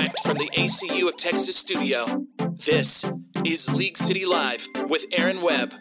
Direct 0.00 0.20
from 0.20 0.38
the 0.38 0.48
ACU 0.54 1.08
of 1.08 1.16
Texas 1.18 1.56
studio, 1.56 2.26
this 2.38 3.04
is 3.44 3.68
League 3.76 3.98
City 3.98 4.24
Live 4.24 4.66
with 4.88 5.04
Erin 5.12 5.36
Webb. 5.42 5.74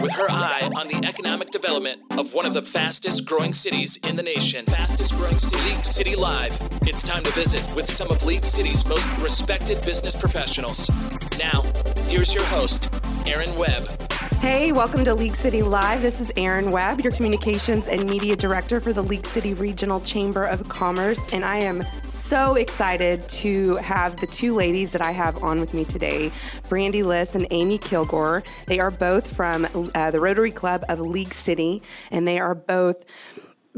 With 0.00 0.12
her 0.12 0.30
eye 0.30 0.70
on 0.76 0.86
the 0.86 1.04
economic 1.04 1.50
development 1.50 2.00
of 2.16 2.32
one 2.32 2.46
of 2.46 2.54
the 2.54 2.62
fastest 2.62 3.26
growing 3.26 3.52
cities 3.52 3.98
in 4.08 4.14
the 4.14 4.22
nation. 4.22 4.66
Fastest 4.66 5.16
growing 5.16 5.38
city. 5.38 5.64
League 5.64 5.84
City 5.84 6.14
Live. 6.14 6.56
It's 6.82 7.02
time 7.02 7.24
to 7.24 7.32
visit 7.32 7.68
with 7.74 7.86
some 7.86 8.08
of 8.12 8.22
League 8.22 8.44
City's 8.44 8.86
most 8.86 9.08
respected 9.18 9.84
business 9.84 10.14
professionals. 10.14 10.88
Now, 11.36 11.62
here's 12.06 12.32
your 12.32 12.44
host, 12.44 12.88
Erin 13.26 13.50
Webb. 13.58 13.99
Hey, 14.40 14.72
welcome 14.72 15.04
to 15.04 15.14
League 15.14 15.36
City 15.36 15.60
Live. 15.60 16.00
This 16.00 16.18
is 16.18 16.32
Erin 16.34 16.70
Webb, 16.70 17.02
your 17.02 17.12
communications 17.12 17.88
and 17.88 18.08
media 18.08 18.34
director 18.34 18.80
for 18.80 18.94
the 18.94 19.02
League 19.02 19.26
City 19.26 19.52
Regional 19.52 20.00
Chamber 20.00 20.46
of 20.46 20.66
Commerce. 20.66 21.34
And 21.34 21.44
I 21.44 21.58
am 21.58 21.82
so 22.04 22.54
excited 22.54 23.28
to 23.28 23.76
have 23.76 24.16
the 24.16 24.26
two 24.26 24.54
ladies 24.54 24.92
that 24.92 25.02
I 25.02 25.10
have 25.10 25.44
on 25.44 25.60
with 25.60 25.74
me 25.74 25.84
today, 25.84 26.32
Brandy 26.70 27.02
Liss 27.02 27.34
and 27.34 27.46
Amy 27.50 27.78
Killgore. 27.78 28.42
They 28.64 28.80
are 28.80 28.90
both 28.90 29.30
from 29.30 29.68
uh, 29.94 30.10
the 30.10 30.20
Rotary 30.20 30.52
Club 30.52 30.86
of 30.88 31.00
League 31.00 31.34
City, 31.34 31.82
and 32.10 32.26
they 32.26 32.38
are 32.38 32.54
both 32.54 33.04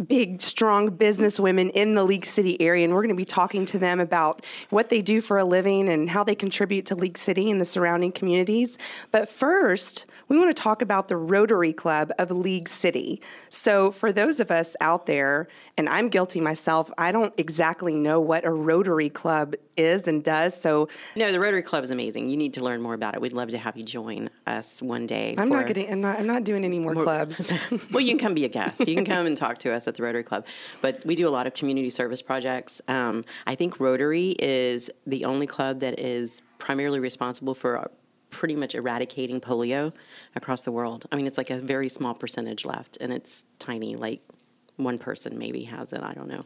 big, 0.07 0.41
strong 0.41 0.91
business 0.91 1.41
women 1.41 1.71
in 1.71 1.97
the 1.97 2.05
League 2.05 2.25
City 2.25 2.61
area, 2.61 2.85
and 2.85 2.95
we're 2.95 3.03
going 3.03 3.09
to 3.09 3.21
be 3.21 3.25
talking 3.25 3.65
to 3.67 3.81
them 3.81 3.99
about 3.99 4.47
what 4.71 4.91
they 4.91 5.03
do 5.03 5.21
for 5.21 5.39
a 5.39 5.45
living 5.45 5.89
and 5.89 6.11
how 6.11 6.23
they 6.23 6.37
contribute 6.37 6.87
to 6.87 6.95
League 6.95 7.19
City 7.19 7.51
and 7.51 7.61
the 7.61 7.65
surrounding 7.65 8.13
communities. 8.13 8.79
But 9.11 9.29
first, 9.29 10.07
we 10.33 10.39
want 10.39 10.57
to 10.57 10.63
talk 10.63 10.81
about 10.81 11.09
the 11.09 11.17
Rotary 11.17 11.75
Club 11.75 12.11
of 12.19 12.31
League 12.31 12.67
City. 12.67 13.21
So, 13.51 13.91
for 13.91 14.13
those 14.13 14.41
of 14.41 14.51
us 14.51 14.75
out 14.81 15.05
there, 15.05 15.47
and 15.77 15.91
I'm 15.91 16.09
guilty 16.09 16.41
myself, 16.41 16.91
I 16.97 17.13
don't 17.13 17.35
exactly 17.37 17.93
know 17.93 18.19
what 18.19 18.47
a 18.47 18.51
Rotary 18.51 19.11
Club 19.11 19.55
is 19.77 20.09
and 20.09 20.25
does. 20.25 20.59
So, 20.59 20.89
no, 21.17 21.31
the 21.31 21.39
Rotary 21.39 21.61
Club 21.61 21.85
is 21.85 21.91
amazing. 21.91 22.31
You 22.31 22.39
need 22.39 22.55
to 22.55 22.65
learn 22.65 22.81
more 22.81 22.95
about 22.95 23.15
it. 23.15 23.21
We'd 23.21 23.35
love 23.35 23.51
to 23.51 23.59
have 23.59 23.77
you 23.77 23.85
join 23.85 24.31
us 24.47 24.81
one 24.81 25.07
day. 25.07 25.35
I'm 25.37 25.51
not 25.51 25.67
getting. 25.67 25.93
I'm 25.93 26.01
not. 26.01 26.19
I'm 26.19 26.27
not 26.27 26.45
doing 26.45 26.65
any 26.65 26.79
more, 26.79 26.95
more 26.95 27.05
clubs. 27.05 27.53
well, 27.91 28.01
you 28.01 28.09
can 28.09 28.19
come 28.19 28.33
be 28.33 28.47
a 28.47 28.49
guest. 28.49 28.89
You 28.89 28.95
can 28.95 29.05
come 29.05 29.27
and 29.27 29.37
talk 29.37 29.59
to 29.59 29.73
us 29.73 29.87
at 29.87 29.97
the 29.97 30.03
Rotary 30.03 30.25
Club. 30.25 30.47
But 30.81 31.05
we 31.05 31.15
do 31.15 31.29
a 31.29 31.31
lot 31.31 31.47
of 31.47 31.53
community 31.53 31.91
service 31.91 32.23
projects. 32.23 32.81
Um, 32.89 33.27
I 33.47 33.55
think 33.55 33.79
Rotary 33.79 34.35
is 34.39 34.89
the 35.07 35.27
only 35.27 35.47
club 35.47 35.81
that 35.81 36.01
is 36.01 36.41
primarily 36.59 37.01
responsible 37.01 37.55
for 37.55 37.77
pretty 38.33 38.57
much 38.57 38.75
eradicating 38.75 39.41
polio 39.41 39.93
across 40.35 40.63
the 40.63 40.73
world. 40.73 41.07
I 41.13 41.17
mean, 41.17 41.27
it's 41.29 41.39
like 41.39 41.51
a 41.51 41.59
very 41.59 41.89
small 41.89 42.15
percentage 42.15 42.65
left, 42.65 42.99
and 43.01 43.13
it's 43.13 43.45
tiny, 43.61 43.95
like 43.95 44.23
one 44.77 44.99
person 44.99 45.39
maybe 45.39 45.65
has 45.65 45.93
it. 45.93 46.03
I 46.03 46.15
don't 46.15 46.29
know. 46.29 46.43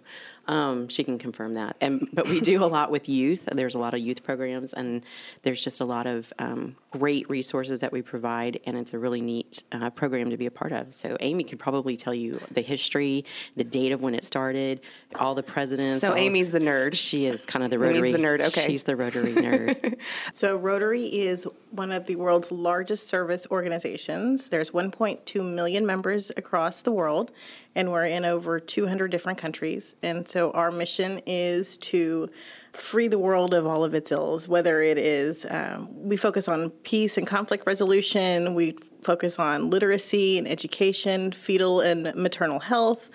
Um, 0.49 0.89
she 0.89 1.05
can 1.05 1.19
confirm 1.19 1.55
that. 1.55 1.77
And 1.81 2.09
but 2.13 2.29
we 2.29 2.41
do 2.41 2.63
a 2.63 2.67
lot 2.67 2.91
with 2.91 3.09
youth. 3.09 3.49
There's 3.53 3.75
a 3.75 3.79
lot 3.79 3.95
of 3.95 4.01
youth 4.01 4.23
programs, 4.23 4.73
and 4.73 5.05
there's 5.43 5.63
just 5.63 5.81
a 5.81 5.85
lot 5.85 6.07
of 6.07 6.33
um, 6.39 6.77
great 6.91 7.29
resources 7.29 7.81
that 7.81 7.93
we 7.93 8.03
provide, 8.03 8.61
and 8.65 8.77
it's 8.77 8.95
a 8.95 8.99
really 8.99 9.21
neat 9.21 9.65
uh, 9.73 9.91
program 9.91 10.31
to 10.31 10.37
be 10.37 10.47
a 10.47 10.51
part 10.51 10.73
of. 10.73 10.95
So 10.95 11.17
Amy 11.21 11.45
could 11.45 11.59
probably 11.59 11.97
tell 11.97 12.15
you 12.15 12.41
the 12.51 12.61
history, 12.61 13.25
the 13.57 13.65
date 13.65 13.93
of 13.93 14.03
when 14.03 14.15
it 14.15 14.25
started, 14.25 14.81
all 15.17 15.35
the 15.35 15.43
presidents. 15.43 16.01
So 16.01 16.15
Amy's 16.15 16.53
the 16.53 16.61
nerd. 16.61 16.95
She 16.95 17.27
is 17.27 17.45
kind 17.45 17.65
of 17.65 17.71
the 17.71 17.79
Rotary. 17.79 17.99
Amy's 17.99 18.13
the 18.13 18.19
nerd. 18.19 18.41
Okay, 18.41 18.67
she's 18.67 18.85
the 18.85 18.97
Rotary 18.97 19.35
nerd. 19.35 19.99
so 20.33 20.57
Rotary 20.57 21.07
is 21.07 21.47
one 21.71 21.93
of 21.93 22.07
the 22.07 22.17
world's 22.17 22.53
largest 22.53 23.07
service 23.09 23.47
organizations. 23.51 24.49
There's 24.49 24.71
1.2 24.71 25.55
million 25.55 25.87
members 25.87 26.31
across 26.37 26.83
the 26.83 26.93
world, 26.93 27.31
and 27.75 27.93
we're 27.93 28.07
in 28.07 28.25
over 28.25 28.61
200 28.61 29.11
different 29.11 29.39
countries. 29.39 29.95
And 30.03 30.27
so 30.27 30.36
our 30.37 30.71
mission 30.71 31.21
is 31.27 31.77
to 31.79 32.29
free 32.73 33.09
the 33.09 33.19
world 33.19 33.55
of 33.55 33.67
all 33.67 33.85
of 33.85 33.95
its 33.95 34.13
ills, 34.13 34.47
whether 34.47 34.83
it 34.83 34.99
is, 34.99 35.47
um, 35.49 35.89
we 35.95 36.17
focus 36.17 36.47
on 36.47 36.71
peace 36.71 37.17
and 37.17 37.27
conflict 37.27 37.67
resolution, 37.67 38.55
we 38.55 38.77
focus 39.03 39.39
on 39.39 39.71
literacy 39.71 40.39
and 40.39 40.47
education, 40.47 41.33
fetal 41.33 41.81
and 41.81 42.15
maternal 42.15 42.61
health, 42.61 43.11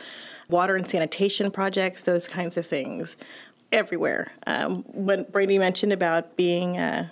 water 0.50 0.76
and 0.76 0.90
sanitation 0.90 1.52
projects, 1.52 2.04
those 2.04 2.28
kinds 2.28 2.58
of 2.58 2.66
things 2.66 3.16
everywhere. 3.72 4.32
Um, 4.48 4.84
when 4.88 5.24
Brandy 5.24 5.58
mentioned 5.58 5.94
about 5.94 6.36
being 6.36 6.78
a, 6.78 7.12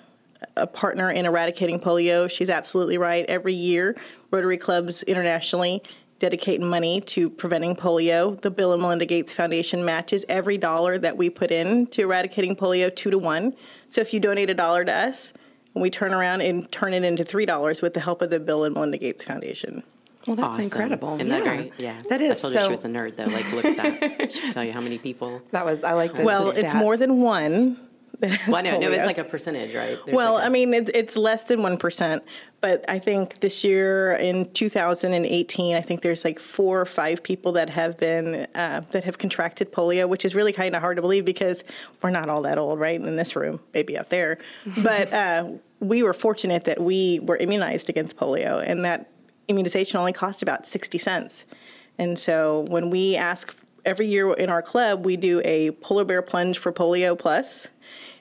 a 0.58 0.68
partner 0.68 1.12
in 1.12 1.26
eradicating 1.26 1.80
polio, 1.80 2.30
she's 2.30 2.50
absolutely 2.50 2.98
right. 2.98 3.26
Every 3.28 3.54
year, 3.54 3.96
Rotary 4.32 4.58
clubs 4.58 5.04
internationally 5.04 5.82
dedicate 6.20 6.62
money 6.62 7.02
to 7.02 7.30
preventing 7.30 7.76
polio. 7.76 8.40
The 8.40 8.52
Bill 8.52 8.74
and 8.74 8.82
Melinda 8.82 9.06
Gates 9.06 9.34
Foundation 9.34 9.84
matches 9.84 10.26
every 10.30 10.58
dollar 10.58 10.98
that 11.00 11.18
we 11.18 11.30
put 11.30 11.52
in 11.52 11.88
to 11.88 12.04
eradicating 12.04 12.56
polio 12.56 12.94
two 12.94 13.10
to 13.10 13.18
one. 13.18 13.56
So 13.88 14.02
if 14.02 14.14
you 14.14 14.20
donate 14.20 14.50
a 14.50 14.54
dollar 14.54 14.86
to 14.86 14.94
us, 14.94 15.34
we 15.74 15.90
turn 15.90 16.14
around 16.14 16.42
and 16.42 16.70
turn 16.72 16.94
it 16.94 17.04
into 17.04 17.24
three 17.24 17.46
dollars 17.46 17.82
with 17.82 17.94
the 17.94 18.02
help 18.02 18.22
of 18.22 18.30
the 18.30 18.40
Bill 18.40 18.66
and 18.66 18.76
Melinda 18.76 18.98
Gates 18.98 19.24
Foundation. 19.24 19.84
Well, 20.28 20.36
that's 20.36 20.50
awesome. 20.50 20.64
incredible. 20.66 21.16
Isn't 21.16 21.28
yeah. 21.28 21.40
that 21.40 21.44
great? 21.44 21.74
Yeah. 21.78 22.02
That 22.10 22.22
is. 22.22 22.40
I 22.40 22.42
told 22.42 22.54
so, 22.54 22.60
her 22.60 22.66
she 22.66 22.72
was 22.72 22.86
a 22.86 22.90
nerd, 22.90 23.16
though. 23.16 23.26
Like, 23.26 23.52
look 23.54 23.66
at 23.66 23.78
that. 24.02 24.32
she 24.34 24.42
can 24.42 24.52
tell 24.52 24.64
you 24.64 24.74
how 24.74 24.82
many 24.82 24.98
people. 24.98 25.42
That 25.52 25.66
was, 25.66 25.84
I 25.84 25.94
like 25.94 26.14
the 26.14 26.24
Well, 26.24 26.52
the 26.52 26.60
it's 26.60 26.74
more 26.74 26.98
than 26.98 27.22
one. 27.22 27.78
Well, 28.22 28.64
no, 28.64 28.80
no, 28.80 28.92
it's 28.92 29.06
like 29.06 29.18
a 29.18 29.24
percentage, 29.24 29.74
right? 29.74 29.98
There's 30.06 30.16
well, 30.16 30.34
like 30.34 30.44
a, 30.44 30.46
I 30.48 30.50
mean, 30.50 30.74
it, 30.74 30.90
it's 30.94 31.16
less 31.16 31.46
than 31.46 31.60
1%, 31.60 32.22
but 32.60 32.84
I 32.90 33.00
think 33.00 33.40
this 33.40 33.64
year 33.64 34.14
in 34.14 34.52
2018, 34.52 35.76
I 35.76 35.82
think 35.82 36.02
there's 36.02 36.26
like 36.26 36.40
four 36.40 36.82
or 36.82 36.86
five 36.86 37.24
people 37.24 37.54
that 37.54 37.70
have 37.70 37.98
been, 37.98 38.48
uh, 38.56 38.82
that 38.92 39.06
have 39.06 39.18
contracted 39.18 39.72
polio, 39.72 40.08
which 40.10 40.26
is 40.26 40.36
really 40.36 40.52
kind 40.52 40.76
of 40.76 40.82
hard 40.82 40.98
to 40.98 41.02
believe 41.02 41.24
because 41.24 41.64
we're 42.02 42.10
not 42.10 42.30
all 42.30 42.42
that 42.42 42.58
old, 42.58 42.80
right? 42.80 43.00
In 43.00 43.16
this 43.16 43.36
room, 43.36 43.62
maybe 43.74 43.98
out 43.98 44.10
there. 44.10 44.38
but 44.84 45.14
uh, 45.14 45.52
we 45.80 46.04
were 46.04 46.14
fortunate 46.14 46.66
that 46.66 46.82
we 46.82 47.20
were 47.22 47.38
immunized 47.38 47.90
against 47.90 48.18
polio, 48.18 48.62
and 48.66 48.84
that 48.84 49.10
immunization 49.48 49.98
only 49.98 50.14
cost 50.14 50.42
about 50.42 50.68
60 50.68 50.98
cents. 50.98 51.46
And 51.98 52.20
so 52.20 52.62
when 52.70 52.90
we 52.90 53.16
ask 53.16 53.56
every 53.86 54.08
year 54.08 54.34
in 54.34 54.50
our 54.50 54.62
club, 54.62 55.06
we 55.06 55.18
do 55.18 55.42
a 55.46 55.72
polar 55.72 56.04
bear 56.04 56.22
plunge 56.22 56.58
for 56.58 56.72
polio 56.72 57.18
plus 57.18 57.68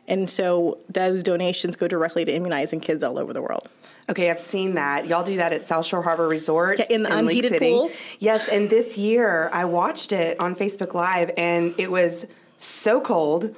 and 0.08 0.28
so 0.30 0.78
those 0.88 1.22
donations 1.22 1.76
go 1.76 1.86
directly 1.86 2.24
to 2.24 2.32
immunizing 2.32 2.80
kids 2.80 3.04
all 3.04 3.18
over 3.18 3.32
the 3.32 3.42
world. 3.42 3.68
Okay, 4.10 4.30
I've 4.30 4.40
seen 4.40 4.74
that. 4.74 5.06
Y'all 5.06 5.22
do 5.22 5.36
that 5.36 5.52
at 5.52 5.68
South 5.68 5.84
Shore 5.84 6.02
Harbor 6.02 6.26
Resort 6.26 6.78
yeah, 6.78 6.86
in 6.88 7.02
the 7.02 7.10
in 7.10 7.18
unheated 7.18 7.52
Lake 7.52 7.60
City. 7.60 7.70
pool. 7.70 7.90
Yes, 8.18 8.48
and 8.48 8.70
this 8.70 8.96
year 8.96 9.50
I 9.52 9.66
watched 9.66 10.12
it 10.12 10.40
on 10.40 10.56
Facebook 10.56 10.94
Live, 10.94 11.30
and 11.36 11.74
it 11.78 11.90
was 11.90 12.26
so 12.56 13.00
cold, 13.02 13.54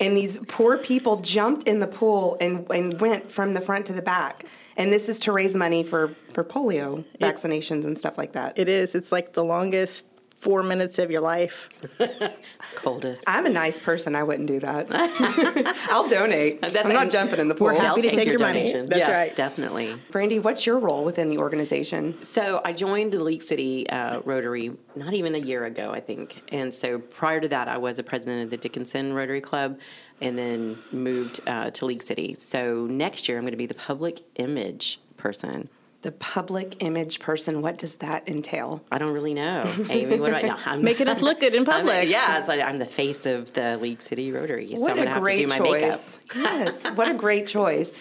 and 0.00 0.16
these 0.16 0.38
poor 0.48 0.76
people 0.76 1.20
jumped 1.20 1.68
in 1.68 1.78
the 1.78 1.86
pool 1.86 2.36
and 2.40 2.68
and 2.70 3.00
went 3.00 3.30
from 3.30 3.54
the 3.54 3.60
front 3.60 3.86
to 3.86 3.92
the 3.92 4.02
back. 4.02 4.44
And 4.76 4.92
this 4.92 5.08
is 5.08 5.20
to 5.20 5.32
raise 5.32 5.54
money 5.54 5.84
for 5.84 6.16
for 6.32 6.42
polio 6.42 7.04
vaccinations 7.20 7.80
it, 7.80 7.84
and 7.84 7.98
stuff 7.98 8.18
like 8.18 8.32
that. 8.32 8.58
It 8.58 8.68
is. 8.68 8.96
It's 8.96 9.12
like 9.12 9.34
the 9.34 9.44
longest 9.44 10.06
four 10.42 10.64
minutes 10.64 10.98
of 10.98 11.08
your 11.08 11.20
life. 11.20 11.68
Coldest. 12.74 13.22
I'm 13.28 13.46
a 13.46 13.50
nice 13.50 13.78
person. 13.78 14.16
I 14.16 14.24
wouldn't 14.24 14.48
do 14.48 14.58
that. 14.58 14.88
I'll 15.88 16.08
donate. 16.08 16.60
That's 16.60 16.84
I'm 16.84 16.92
not 16.92 17.10
jumping 17.10 17.38
in 17.38 17.46
the 17.46 17.54
pool. 17.54 17.68
We're 17.68 17.74
happy 17.74 17.86
I'll 17.86 17.94
to 17.94 18.02
take, 18.02 18.14
take 18.14 18.26
your, 18.26 18.38
your 18.38 18.48
money. 18.48 18.58
donation. 18.58 18.88
That's 18.88 19.08
yeah, 19.08 19.16
right. 19.16 19.36
Definitely. 19.36 19.96
Brandy, 20.10 20.40
what's 20.40 20.66
your 20.66 20.80
role 20.80 21.04
within 21.04 21.28
the 21.28 21.38
organization? 21.38 22.20
So 22.24 22.60
I 22.64 22.72
joined 22.72 23.12
the 23.12 23.22
League 23.22 23.44
City 23.44 23.88
uh, 23.88 24.20
Rotary 24.24 24.72
not 24.96 25.14
even 25.14 25.36
a 25.36 25.38
year 25.38 25.64
ago, 25.64 25.92
I 25.92 26.00
think. 26.00 26.42
And 26.50 26.74
so 26.74 26.98
prior 26.98 27.40
to 27.40 27.48
that, 27.48 27.68
I 27.68 27.78
was 27.78 28.00
a 28.00 28.02
president 28.02 28.42
of 28.42 28.50
the 28.50 28.56
Dickinson 28.56 29.14
Rotary 29.14 29.40
Club 29.40 29.78
and 30.20 30.36
then 30.36 30.76
moved 30.90 31.38
uh, 31.46 31.70
to 31.70 31.86
League 31.86 32.02
City. 32.02 32.34
So 32.34 32.86
next 32.86 33.28
year, 33.28 33.38
I'm 33.38 33.44
going 33.44 33.52
to 33.52 33.56
be 33.56 33.66
the 33.66 33.74
public 33.74 34.22
image 34.34 34.98
person 35.16 35.68
the 36.02 36.12
public 36.12 36.76
image 36.80 37.20
person 37.20 37.62
what 37.62 37.78
does 37.78 37.96
that 37.96 38.28
entail 38.28 38.82
i 38.90 38.98
don't 38.98 39.12
really 39.12 39.34
know 39.34 39.72
amy 39.88 40.18
what 40.18 40.30
do 40.30 40.36
i 40.36 40.42
know 40.42 40.56
I'm, 40.64 40.82
making 40.84 41.08
us 41.08 41.22
look 41.22 41.40
good 41.40 41.54
in 41.54 41.64
public 41.64 41.94
I'm, 41.94 42.08
yeah 42.08 42.38
it's 42.38 42.48
like 42.48 42.60
i'm 42.60 42.78
the 42.78 42.86
face 42.86 43.24
of 43.24 43.52
the 43.52 43.78
league 43.78 44.02
city 44.02 44.32
rotary 44.32 44.74
so 44.74 44.82
what 44.82 44.90
i'm 44.90 44.96
gonna 44.98 45.10
a 45.10 45.14
have 45.14 45.22
great 45.22 45.36
to 45.36 45.42
do 45.42 45.48
my 45.48 45.58
choice. 45.58 46.18
makeup 46.34 46.52
yes 46.52 46.86
what 46.96 47.08
a 47.08 47.14
great 47.14 47.46
choice 47.46 48.00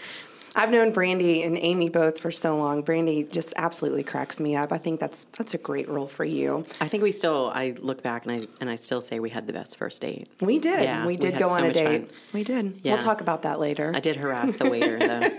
I've 0.56 0.70
known 0.70 0.92
Brandy 0.92 1.44
and 1.44 1.58
Amy 1.58 1.90
both 1.90 2.20
for 2.20 2.30
so 2.30 2.58
long. 2.58 2.82
Brandy 2.82 3.24
just 3.24 3.54
absolutely 3.56 4.04
cracks 4.04 4.40
me 4.40 4.56
up. 4.56 4.74
I 4.74 4.78
think 4.78 5.00
that's 5.00 5.26
that's 5.38 5.54
a 5.54 5.58
great 5.58 5.88
role 5.88 6.08
for 6.08 6.26
you. 6.26 6.66
I 6.82 6.88
think 6.88 7.04
we 7.04 7.12
still. 7.12 7.52
I 7.54 7.76
look 7.80 8.04
back 8.04 8.26
and 8.26 8.34
I 8.34 8.48
and 8.60 8.70
I 8.70 8.76
still 8.76 9.02
say 9.02 9.20
we 9.20 9.30
had 9.30 9.48
the 9.48 9.54
best 9.54 9.78
first 9.78 10.02
date. 10.02 10.30
We 10.42 10.60
did. 10.60 10.84
Yeah, 10.84 11.06
we 11.06 11.16
did 11.16 11.34
we 11.34 11.40
go 11.40 11.46
so 11.46 11.54
on 11.54 11.64
a 11.66 11.74
date. 11.74 12.08
Fun. 12.08 12.18
We 12.34 12.44
did. 12.44 12.82
Yeah. 12.84 12.94
We'll 12.94 13.02
talk 13.02 13.22
about 13.22 13.44
that 13.44 13.60
later. 13.60 13.94
I 13.96 14.02
did 14.02 14.18
harass 14.18 14.56
the 14.58 14.70
waiter 14.70 15.00
though. 15.00 15.30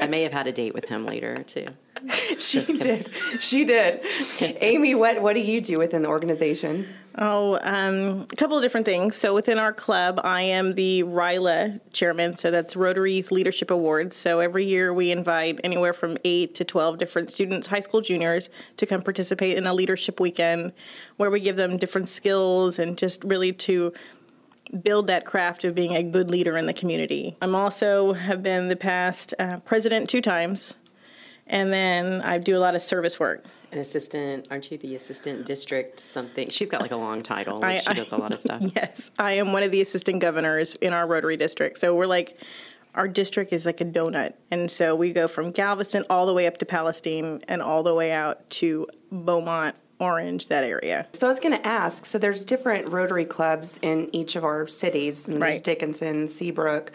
I 0.00 0.06
may 0.06 0.22
have 0.22 0.32
had 0.32 0.46
a 0.46 0.52
date 0.52 0.74
with 0.74 0.84
him 0.86 1.04
later 1.04 1.42
too. 1.42 1.66
she 2.38 2.62
did. 2.62 3.08
She 3.40 3.64
did. 3.64 4.00
Amy, 4.60 4.94
what 4.94 5.22
what 5.22 5.34
do 5.34 5.40
you 5.40 5.60
do 5.60 5.78
within 5.78 6.02
the 6.02 6.08
organization? 6.08 6.88
Oh, 7.18 7.58
um, 7.62 8.26
a 8.32 8.36
couple 8.36 8.56
of 8.56 8.62
different 8.62 8.86
things. 8.86 9.16
So 9.16 9.34
within 9.34 9.58
our 9.58 9.72
club, 9.72 10.20
I 10.22 10.42
am 10.42 10.74
the 10.74 11.02
RYLA 11.02 11.80
chairman. 11.92 12.36
So 12.36 12.52
that's 12.52 12.76
Rotary 12.76 13.14
Youth 13.14 13.32
Leadership 13.32 13.70
Awards. 13.70 14.16
So 14.16 14.38
every 14.38 14.64
year 14.64 14.94
we 14.94 15.10
invite 15.10 15.60
anywhere 15.64 15.92
from 15.92 16.16
eight 16.24 16.54
to 16.54 16.64
twelve 16.64 16.98
different 16.98 17.30
students, 17.30 17.66
high 17.66 17.80
school 17.80 18.00
juniors, 18.00 18.48
to 18.76 18.86
come 18.86 19.02
participate 19.02 19.58
in 19.58 19.66
a 19.66 19.74
leadership 19.74 20.20
weekend 20.20 20.72
where 21.16 21.30
we 21.30 21.40
give 21.40 21.56
them 21.56 21.76
different 21.76 22.08
skills 22.08 22.78
and 22.78 22.96
just 22.96 23.24
really 23.24 23.52
to 23.52 23.92
build 24.82 25.06
that 25.08 25.24
craft 25.24 25.64
of 25.64 25.74
being 25.74 25.94
a 25.94 26.02
good 26.02 26.30
leader 26.30 26.56
in 26.56 26.66
the 26.66 26.72
community. 26.72 27.36
I'm 27.42 27.54
also 27.54 28.12
have 28.12 28.42
been 28.42 28.68
the 28.68 28.76
past 28.76 29.34
uh, 29.38 29.58
president 29.60 30.08
two 30.08 30.20
times, 30.20 30.74
and 31.50 31.70
then 31.72 32.22
I 32.22 32.38
do 32.38 32.56
a 32.56 32.60
lot 32.60 32.74
of 32.74 32.80
service 32.82 33.20
work. 33.20 33.44
An 33.72 33.78
assistant, 33.78 34.46
aren't 34.50 34.70
you 34.72 34.78
the 34.78 34.94
assistant 34.96 35.44
district 35.46 36.00
something? 36.00 36.48
She's 36.48 36.68
got 36.70 36.80
like 36.80 36.90
a 36.90 36.96
long 36.96 37.22
title. 37.22 37.62
I- 37.64 37.76
she 37.76 37.92
does 37.94 38.10
a 38.12 38.16
lot 38.16 38.32
of 38.32 38.40
stuff. 38.46 38.62
Yes, 38.74 39.10
I 39.18 39.32
am 39.32 39.52
one 39.52 39.62
of 39.62 39.70
the 39.70 39.82
assistant 39.82 40.20
governors 40.20 40.74
in 40.80 40.92
our 40.92 41.06
Rotary 41.06 41.36
district. 41.36 41.78
So 41.78 41.94
we're 41.94 42.06
like, 42.06 42.36
our 42.96 43.06
district 43.06 43.52
is 43.52 43.66
like 43.66 43.80
a 43.80 43.84
donut. 43.84 44.32
And 44.50 44.68
so 44.70 44.96
we 44.96 45.12
go 45.12 45.28
from 45.28 45.52
Galveston 45.52 46.04
all 46.10 46.26
the 46.26 46.34
way 46.34 46.46
up 46.48 46.58
to 46.58 46.66
Palestine 46.66 47.42
and 47.46 47.62
all 47.62 47.84
the 47.84 47.94
way 47.94 48.10
out 48.10 48.48
to 48.50 48.88
Beaumont, 49.12 49.76
Orange, 50.00 50.48
that 50.48 50.64
area. 50.64 51.06
So 51.12 51.28
I 51.28 51.30
was 51.30 51.38
going 51.38 51.56
to 51.56 51.64
ask. 51.64 52.06
So 52.06 52.18
there's 52.18 52.44
different 52.44 52.88
Rotary 52.88 53.24
clubs 53.26 53.78
in 53.82 54.08
each 54.12 54.34
of 54.34 54.42
our 54.44 54.66
cities. 54.66 55.28
And 55.28 55.40
There's 55.40 55.54
Right. 55.56 55.64
Dickinson, 55.64 56.26
Seabrook. 56.26 56.90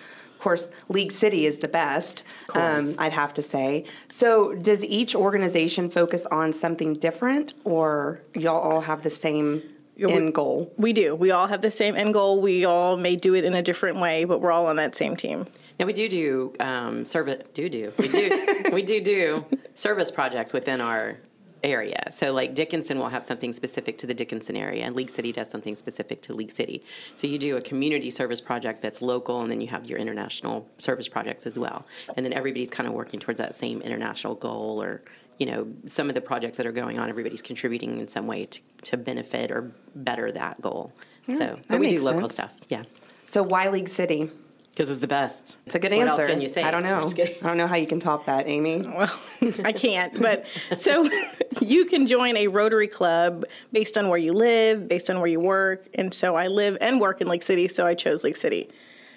Of 0.46 0.50
course, 0.50 0.70
League 0.90 1.12
City 1.12 1.48
is 1.48 1.58
the 1.58 1.68
best. 1.68 2.24
Um, 2.54 2.94
I'd 3.00 3.14
have 3.14 3.34
to 3.34 3.42
say. 3.42 3.84
So 4.10 4.54
does 4.54 4.86
each 4.86 5.16
organization 5.16 5.90
focus 5.90 6.28
on 6.28 6.54
something 6.54 6.94
different, 6.94 7.56
or 7.64 8.22
y'all 8.36 8.60
all 8.60 8.82
have 8.82 9.02
the 9.02 9.10
same 9.10 9.64
we- 9.98 10.14
end 10.14 10.36
goal? 10.36 10.72
We 10.78 10.94
do. 10.94 11.16
We 11.16 11.32
all 11.32 11.48
have 11.48 11.64
the 11.64 11.72
same 11.72 11.96
end 11.96 12.14
goal. 12.14 12.42
We 12.42 12.64
all 12.64 12.96
may 12.96 13.16
do 13.16 13.34
it 13.34 13.44
in 13.44 13.56
a 13.56 13.64
different 13.64 13.98
way, 13.98 14.24
but 14.26 14.40
we're 14.40 14.52
all 14.52 14.68
on 14.68 14.76
that 14.76 14.96
same 14.96 15.16
team. 15.16 15.48
Now 15.80 15.88
we 15.88 15.94
do 15.94 16.08
do 16.08 16.54
um, 16.60 17.06
service. 17.06 17.42
Do 17.56 17.68
do 17.68 17.92
we 17.98 18.08
do 18.08 18.64
we 18.72 18.84
do 18.84 19.02
do 19.02 19.46
service 19.74 20.12
projects 20.12 20.54
within 20.54 20.80
our 20.80 21.18
area. 21.66 22.08
So 22.12 22.32
like 22.32 22.56
Dickinson 22.56 23.00
will 23.00 23.10
have 23.10 23.24
something 23.24 23.52
specific 23.52 23.98
to 24.00 24.08
the 24.08 24.14
Dickinson 24.14 24.56
area, 24.56 24.86
and 24.86 24.96
League 24.96 25.10
City 25.10 25.32
does 25.32 25.50
something 25.50 25.76
specific 25.76 26.22
to 26.24 26.34
League 26.34 26.52
City. 26.52 26.84
So 27.16 27.28
you 27.28 27.38
do 27.38 27.58
a 27.58 27.62
community 27.62 28.12
service 28.12 28.40
project 28.40 28.82
that's 28.82 29.02
local, 29.02 29.42
and 29.42 29.52
then 29.52 29.60
you 29.62 29.68
have 29.68 29.86
your 29.86 30.00
international 30.00 30.68
service 30.78 31.10
projects 31.10 31.46
as 31.46 31.58
well. 31.58 31.86
And 32.16 32.26
then 32.26 32.34
everybody's 32.34 32.70
kind 32.70 32.88
of 32.88 32.94
working 32.94 33.20
towards 33.20 33.40
that 33.40 33.56
same 33.56 33.82
international 33.82 34.36
goal, 34.36 34.82
or 34.82 35.02
you 35.40 35.46
know, 35.46 35.68
some 35.86 36.08
of 36.08 36.16
the 36.16 36.22
projects 36.22 36.58
that 36.58 36.66
are 36.66 36.72
going 36.72 36.98
on, 36.98 37.10
everybody's 37.10 37.42
contributing 37.42 38.00
in 38.00 38.08
some 38.08 38.26
way 38.26 38.46
to, 38.46 38.62
to 38.84 38.98
benefit 38.98 39.52
or 39.52 39.72
better 39.94 40.32
that 40.32 40.62
goal. 40.62 40.94
so, 41.28 41.60
but 41.68 41.80
we 41.80 41.90
do 41.90 42.02
local 42.02 42.30
sense. 42.30 42.34
stuff, 42.34 42.54
yeah, 42.70 42.84
So 43.26 43.44
why 43.44 43.68
League 43.70 43.90
City? 43.90 44.30
Because 44.76 44.90
it's 44.90 45.00
the 45.00 45.08
best. 45.08 45.56
It's 45.66 45.76
a 45.76 45.80
good 45.80 45.94
What 45.94 46.10
answer. 46.10 46.24
else 46.24 46.32
can 46.32 46.42
you 46.42 46.50
say? 46.50 46.62
I 46.62 46.70
don't 46.70 46.84
know. 46.84 46.96
I'm 46.96 47.02
just 47.04 47.16
kidding. 47.16 47.34
I 47.42 47.48
don't 47.48 47.56
know 47.56 47.66
how 47.66 47.78
you 47.78 47.88
can 47.88 48.02
top 48.02 48.26
that, 48.26 48.46
Amy. 48.48 48.84
Well, 48.96 49.20
I 49.64 49.72
can't, 49.72 50.22
but 50.22 50.46
so 50.78 51.10
you 51.62 51.86
can 51.86 52.08
join 52.08 52.36
a 52.36 52.48
Rotary 52.48 52.90
Club 52.90 53.46
based 53.72 53.98
on 53.98 54.10
where 54.10 54.18
you 54.18 54.34
live, 54.34 54.88
based 54.90 55.10
on 55.10 55.20
where 55.20 55.28
you 55.28 55.40
work. 55.40 55.86
And 55.94 56.14
so 56.14 56.36
I 56.36 56.48
live 56.48 56.78
and 56.82 57.00
work 57.00 57.22
in 57.22 57.30
League 57.30 57.44
City, 57.44 57.70
so 57.70 57.86
I 57.86 57.94
chose 57.94 58.26
League 58.26 58.36
City. 58.36 58.70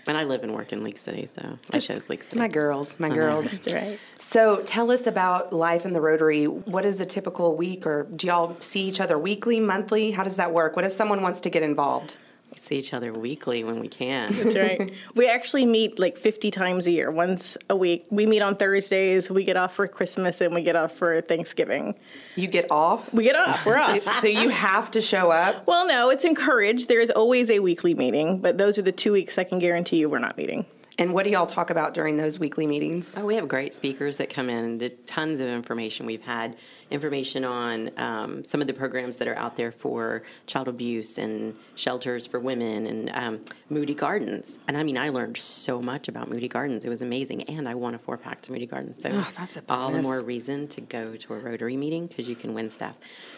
And 0.06 0.16
I 0.16 0.24
live 0.24 0.42
and 0.42 0.54
work 0.54 0.72
in 0.72 0.84
League 0.84 0.98
City, 0.98 1.26
so 1.26 1.58
I 1.72 1.80
chose 1.80 2.08
League 2.08 2.22
City. 2.22 2.38
My 2.38 2.48
girls, 2.48 2.94
my 2.98 3.08
uh-huh. 3.08 3.16
girls. 3.16 3.50
That's 3.50 3.72
right. 3.72 3.98
So 4.16 4.62
tell 4.62 4.90
us 4.92 5.06
about 5.06 5.52
life 5.52 5.84
in 5.84 5.92
the 5.92 6.00
Rotary. 6.00 6.46
What 6.46 6.84
is 6.84 7.00
a 7.00 7.06
typical 7.06 7.56
week, 7.56 7.84
or 7.84 8.04
do 8.04 8.28
y'all 8.28 8.56
see 8.60 8.82
each 8.82 9.00
other 9.00 9.18
weekly, 9.18 9.58
monthly? 9.58 10.12
How 10.12 10.22
does 10.22 10.36
that 10.36 10.52
work? 10.52 10.76
What 10.76 10.84
if 10.84 10.92
someone 10.92 11.20
wants 11.20 11.40
to 11.42 11.50
get 11.50 11.62
involved? 11.62 12.16
We 12.58 12.62
see 12.64 12.76
each 12.76 12.92
other 12.92 13.12
weekly 13.12 13.62
when 13.62 13.78
we 13.78 13.86
can. 13.86 14.34
That's 14.34 14.56
right. 14.56 14.92
we 15.14 15.28
actually 15.28 15.64
meet 15.64 16.00
like 16.00 16.16
50 16.16 16.50
times 16.50 16.88
a 16.88 16.90
year, 16.90 17.08
once 17.08 17.56
a 17.70 17.76
week. 17.76 18.06
We 18.10 18.26
meet 18.26 18.42
on 18.42 18.56
Thursdays, 18.56 19.30
we 19.30 19.44
get 19.44 19.56
off 19.56 19.74
for 19.74 19.86
Christmas, 19.86 20.40
and 20.40 20.52
we 20.52 20.62
get 20.62 20.74
off 20.74 20.90
for 20.90 21.20
Thanksgiving. 21.20 21.94
You 22.34 22.48
get 22.48 22.68
off, 22.72 23.14
We 23.14 23.22
get 23.22 23.36
off, 23.36 23.64
we're 23.64 23.78
off. 23.78 24.20
so 24.20 24.26
you 24.26 24.48
have 24.48 24.90
to 24.90 25.00
show 25.00 25.30
up. 25.30 25.68
Well, 25.68 25.86
no, 25.86 26.10
it's 26.10 26.24
encouraged. 26.24 26.88
There's 26.88 27.10
always 27.10 27.48
a 27.48 27.60
weekly 27.60 27.94
meeting, 27.94 28.40
but 28.40 28.58
those 28.58 28.76
are 28.76 28.82
the 28.82 28.90
two 28.90 29.12
weeks 29.12 29.38
I 29.38 29.44
can 29.44 29.60
guarantee 29.60 29.98
you 29.98 30.08
we're 30.08 30.18
not 30.18 30.36
meeting. 30.36 30.66
And 30.98 31.14
what 31.14 31.26
do 31.26 31.30
y'all 31.30 31.46
talk 31.46 31.70
about 31.70 31.94
during 31.94 32.16
those 32.16 32.40
weekly 32.40 32.66
meetings? 32.66 33.14
Oh, 33.16 33.24
we 33.24 33.36
have 33.36 33.46
great 33.46 33.72
speakers 33.72 34.16
that 34.16 34.30
come 34.30 34.50
in, 34.50 34.90
tons 35.06 35.38
of 35.38 35.46
information. 35.46 36.06
We've 36.06 36.22
had 36.24 36.56
information 36.90 37.44
on 37.44 37.90
um, 37.98 38.44
some 38.44 38.60
of 38.60 38.66
the 38.66 38.72
programs 38.74 39.16
that 39.16 39.28
are 39.28 39.36
out 39.36 39.56
there 39.56 39.70
for 39.70 40.22
child 40.46 40.68
abuse 40.68 41.18
and 41.18 41.54
shelters 41.74 42.26
for 42.26 42.40
women 42.40 42.86
and 42.86 43.10
um, 43.12 43.40
Moody 43.68 43.94
Gardens. 43.94 44.58
And 44.66 44.76
I 44.76 44.82
mean, 44.82 44.96
I 44.96 45.08
learned 45.10 45.36
so 45.36 45.80
much 45.82 46.08
about 46.08 46.28
Moody 46.28 46.48
Gardens. 46.48 46.84
It 46.84 46.88
was 46.88 47.02
amazing. 47.02 47.42
And 47.44 47.68
I 47.68 47.74
won 47.74 47.94
a 47.94 47.98
four 47.98 48.16
pack 48.16 48.42
to 48.42 48.52
Moody 48.52 48.66
Gardens. 48.66 48.98
So 49.02 49.10
Oh, 49.12 49.28
that's 49.36 49.56
a 49.56 49.62
bonus. 49.62 49.82
all 49.84 49.90
the 49.92 50.02
more 50.02 50.20
reason 50.22 50.68
to 50.68 50.80
go 50.80 51.16
to 51.16 51.34
a 51.34 51.38
Rotary 51.38 51.76
meeting 51.76 52.06
because 52.06 52.28
you 52.28 52.36
can 52.36 52.54
win 52.54 52.70
stuff. 52.70 52.94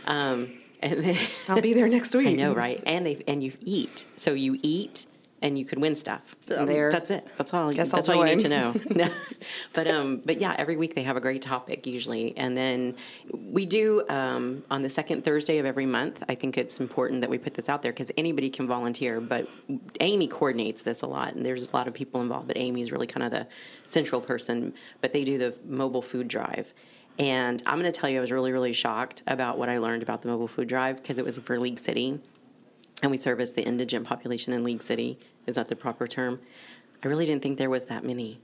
Um, 0.06 0.50
and 0.82 1.04
then, 1.04 1.16
I'll 1.48 1.60
be 1.60 1.74
there 1.74 1.88
next 1.88 2.14
week. 2.14 2.28
I 2.28 2.32
know, 2.32 2.54
right? 2.54 2.82
And 2.86 3.04
they 3.04 3.22
and 3.28 3.42
you 3.44 3.52
eat, 3.62 4.06
so 4.16 4.32
you 4.32 4.58
eat 4.62 5.06
and 5.42 5.58
you 5.58 5.64
could 5.64 5.78
win 5.78 5.96
stuff. 5.96 6.36
Um, 6.54 6.66
There. 6.66 6.92
That's 6.92 7.10
it. 7.10 7.26
That's 7.38 7.54
all. 7.54 7.72
Guess 7.72 7.92
I'll 7.92 7.98
that's 7.98 8.08
all 8.08 8.16
you 8.16 8.24
need 8.24 8.40
to 8.40 8.48
know. 8.48 8.74
but 9.72 9.88
um, 9.88 10.22
but 10.24 10.40
yeah, 10.40 10.54
every 10.58 10.76
week 10.76 10.94
they 10.94 11.02
have 11.02 11.16
a 11.16 11.20
great 11.20 11.42
topic 11.42 11.86
usually, 11.86 12.36
and 12.36 12.56
then 12.56 12.96
we 13.32 13.66
do 13.66 14.06
um, 14.08 14.62
on 14.70 14.82
the 14.82 14.90
second 14.90 15.24
Thursday 15.24 15.58
of 15.58 15.66
every 15.66 15.86
month. 15.86 16.22
I 16.28 16.34
think 16.34 16.58
it's 16.58 16.80
important 16.80 17.22
that 17.22 17.30
we 17.30 17.38
put 17.38 17.54
this 17.54 17.68
out 17.68 17.82
there 17.82 17.92
because 17.92 18.10
anybody 18.16 18.50
can 18.50 18.66
volunteer, 18.66 19.20
but 19.20 19.48
Amy 20.00 20.28
coordinates 20.28 20.82
this 20.82 21.02
a 21.02 21.06
lot, 21.06 21.34
and 21.34 21.44
there's 21.44 21.68
a 21.68 21.76
lot 21.76 21.88
of 21.88 21.94
people 21.94 22.20
involved. 22.20 22.46
But 22.48 22.58
Amy's 22.58 22.92
really 22.92 23.06
kind 23.06 23.24
of 23.24 23.30
the 23.30 23.46
central 23.86 24.20
person. 24.20 24.74
But 25.00 25.12
they 25.12 25.24
do 25.24 25.38
the 25.38 25.54
mobile 25.64 26.02
food 26.02 26.28
drive. 26.28 26.72
And 27.18 27.62
I'm 27.66 27.78
going 27.78 27.90
to 27.90 28.00
tell 28.00 28.08
you, 28.08 28.18
I 28.18 28.20
was 28.20 28.32
really, 28.32 28.50
really 28.50 28.72
shocked 28.72 29.22
about 29.26 29.58
what 29.58 29.68
I 29.68 29.76
learned 29.76 30.02
about 30.02 30.22
the 30.22 30.28
mobile 30.28 30.48
food 30.48 30.68
drive 30.68 30.96
because 30.96 31.18
it 31.18 31.24
was 31.24 31.36
for 31.38 31.58
League 31.58 31.78
City 31.78 32.18
and 33.02 33.10
we 33.10 33.16
service 33.16 33.52
the 33.52 33.62
indigent 33.62 34.06
population 34.06 34.52
in 34.52 34.64
League 34.64 34.82
City. 34.82 35.18
Is 35.46 35.56
that 35.56 35.68
the 35.68 35.76
proper 35.76 36.06
term? 36.06 36.40
I 37.02 37.08
really 37.08 37.26
didn't 37.26 37.42
think 37.42 37.58
there 37.58 37.70
was 37.70 37.86
that 37.86 38.04
many. 38.04 38.40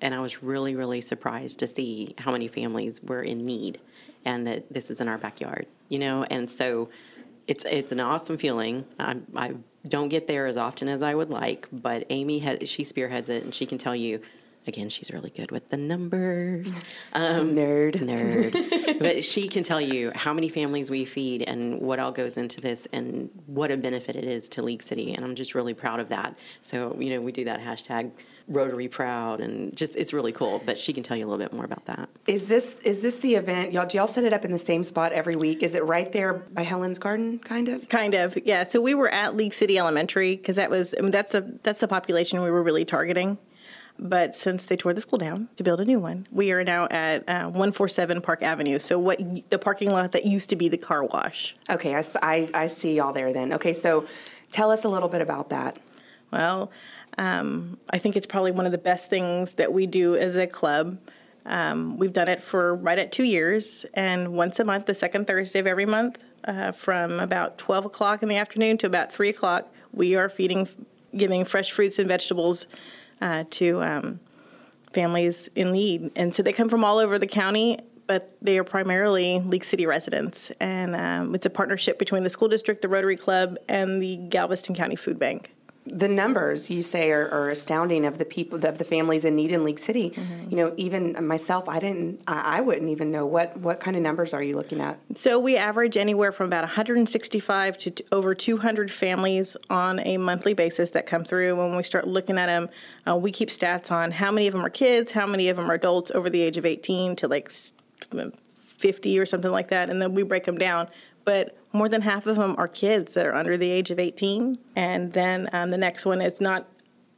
And 0.00 0.14
I 0.14 0.20
was 0.20 0.42
really, 0.42 0.76
really 0.76 1.00
surprised 1.00 1.58
to 1.58 1.66
see 1.66 2.14
how 2.18 2.32
many 2.32 2.48
families 2.48 3.02
were 3.02 3.22
in 3.22 3.44
need 3.44 3.80
and 4.24 4.46
that 4.46 4.72
this 4.72 4.90
is 4.90 5.00
in 5.00 5.08
our 5.08 5.18
backyard, 5.18 5.66
you 5.88 5.98
know? 5.98 6.24
And 6.24 6.50
so 6.50 6.88
it's 7.46 7.64
it's 7.64 7.92
an 7.92 8.00
awesome 8.00 8.36
feeling. 8.38 8.84
I, 8.98 9.16
I 9.34 9.54
don't 9.86 10.08
get 10.08 10.26
there 10.26 10.46
as 10.46 10.56
often 10.56 10.88
as 10.88 11.02
I 11.02 11.14
would 11.14 11.30
like, 11.30 11.66
but 11.72 12.04
Amy, 12.10 12.40
has, 12.40 12.68
she 12.68 12.84
spearheads 12.84 13.28
it 13.28 13.42
and 13.42 13.54
she 13.54 13.66
can 13.66 13.78
tell 13.78 13.96
you, 13.96 14.20
again, 14.68 14.88
she's 14.88 15.10
really 15.10 15.30
good 15.30 15.50
with 15.50 15.70
the 15.70 15.76
numbers. 15.76 16.72
Um, 17.12 17.54
Nerd. 17.54 17.94
nerd. 17.94 18.98
but 18.98 19.24
she 19.24 19.48
can 19.48 19.62
tell 19.62 19.80
you 19.80 20.12
how 20.14 20.32
many 20.34 20.48
families 20.48 20.90
we 20.90 21.04
feed 21.04 21.42
and 21.42 21.80
what 21.80 21.98
all 21.98 22.12
goes 22.12 22.36
into 22.36 22.60
this 22.60 22.86
and 22.92 23.30
what 23.46 23.70
a 23.70 23.76
benefit 23.76 24.14
it 24.14 24.24
is 24.24 24.48
to 24.50 24.62
League 24.62 24.82
City. 24.82 25.14
And 25.14 25.24
I'm 25.24 25.34
just 25.34 25.54
really 25.54 25.74
proud 25.74 26.00
of 26.00 26.10
that. 26.10 26.38
So, 26.60 26.94
you 27.00 27.10
know, 27.10 27.20
we 27.20 27.32
do 27.32 27.44
that 27.44 27.60
hashtag 27.60 28.12
Rotary 28.48 28.88
Proud 28.88 29.40
and 29.40 29.76
just 29.76 29.94
it's 29.94 30.12
really 30.12 30.32
cool. 30.32 30.62
But 30.64 30.78
she 30.78 30.92
can 30.92 31.02
tell 31.02 31.16
you 31.16 31.26
a 31.26 31.28
little 31.28 31.44
bit 31.44 31.52
more 31.52 31.64
about 31.64 31.84
that. 31.84 32.08
Is 32.26 32.48
this 32.48 32.74
is 32.82 33.02
this 33.02 33.18
the 33.18 33.34
event? 33.34 33.72
Y'all 33.72 33.86
do 33.86 33.98
y'all 33.98 34.06
set 34.06 34.24
it 34.24 34.32
up 34.32 34.44
in 34.44 34.50
the 34.50 34.58
same 34.58 34.84
spot 34.84 35.12
every 35.12 35.36
week? 35.36 35.62
Is 35.62 35.74
it 35.74 35.84
right 35.84 36.10
there 36.10 36.34
by 36.34 36.62
Helen's 36.62 36.98
Garden, 36.98 37.38
kind 37.38 37.68
of? 37.68 37.88
Kind 37.88 38.14
of, 38.14 38.38
yeah. 38.44 38.64
So 38.64 38.80
we 38.80 38.94
were 38.94 39.08
at 39.08 39.36
League 39.36 39.54
City 39.54 39.78
Elementary 39.78 40.36
because 40.36 40.56
that 40.56 40.70
was 40.70 40.94
I 40.98 41.02
mean, 41.02 41.10
that's 41.10 41.32
the 41.32 41.58
that's 41.62 41.80
the 41.80 41.88
population 41.88 42.42
we 42.42 42.50
were 42.50 42.62
really 42.62 42.84
targeting. 42.84 43.38
But 43.98 44.36
since 44.36 44.64
they 44.64 44.76
tore 44.76 44.94
the 44.94 45.00
school 45.00 45.18
down 45.18 45.48
to 45.56 45.64
build 45.64 45.80
a 45.80 45.84
new 45.84 45.98
one, 45.98 46.28
we 46.30 46.52
are 46.52 46.62
now 46.62 46.86
at 46.90 47.28
uh, 47.28 47.44
147 47.46 48.20
Park 48.20 48.42
Avenue. 48.42 48.78
So 48.78 48.98
what 48.98 49.20
the 49.50 49.58
parking 49.58 49.90
lot 49.90 50.12
that 50.12 50.24
used 50.24 50.50
to 50.50 50.56
be 50.56 50.68
the 50.68 50.78
car 50.78 51.02
wash. 51.02 51.56
Okay, 51.68 51.94
I 51.94 52.66
see 52.68 52.96
y'all 52.96 53.12
there 53.12 53.32
then. 53.32 53.52
Okay, 53.54 53.72
so 53.72 54.06
tell 54.52 54.70
us 54.70 54.84
a 54.84 54.88
little 54.88 55.08
bit 55.08 55.20
about 55.20 55.50
that. 55.50 55.78
Well, 56.30 56.70
um, 57.16 57.78
I 57.90 57.98
think 57.98 58.16
it's 58.16 58.26
probably 58.26 58.52
one 58.52 58.66
of 58.66 58.72
the 58.72 58.78
best 58.78 59.10
things 59.10 59.54
that 59.54 59.72
we 59.72 59.86
do 59.86 60.14
as 60.16 60.36
a 60.36 60.46
club. 60.46 60.98
Um, 61.44 61.96
we've 61.98 62.12
done 62.12 62.28
it 62.28 62.42
for 62.42 62.74
right 62.74 62.98
at 62.98 63.10
two 63.10 63.24
years, 63.24 63.86
and 63.94 64.34
once 64.34 64.60
a 64.60 64.64
month, 64.64 64.86
the 64.86 64.94
second 64.94 65.26
Thursday 65.26 65.58
of 65.58 65.66
every 65.66 65.86
month, 65.86 66.18
uh, 66.44 66.72
from 66.72 67.18
about 67.18 67.58
12 67.58 67.86
o'clock 67.86 68.22
in 68.22 68.28
the 68.28 68.36
afternoon 68.36 68.78
to 68.78 68.86
about 68.86 69.12
3 69.12 69.30
o'clock, 69.30 69.72
we 69.92 70.14
are 70.14 70.28
feeding, 70.28 70.68
giving 71.16 71.44
fresh 71.44 71.72
fruits 71.72 71.98
and 71.98 72.06
vegetables 72.06 72.66
uh, 73.20 73.44
to 73.50 73.82
um, 73.82 74.20
families 74.92 75.48
in 75.54 75.72
need. 75.72 76.12
And 76.16 76.34
so 76.34 76.42
they 76.42 76.52
come 76.52 76.68
from 76.68 76.84
all 76.84 76.98
over 76.98 77.18
the 77.18 77.26
county, 77.26 77.78
but 78.06 78.36
they 78.40 78.58
are 78.58 78.64
primarily 78.64 79.40
League 79.40 79.64
City 79.64 79.86
residents. 79.86 80.50
And 80.60 80.96
um, 80.96 81.34
it's 81.34 81.46
a 81.46 81.50
partnership 81.50 81.98
between 81.98 82.22
the 82.22 82.30
school 82.30 82.48
district, 82.48 82.82
the 82.82 82.88
Rotary 82.88 83.16
Club, 83.16 83.56
and 83.68 84.02
the 84.02 84.16
Galveston 84.16 84.74
County 84.74 84.96
Food 84.96 85.18
Bank. 85.18 85.50
The 85.90 86.08
numbers 86.08 86.70
you 86.70 86.82
say 86.82 87.10
are, 87.10 87.28
are 87.30 87.50
astounding 87.50 88.04
of 88.04 88.18
the 88.18 88.24
people 88.24 88.64
of 88.64 88.78
the 88.78 88.84
families 88.84 89.24
in 89.24 89.36
need 89.36 89.52
in 89.52 89.64
League 89.64 89.78
City. 89.78 90.12
You 90.48 90.56
know, 90.56 90.74
even 90.76 91.26
myself, 91.26 91.68
I 91.68 91.78
didn't, 91.78 92.22
I, 92.26 92.58
I 92.58 92.60
wouldn't 92.60 92.88
even 92.88 93.10
know 93.10 93.26
what 93.26 93.56
what 93.56 93.80
kind 93.80 93.96
of 93.96 94.02
numbers 94.02 94.32
are 94.34 94.42
you 94.42 94.56
looking 94.56 94.80
at? 94.80 94.98
So 95.14 95.38
we 95.38 95.56
average 95.56 95.96
anywhere 95.96 96.32
from 96.32 96.46
about 96.46 96.62
165 96.62 97.78
to 97.78 97.90
t- 97.90 98.04
over 98.12 98.34
200 98.34 98.90
families 98.90 99.56
on 99.70 100.00
a 100.00 100.16
monthly 100.16 100.54
basis 100.54 100.90
that 100.90 101.06
come 101.06 101.24
through. 101.24 101.56
When 101.56 101.76
we 101.76 101.82
start 101.82 102.06
looking 102.06 102.38
at 102.38 102.46
them, 102.46 102.68
uh, 103.06 103.16
we 103.16 103.32
keep 103.32 103.48
stats 103.48 103.90
on 103.90 104.12
how 104.12 104.30
many 104.30 104.46
of 104.46 104.54
them 104.54 104.64
are 104.64 104.70
kids, 104.70 105.12
how 105.12 105.26
many 105.26 105.48
of 105.48 105.56
them 105.56 105.70
are 105.70 105.74
adults 105.74 106.10
over 106.10 106.30
the 106.30 106.40
age 106.40 106.56
of 106.56 106.64
18 106.64 107.16
to 107.16 107.28
like 107.28 107.50
50 108.78 109.18
or 109.18 109.26
something 109.26 109.50
like 109.50 109.68
that, 109.68 109.90
and 109.90 110.00
then 110.00 110.14
we 110.14 110.22
break 110.22 110.44
them 110.44 110.56
down. 110.56 110.88
But 111.24 111.57
more 111.72 111.88
than 111.88 112.02
half 112.02 112.26
of 112.26 112.36
them 112.36 112.54
are 112.58 112.68
kids 112.68 113.14
that 113.14 113.26
are 113.26 113.34
under 113.34 113.56
the 113.56 113.70
age 113.70 113.90
of 113.90 113.98
18. 113.98 114.58
And 114.74 115.12
then 115.12 115.48
um, 115.52 115.70
the 115.70 115.78
next 115.78 116.04
one 116.06 116.20
is 116.20 116.40
not, 116.40 116.66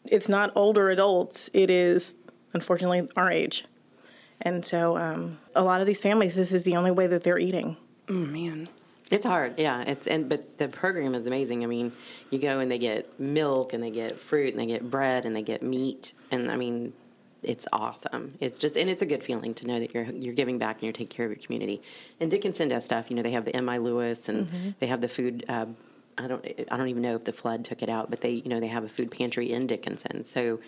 it's 0.05 0.29
not 0.29 0.53
older 0.55 0.91
adults. 0.91 1.51
It 1.53 1.71
is, 1.71 2.17
unfortunately, 2.53 3.09
our 3.17 3.31
age. 3.31 3.65
And 4.41 4.65
so 4.65 4.97
um, 4.97 5.39
a 5.55 5.63
lot 5.63 5.81
of 5.81 5.87
these 5.87 6.01
families, 6.01 6.35
this 6.35 6.53
is 6.53 6.63
the 6.63 6.77
only 6.77 6.91
way 6.91 7.07
that 7.07 7.23
they're 7.23 7.39
eating. 7.39 7.77
Oh, 8.09 8.15
man. 8.15 8.69
It's 9.11 9.27
hard, 9.27 9.59
yeah. 9.59 9.83
It's 9.83 10.07
and 10.07 10.29
but 10.29 10.59
the 10.59 10.69
program 10.69 11.17
is 11.17 11.27
amazing. 11.27 11.65
I 11.65 11.67
mean, 11.67 11.93
you 12.31 12.39
go 12.39 12.61
and 12.61 12.71
they 12.71 12.79
get 12.79 13.19
milk 13.19 13.73
and 13.73 13.83
they 13.83 13.91
get 13.91 14.17
fruit 14.17 14.55
and 14.55 14.59
they 14.59 14.67
get 14.67 14.89
bread 14.89 15.27
and 15.27 15.35
they 15.35 15.43
get 15.43 15.63
meat 15.63 16.13
and 16.31 16.49
I 16.49 16.55
mean, 16.55 16.93
it's 17.43 17.67
awesome. 17.73 18.35
It's 18.41 18.59
just 18.59 18.77
and 18.77 18.89
it's 18.91 19.03
a 19.03 19.07
good 19.07 19.23
feeling 19.25 19.55
to 19.55 19.67
know 19.67 19.79
that 19.81 19.95
you're 19.95 20.05
you're 20.05 20.35
giving 20.35 20.59
back 20.59 20.77
and 20.77 20.83
you're 20.85 20.93
taking 20.93 21.15
care 21.17 21.27
of 21.27 21.33
your 21.33 21.41
community. 21.41 21.81
And 22.21 22.31
Dickinson 22.31 22.69
does 22.69 22.85
stuff. 22.85 23.11
You 23.11 23.17
know, 23.17 23.23
they 23.23 23.31
have 23.33 23.45
the 23.45 23.55
M.I. 23.57 23.79
Lewis 23.79 24.29
and 24.29 24.47
Mm-hmm. 24.47 24.71
they 24.79 24.87
have 24.87 25.01
the 25.01 25.09
food. 25.09 25.45
Uh, 25.49 25.67
I 26.19 26.27
don't 26.27 26.45
I 26.71 26.77
don't 26.77 26.89
even 26.89 27.03
know 27.03 27.15
if 27.15 27.25
the 27.25 27.33
flood 27.33 27.65
took 27.65 27.83
it 27.83 27.89
out, 27.89 28.11
but 28.11 28.21
they 28.21 28.31
you 28.33 28.49
know 28.51 28.61
they 28.61 28.67
have 28.69 28.85
a 28.85 28.89
food 28.89 29.11
pantry 29.11 29.51
in 29.53 29.67
Dickinson. 29.67 30.23
So 30.25 30.61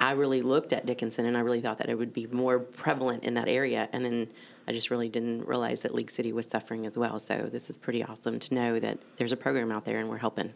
I 0.00 0.12
really 0.12 0.42
looked 0.42 0.72
at 0.72 0.84
Dickinson 0.84 1.24
and 1.26 1.36
I 1.36 1.40
really 1.40 1.60
thought 1.60 1.78
that 1.78 1.88
it 1.88 1.96
would 1.96 2.12
be 2.12 2.26
more 2.26 2.58
prevalent 2.58 3.22
in 3.24 3.34
that 3.34 3.48
area. 3.48 3.88
And 3.92 4.04
then 4.04 4.28
I 4.68 4.72
just 4.72 4.90
really 4.90 5.08
didn't 5.08 5.46
realize 5.46 5.80
that 5.82 5.94
League 5.94 6.10
City 6.10 6.32
was 6.32 6.46
suffering 6.48 6.84
as 6.86 6.98
well. 6.98 7.18
So 7.20 7.48
this 7.50 7.70
is 7.70 7.76
pretty 7.78 8.02
awesome 8.04 8.38
to 8.40 8.54
know 8.54 8.78
that 8.80 8.98
there's 9.16 9.32
a 9.32 9.36
program 9.36 9.70
out 9.72 9.84
there 9.84 9.98
and 9.98 10.08
we're 10.10 10.18
helping. 10.18 10.52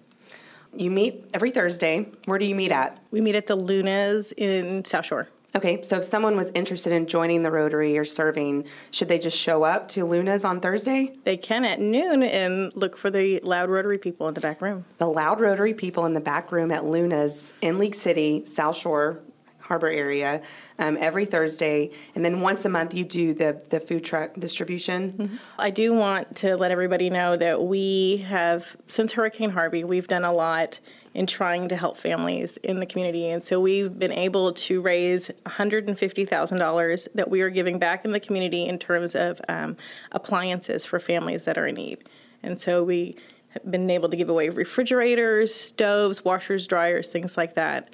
You 0.77 0.91
meet 0.91 1.25
every 1.33 1.53
Thursday. 1.53 2.09
Where 2.27 2.39
do 2.39 2.45
you 2.45 2.55
meet 2.55 2.71
at? 2.71 2.99
We 3.11 3.21
meet 3.21 3.35
at 3.35 3.47
the 3.47 3.57
Lunas 3.57 4.33
in 4.37 4.85
South 4.85 5.07
Shore. 5.07 5.29
Okay, 5.57 5.83
so 5.83 5.97
if 5.99 6.05
someone 6.05 6.37
was 6.37 6.53
interested 6.55 6.93
in 6.93 7.09
joining 7.09 7.43
the 7.43 7.51
Rotary 7.51 7.99
or 7.99 8.05
serving, 8.05 8.67
should 8.93 9.09
they 9.09 9.19
just 9.19 9.37
show 9.37 9.65
up 9.65 9.89
to 9.91 10.05
Luna's 10.05 10.45
on 10.45 10.61
Thursday? 10.61 11.17
They 11.25 11.37
can 11.37 11.65
at 11.65 11.81
noon 11.81 12.23
and 12.23 12.75
look 12.77 12.97
for 12.97 13.11
the 13.11 13.41
loud 13.41 13.69
Rotary 13.69 13.99
people 13.99 14.29
in 14.29 14.35
the 14.35 14.41
back 14.41 14.63
room. 14.63 14.85
The 14.99 15.09
loud 15.09 15.41
Rotary 15.41 15.75
people 15.75 16.07
in 16.07 16.15
the 16.15 16.21
back 16.21 16.53
room 16.53 16.71
at 16.71 16.85
Luna's 16.85 17.53
in 17.61 17.79
League 17.81 17.97
City, 17.97 18.45
South 18.45 18.77
Shore, 18.77 19.19
Harbor 19.59 19.89
area, 19.89 20.43
um, 20.79 20.97
every 21.01 21.25
Thursday, 21.25 21.91
and 22.15 22.25
then 22.25 22.41
once 22.41 22.65
a 22.65 22.69
month 22.69 22.93
you 22.93 23.05
do 23.05 23.35
the 23.35 23.61
the 23.71 23.79
food 23.79 24.05
truck 24.05 24.35
distribution. 24.35 25.39
I 25.59 25.71
do 25.71 25.93
want 25.95 26.37
to 26.37 26.57
let 26.57 26.73
everybody 26.73 27.09
know 27.09 27.37
that 27.37 27.63
we 27.63 28.19
have, 28.29 28.77
since 28.87 29.13
Hurricane 29.13 29.51
Harvey, 29.51 29.85
we've 29.85 30.09
done 30.09 30.25
a 30.25 30.33
lot 30.33 30.81
in 31.15 31.27
trying 31.27 31.69
to 31.69 31.77
help 31.77 31.97
families 31.97 32.57
in 32.59 32.79
the 32.81 32.87
community. 32.87 33.29
And 33.29 33.43
so 33.43 33.59
we've 33.61 33.99
been 33.99 34.13
able 34.13 34.53
to 34.53 34.81
raise 34.81 35.31
$150,000 35.47 37.09
that 37.15 37.31
we 37.31 37.41
are 37.41 37.51
giving 37.51 37.79
back 37.79 38.05
in 38.05 38.13
the 38.13 38.21
community 38.21 38.65
in 38.67 38.79
terms 38.79 39.15
of 39.15 39.41
um, 39.49 39.77
appliances 40.13 40.87
for 40.87 40.99
families 41.01 41.45
that 41.45 41.59
are 41.59 41.67
in 41.67 41.75
need. 41.77 41.99
And 42.43 42.59
so 42.61 42.83
we 42.83 43.17
have 43.51 43.69
been 43.71 43.91
able 43.91 44.09
to 44.09 44.17
give 44.17 44.29
away 44.29 44.49
refrigerators, 44.49 45.55
stoves, 45.55 46.25
washers, 46.25 46.67
dryers, 46.67 47.09
things 47.09 47.37
like 47.37 47.55
that. 47.55 47.89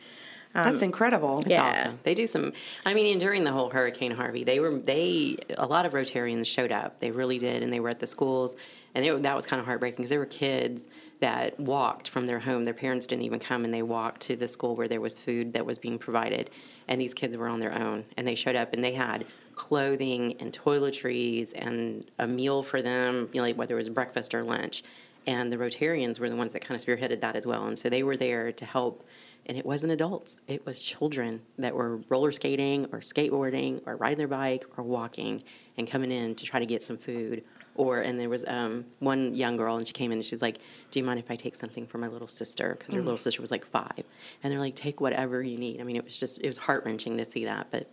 That's 0.54 0.80
incredible. 0.80 1.40
It's 1.40 1.48
Yeah. 1.48 1.82
awesome. 1.82 1.98
They 2.02 2.14
do 2.14 2.26
some. 2.26 2.54
I 2.86 2.94
mean, 2.94 3.12
and 3.12 3.20
during 3.20 3.44
the 3.44 3.52
whole 3.52 3.68
Hurricane 3.68 4.12
Harvey, 4.12 4.42
they 4.42 4.58
were 4.58 4.78
they 4.78 5.36
a 5.58 5.66
lot 5.66 5.84
of 5.84 5.92
Rotarians 5.92 6.46
showed 6.46 6.72
up. 6.72 6.98
They 7.00 7.10
really 7.10 7.38
did, 7.38 7.62
and 7.62 7.70
they 7.70 7.78
were 7.78 7.90
at 7.90 7.98
the 8.00 8.06
schools, 8.06 8.56
and 8.94 9.04
they, 9.04 9.10
that 9.10 9.36
was 9.36 9.44
kind 9.44 9.60
of 9.60 9.66
heartbreaking 9.66 9.96
because 9.98 10.08
there 10.08 10.18
were 10.18 10.24
kids 10.24 10.86
that 11.20 11.58
walked 11.58 12.08
from 12.08 12.26
their 12.26 12.40
home. 12.40 12.64
Their 12.64 12.74
parents 12.74 13.06
didn't 13.06 13.24
even 13.24 13.40
come, 13.40 13.64
and 13.64 13.72
they 13.72 13.82
walked 13.82 14.20
to 14.22 14.36
the 14.36 14.48
school 14.48 14.76
where 14.76 14.88
there 14.88 15.00
was 15.00 15.18
food 15.18 15.52
that 15.54 15.64
was 15.64 15.78
being 15.78 15.98
provided, 15.98 16.50
and 16.88 17.00
these 17.00 17.14
kids 17.14 17.36
were 17.36 17.48
on 17.48 17.60
their 17.60 17.72
own, 17.72 18.04
and 18.16 18.26
they 18.26 18.34
showed 18.34 18.56
up, 18.56 18.72
and 18.72 18.84
they 18.84 18.92
had 18.92 19.26
clothing 19.54 20.36
and 20.38 20.52
toiletries 20.52 21.52
and 21.54 22.10
a 22.18 22.26
meal 22.26 22.62
for 22.62 22.82
them, 22.82 23.28
you 23.32 23.40
know, 23.40 23.46
like 23.46 23.56
whether 23.56 23.74
it 23.74 23.78
was 23.78 23.88
breakfast 23.88 24.34
or 24.34 24.42
lunch. 24.42 24.82
And 25.26 25.50
the 25.50 25.56
Rotarians 25.56 26.20
were 26.20 26.28
the 26.28 26.36
ones 26.36 26.52
that 26.52 26.62
kind 26.62 26.78
of 26.78 26.86
spearheaded 26.86 27.20
that 27.20 27.34
as 27.34 27.46
well, 27.46 27.66
and 27.66 27.78
so 27.78 27.88
they 27.88 28.02
were 28.02 28.16
there 28.16 28.52
to 28.52 28.64
help 28.64 29.04
and 29.48 29.56
it 29.56 29.64
wasn't 29.64 29.92
adults 29.92 30.38
it 30.48 30.66
was 30.66 30.80
children 30.80 31.40
that 31.56 31.74
were 31.74 31.98
roller 32.08 32.32
skating 32.32 32.84
or 32.92 32.98
skateboarding 32.98 33.80
or 33.86 33.96
riding 33.96 34.18
their 34.18 34.28
bike 34.28 34.64
or 34.76 34.84
walking 34.84 35.42
and 35.76 35.88
coming 35.88 36.10
in 36.10 36.34
to 36.34 36.44
try 36.44 36.58
to 36.58 36.66
get 36.66 36.82
some 36.82 36.98
food 36.98 37.44
or 37.76 38.00
and 38.00 38.18
there 38.18 38.28
was 38.28 38.44
um, 38.46 38.84
one 38.98 39.34
young 39.34 39.56
girl 39.56 39.76
and 39.76 39.86
she 39.86 39.92
came 39.92 40.12
in 40.12 40.18
and 40.18 40.24
she's 40.24 40.42
like 40.42 40.58
do 40.90 40.98
you 40.98 41.04
mind 41.04 41.18
if 41.18 41.30
i 41.30 41.36
take 41.36 41.56
something 41.56 41.86
for 41.86 41.98
my 41.98 42.08
little 42.08 42.28
sister? 42.28 42.76
Because 42.78 42.94
her 42.94 43.02
little 43.02 43.18
sister 43.18 43.40
was 43.40 43.50
like 43.50 43.66
five. 43.66 44.04
And 44.42 44.52
they're 44.52 44.60
like 44.60 44.74
take 44.74 45.00
whatever 45.00 45.42
you 45.42 45.58
need. 45.58 45.80
I 45.80 45.84
mean 45.84 45.96
it 45.96 46.04
was 46.04 46.18
just 46.18 46.40
it 46.40 46.46
was 46.46 46.56
heart-wrenching 46.56 47.16
to 47.18 47.24
see 47.24 47.44
that 47.44 47.68
but 47.70 47.90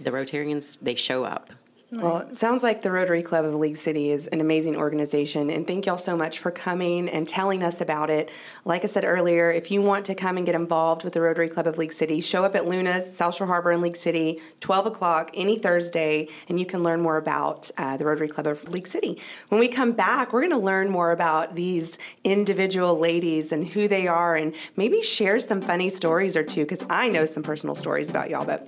the 0.00 0.10
rotarians 0.10 0.78
they 0.80 0.94
show 0.94 1.24
up 1.24 1.50
Well, 1.92 2.20
it 2.20 2.38
sounds 2.38 2.62
like 2.62 2.80
the 2.80 2.90
Rotary 2.90 3.22
Club 3.22 3.44
of 3.44 3.54
League 3.54 3.76
City 3.76 4.10
is 4.10 4.26
an 4.28 4.40
amazing 4.40 4.76
organization, 4.76 5.50
and 5.50 5.66
thank 5.66 5.84
y'all 5.84 5.98
so 5.98 6.16
much 6.16 6.38
for 6.38 6.50
coming 6.50 7.06
and 7.06 7.28
telling 7.28 7.62
us 7.62 7.82
about 7.82 8.08
it. 8.08 8.30
Like 8.64 8.82
I 8.82 8.86
said 8.86 9.04
earlier, 9.04 9.50
if 9.50 9.70
you 9.70 9.82
want 9.82 10.06
to 10.06 10.14
come 10.14 10.38
and 10.38 10.46
get 10.46 10.54
involved 10.54 11.04
with 11.04 11.12
the 11.12 11.20
Rotary 11.20 11.50
Club 11.50 11.66
of 11.66 11.76
League 11.76 11.92
City, 11.92 12.22
show 12.22 12.46
up 12.46 12.54
at 12.54 12.66
Luna's, 12.66 13.14
South 13.14 13.34
Shore 13.34 13.46
Harbor 13.46 13.72
in 13.72 13.82
League 13.82 13.98
City, 13.98 14.40
12 14.60 14.86
o'clock 14.86 15.32
any 15.34 15.58
Thursday, 15.58 16.28
and 16.48 16.58
you 16.58 16.64
can 16.64 16.82
learn 16.82 17.02
more 17.02 17.18
about 17.18 17.70
uh, 17.76 17.98
the 17.98 18.06
Rotary 18.06 18.28
Club 18.28 18.46
of 18.46 18.66
League 18.70 18.86
City. 18.86 19.20
When 19.50 19.60
we 19.60 19.68
come 19.68 19.92
back, 19.92 20.32
we're 20.32 20.40
going 20.40 20.50
to 20.52 20.56
learn 20.56 20.88
more 20.88 21.10
about 21.10 21.56
these 21.56 21.98
individual 22.24 22.98
ladies 22.98 23.52
and 23.52 23.68
who 23.68 23.86
they 23.86 24.08
are, 24.08 24.34
and 24.34 24.54
maybe 24.76 25.02
share 25.02 25.38
some 25.40 25.60
funny 25.60 25.90
stories 25.90 26.38
or 26.38 26.42
two, 26.42 26.62
because 26.62 26.86
I 26.88 27.10
know 27.10 27.26
some 27.26 27.42
personal 27.42 27.74
stories 27.74 28.08
about 28.08 28.30
y'all, 28.30 28.46
but 28.46 28.66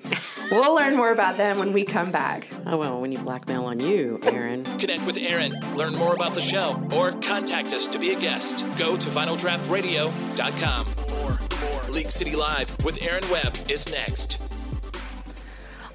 we'll 0.50 0.74
learn 0.74 0.94
more 0.94 1.10
about 1.10 1.38
them 1.38 1.58
when 1.58 1.72
we 1.72 1.84
come 1.84 2.10
back. 2.10 2.46
oh 2.66 2.76
well 2.76 3.00
when 3.00 3.13
you 3.14 3.25
blackmail 3.25 3.64
on 3.64 3.80
you 3.80 4.18
erin 4.25 4.64
Connect 4.78 5.06
with 5.06 5.18
Erin, 5.18 5.52
learn 5.76 5.94
more 5.97 6.14
about 6.14 6.35
the 6.35 6.40
show, 6.40 6.83
or 6.94 7.12
contact 7.12 7.73
us 7.73 7.88
to 7.88 7.99
be 7.99 8.12
a 8.12 8.21
guest. 8.21 8.66
Go 8.78 8.97
to 8.97 9.09
finaldraftradio.com. 9.09 10.87
More, 11.11 11.38
more 11.61 11.83
League 11.90 12.11
City 12.11 12.37
Live 12.37 12.76
with 12.85 13.02
Erin 13.02 13.25
Webb 13.30 13.54
is 13.68 13.90
next. 13.90 14.43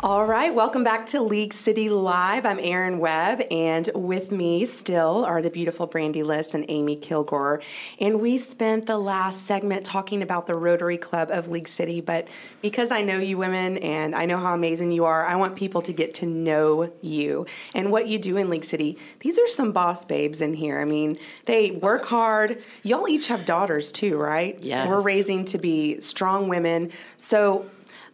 All 0.02 0.26
right, 0.26 0.56
welcome 0.56 0.86
back 0.86 1.08
to 1.08 1.22
League 1.22 1.52
City 1.52 1.90
Live. 1.90 2.46
I'm 2.46 2.58
Erin 2.58 3.00
Webb, 3.00 3.42
and 3.52 3.90
with 3.94 4.32
me 4.32 4.66
still 4.66 5.26
are 5.26 5.42
the 5.42 5.50
beautiful 5.50 5.88
Brandy 5.88 6.24
Liss 6.24 6.54
and 6.54 6.64
Amy 6.70 6.96
Killgore. 6.96 7.62
And 8.00 8.22
we 8.22 8.38
spent 8.38 8.86
the 8.86 8.98
last 8.98 9.46
segment 9.46 9.84
talking 9.84 10.24
about 10.24 10.48
the 10.48 10.56
Rotary 10.56 10.98
Club 10.98 11.30
of 11.32 11.50
League 11.50 11.68
City, 11.68 12.00
but 12.00 12.30
because 12.62 12.92
I 12.92 13.02
know 13.02 13.18
you 13.18 13.38
women 13.38 13.78
and 13.80 14.16
I 14.16 14.24
know 14.24 14.38
how 14.38 14.54
amazing 14.54 14.92
you 14.92 15.04
are, 15.04 15.26
I 15.26 15.36
want 15.36 15.58
people 15.58 15.82
to 15.82 15.92
get 15.92 16.14
to 16.16 16.26
know 16.26 16.94
you 17.02 17.46
and 17.76 17.92
what 17.92 18.08
you 18.08 18.18
do 18.20 18.38
in 18.38 18.50
League 18.50 18.64
City. 18.64 18.98
These 19.20 19.38
are 19.38 19.50
some 19.50 19.74
boss 19.74 20.06
babes 20.06 20.40
in 20.40 20.54
here. 20.54 20.80
I 20.80 20.86
mean, 20.86 21.18
they 21.44 21.72
work 21.72 22.06
hard. 22.06 22.64
Y'all 22.84 23.10
each 23.10 23.28
have 23.28 23.44
daughters 23.44 23.92
too, 23.92 24.16
right? 24.16 24.58
Yes. 24.62 24.88
We're 24.88 25.02
raising 25.02 25.44
to 25.44 25.58
be 25.58 26.00
strong 26.00 26.48
women. 26.48 26.94
So, 27.18 27.66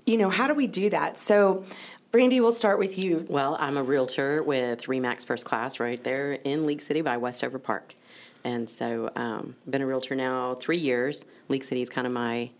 you 0.05 0.17
know, 0.17 0.29
how 0.29 0.47
do 0.47 0.53
we 0.53 0.67
do 0.67 0.89
that? 0.89 1.17
So, 1.17 1.65
Brandy, 2.11 2.39
we'll 2.39 2.51
start 2.51 2.79
with 2.79 2.97
you. 2.97 3.25
Well, 3.29 3.57
I'm 3.59 3.77
a 3.77 3.83
realtor 3.83 4.41
with 4.43 4.83
Remax 4.83 5.25
First 5.25 5.45
Class 5.45 5.79
right 5.79 6.01
there 6.03 6.33
in 6.33 6.65
League 6.65 6.81
City 6.81 7.01
by 7.01 7.17
Westover 7.17 7.59
Park. 7.59 7.95
And 8.43 8.69
so 8.69 9.11
um, 9.15 9.55
I've 9.65 9.71
been 9.71 9.81
a 9.81 9.87
realtor 9.87 10.15
now 10.15 10.55
three 10.55 10.77
years. 10.77 11.25
League 11.49 11.63
City 11.63 11.81
is 11.81 11.89
kind 11.89 12.05
of 12.05 12.13
my 12.13 12.51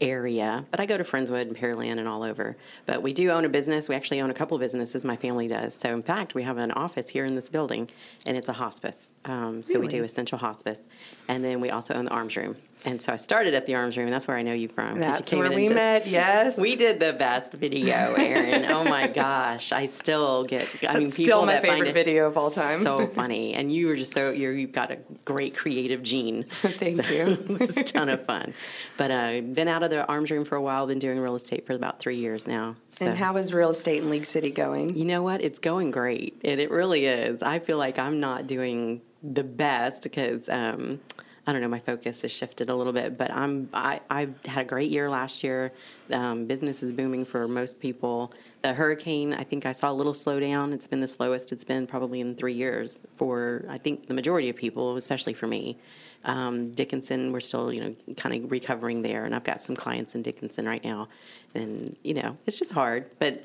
area, 0.00 0.64
but 0.70 0.80
I 0.80 0.86
go 0.86 0.96
to 0.98 1.04
Friendswood 1.04 1.42
and 1.42 1.56
Pearland 1.56 1.98
and 1.98 2.08
all 2.08 2.22
over. 2.22 2.56
But 2.86 3.02
we 3.02 3.12
do 3.12 3.30
own 3.30 3.44
a 3.44 3.48
business. 3.48 3.88
We 3.88 3.94
actually 3.94 4.20
own 4.20 4.30
a 4.30 4.34
couple 4.34 4.56
of 4.56 4.60
businesses. 4.60 5.04
My 5.04 5.16
family 5.16 5.46
does. 5.46 5.74
So 5.74 5.94
in 5.94 6.02
fact, 6.02 6.34
we 6.34 6.42
have 6.42 6.58
an 6.58 6.72
office 6.72 7.10
here 7.10 7.24
in 7.24 7.34
this 7.36 7.48
building, 7.48 7.88
and 8.26 8.36
it's 8.36 8.48
a 8.48 8.54
hospice. 8.54 9.10
Um, 9.24 9.62
so 9.62 9.78
we 9.78 9.86
do 9.88 9.96
Really? 9.96 10.06
essential 10.06 10.38
hospice, 10.38 10.80
and 11.28 11.44
then 11.44 11.60
we 11.60 11.70
also 11.70 11.94
own 11.94 12.04
the 12.06 12.10
Arms 12.10 12.36
Room. 12.36 12.56
And 12.84 13.00
so 13.02 13.12
I 13.12 13.16
started 13.16 13.52
at 13.52 13.66
the 13.66 13.74
Arms 13.74 13.96
Room, 13.98 14.06
and 14.06 14.14
that's 14.14 14.26
where 14.26 14.36
I 14.38 14.42
know 14.42 14.54
you 14.54 14.68
from. 14.68 14.94
you 14.94 15.00
That's 15.00 15.28
came 15.28 15.40
where 15.40 15.50
we 15.50 15.68
did- 15.68 15.74
met, 15.74 16.06
yes. 16.06 16.56
We 16.56 16.76
did 16.76 16.98
the 16.98 17.12
best 17.12 17.52
video, 17.52 18.14
Erin. 18.14 18.70
oh 18.70 18.84
my 18.84 19.06
gosh, 19.14 19.70
I 19.72 19.84
still 19.86 20.44
get. 20.44 20.66
I 20.88 20.94
mean, 20.94 21.04
That's 21.04 21.16
people 21.16 21.24
still 21.24 21.46
my 21.46 21.52
that 21.54 21.62
find 21.66 21.74
favorite 21.74 21.88
it 21.90 21.94
video 21.94 22.26
of 22.26 22.38
all 22.38 22.50
time. 22.50 22.78
So 22.80 23.06
funny, 23.14 23.52
and 23.52 23.70
you 23.70 23.86
were 23.88 23.96
just 23.96 24.12
so 24.12 24.30
you're, 24.30 24.52
you've 24.54 24.72
got 24.72 24.90
a 24.90 24.98
great 25.26 25.54
creative 25.54 26.02
gene. 26.02 26.44
Thank 26.50 27.04
So 27.04 27.12
you. 27.12 27.26
it 27.32 27.60
was 27.60 27.76
a 27.76 27.82
ton 27.84 28.08
of 28.08 28.24
fun. 28.24 28.54
But 28.96 29.10
uh, 29.10 29.40
been 29.42 29.68
out 29.68 29.82
of 29.82 29.90
the 29.90 30.06
arms 30.06 30.30
room 30.30 30.46
for 30.46 30.56
a 30.56 30.62
while. 30.62 30.86
Been 30.86 30.98
doing 30.98 31.18
real 31.20 31.34
estate 31.34 31.66
for 31.66 31.74
about 31.74 31.98
three 31.98 32.16
years 32.16 32.46
now. 32.46 32.76
So. 32.88 33.06
And 33.06 33.18
how 33.18 33.36
is 33.36 33.52
real 33.52 33.70
estate 33.70 34.00
in 34.00 34.08
League 34.08 34.24
City 34.24 34.50
going? 34.50 34.96
You 34.96 35.04
know 35.04 35.22
what? 35.22 35.42
It's 35.42 35.58
going 35.58 35.90
great. 35.90 36.38
It, 36.42 36.58
it 36.58 36.70
really 36.70 37.04
is. 37.06 37.42
I 37.42 37.58
feel 37.58 37.76
like 37.76 37.98
I'm 37.98 38.20
not 38.20 38.46
doing 38.46 39.02
the 39.22 39.44
best 39.44 40.02
because 40.02 40.48
um, 40.48 41.00
I 41.50 41.52
don't 41.52 41.62
know. 41.62 41.68
My 41.68 41.80
focus 41.80 42.22
has 42.22 42.30
shifted 42.30 42.70
a 42.70 42.76
little 42.76 42.92
bit, 42.92 43.18
but 43.18 43.32
I'm 43.32 43.68
I 43.74 43.98
I 44.08 44.28
had 44.44 44.62
a 44.62 44.64
great 44.64 44.88
year 44.88 45.10
last 45.10 45.42
year. 45.42 45.72
Um, 46.12 46.46
business 46.46 46.80
is 46.80 46.92
booming 46.92 47.24
for 47.24 47.48
most 47.48 47.80
people. 47.80 48.32
The 48.62 48.72
hurricane, 48.72 49.34
I 49.34 49.42
think 49.42 49.66
I 49.66 49.72
saw 49.72 49.90
a 49.90 49.92
little 49.92 50.12
slowdown. 50.12 50.72
It's 50.72 50.86
been 50.86 51.00
the 51.00 51.08
slowest 51.08 51.50
it's 51.50 51.64
been 51.64 51.88
probably 51.88 52.20
in 52.20 52.36
three 52.36 52.52
years 52.52 53.00
for 53.16 53.64
I 53.68 53.78
think 53.78 54.06
the 54.06 54.14
majority 54.14 54.48
of 54.48 54.54
people, 54.54 54.94
especially 54.94 55.34
for 55.34 55.48
me. 55.48 55.76
Um, 56.24 56.72
Dickinson, 56.72 57.32
we're 57.32 57.40
still 57.40 57.72
you 57.72 57.80
know 57.80 58.14
kind 58.16 58.44
of 58.44 58.52
recovering 58.52 59.02
there, 59.02 59.24
and 59.24 59.34
I've 59.34 59.42
got 59.42 59.60
some 59.60 59.74
clients 59.74 60.14
in 60.14 60.22
Dickinson 60.22 60.66
right 60.66 60.84
now, 60.84 61.08
and 61.52 61.96
you 62.04 62.14
know 62.14 62.36
it's 62.46 62.60
just 62.60 62.70
hard, 62.70 63.10
but 63.18 63.44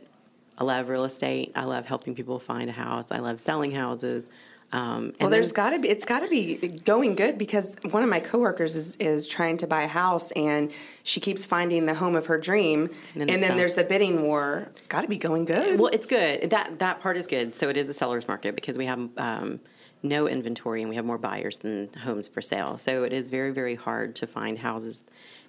I 0.59 0.63
love 0.63 0.89
real 0.89 1.05
estate. 1.05 1.53
I 1.55 1.63
love 1.63 1.87
helping 1.87 2.13
people 2.13 2.37
find 2.37 2.69
a 2.69 2.73
house. 2.73 3.07
I 3.09 3.17
love 3.17 3.39
selling 3.39 3.71
houses. 3.71 4.29
Um, 4.71 5.13
Well, 5.21 5.29
there's 5.29 5.51
got 5.51 5.69
to 5.71 5.79
be. 5.79 5.89
It's 5.89 6.05
got 6.05 6.19
to 6.19 6.27
be 6.27 6.55
going 6.83 7.15
good 7.15 7.37
because 7.37 7.77
one 7.91 8.03
of 8.03 8.09
my 8.09 8.19
coworkers 8.19 8.75
is 8.75 8.95
is 8.97 9.27
trying 9.27 9.57
to 9.57 9.67
buy 9.67 9.83
a 9.83 9.87
house 9.87 10.31
and 10.31 10.71
she 11.03 11.19
keeps 11.19 11.45
finding 11.45 11.85
the 11.85 11.93
home 11.93 12.15
of 12.15 12.25
her 12.25 12.37
dream, 12.37 12.89
and 13.13 13.29
then 13.29 13.41
then, 13.41 13.57
there's 13.57 13.75
the 13.75 13.83
bidding 13.83 14.23
war. 14.23 14.67
It's 14.71 14.87
got 14.87 15.01
to 15.01 15.07
be 15.07 15.17
going 15.17 15.45
good. 15.45 15.79
Well, 15.79 15.91
it's 15.93 16.07
good. 16.07 16.49
That 16.49 16.79
that 16.79 16.99
part 16.99 17.15
is 17.15 17.27
good. 17.27 17.55
So 17.55 17.69
it 17.69 17.77
is 17.77 17.87
a 17.89 17.93
seller's 17.93 18.27
market 18.27 18.55
because 18.55 18.77
we 18.77 18.85
have 18.85 19.07
um, 19.17 19.59
no 20.03 20.27
inventory 20.27 20.81
and 20.81 20.89
we 20.89 20.95
have 20.95 21.05
more 21.05 21.17
buyers 21.19 21.57
than 21.59 21.89
homes 22.03 22.27
for 22.27 22.41
sale. 22.41 22.77
So 22.77 23.03
it 23.03 23.13
is 23.13 23.29
very 23.29 23.51
very 23.51 23.75
hard 23.75 24.15
to 24.15 24.27
find 24.27 24.59
houses. 24.59 25.01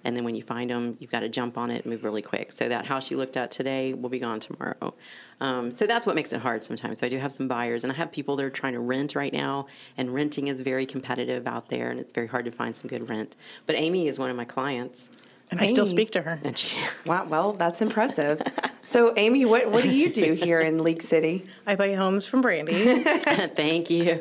And 0.03 0.15
then 0.15 0.23
when 0.23 0.35
you 0.35 0.43
find 0.43 0.69
them, 0.69 0.97
you've 0.99 1.11
got 1.11 1.21
to 1.21 1.29
jump 1.29 1.57
on 1.57 1.71
it 1.71 1.85
move 1.85 2.03
really 2.03 2.21
quick. 2.21 2.51
So 2.51 2.69
that 2.69 2.85
house 2.85 3.09
you 3.11 3.17
looked 3.17 3.37
at 3.37 3.51
today 3.51 3.93
will 3.93 4.09
be 4.09 4.19
gone 4.19 4.39
tomorrow. 4.39 4.93
Um, 5.39 5.71
so 5.71 5.85
that's 5.85 6.05
what 6.05 6.15
makes 6.15 6.33
it 6.33 6.41
hard 6.41 6.63
sometimes. 6.63 6.99
So 6.99 7.05
I 7.05 7.09
do 7.09 7.17
have 7.17 7.33
some 7.33 7.47
buyers, 7.47 7.83
and 7.83 7.91
I 7.91 7.95
have 7.95 8.11
people 8.11 8.35
that 8.37 8.45
are 8.45 8.49
trying 8.49 8.73
to 8.73 8.79
rent 8.79 9.15
right 9.15 9.33
now, 9.33 9.67
and 9.95 10.13
renting 10.13 10.47
is 10.47 10.61
very 10.61 10.85
competitive 10.85 11.45
out 11.47 11.69
there, 11.69 11.89
and 11.89 11.99
it's 11.99 12.13
very 12.13 12.27
hard 12.27 12.45
to 12.45 12.51
find 12.51 12.75
some 12.75 12.87
good 12.87 13.09
rent. 13.09 13.35
But 13.65 13.75
Amy 13.75 14.07
is 14.07 14.17
one 14.17 14.29
of 14.29 14.35
my 14.35 14.45
clients, 14.45 15.09
And 15.49 15.61
I 15.61 15.67
still 15.67 15.85
speak 15.87 16.11
to 16.11 16.21
her. 16.23 16.39
and 16.43 16.57
she. 16.57 16.77
wow, 17.05 17.25
well, 17.25 17.53
that's 17.53 17.81
impressive. 17.81 18.41
so, 18.81 19.13
Amy, 19.15 19.45
what 19.45 19.71
what 19.71 19.83
do 19.83 19.89
you 19.89 20.11
do 20.11 20.33
here 20.33 20.59
in 20.59 20.83
League 20.83 21.01
City? 21.01 21.47
I 21.65 21.75
buy 21.75 21.93
homes 21.95 22.25
from 22.25 22.41
Brandy. 22.41 23.03
Thank 23.03 23.89
you. 23.89 24.19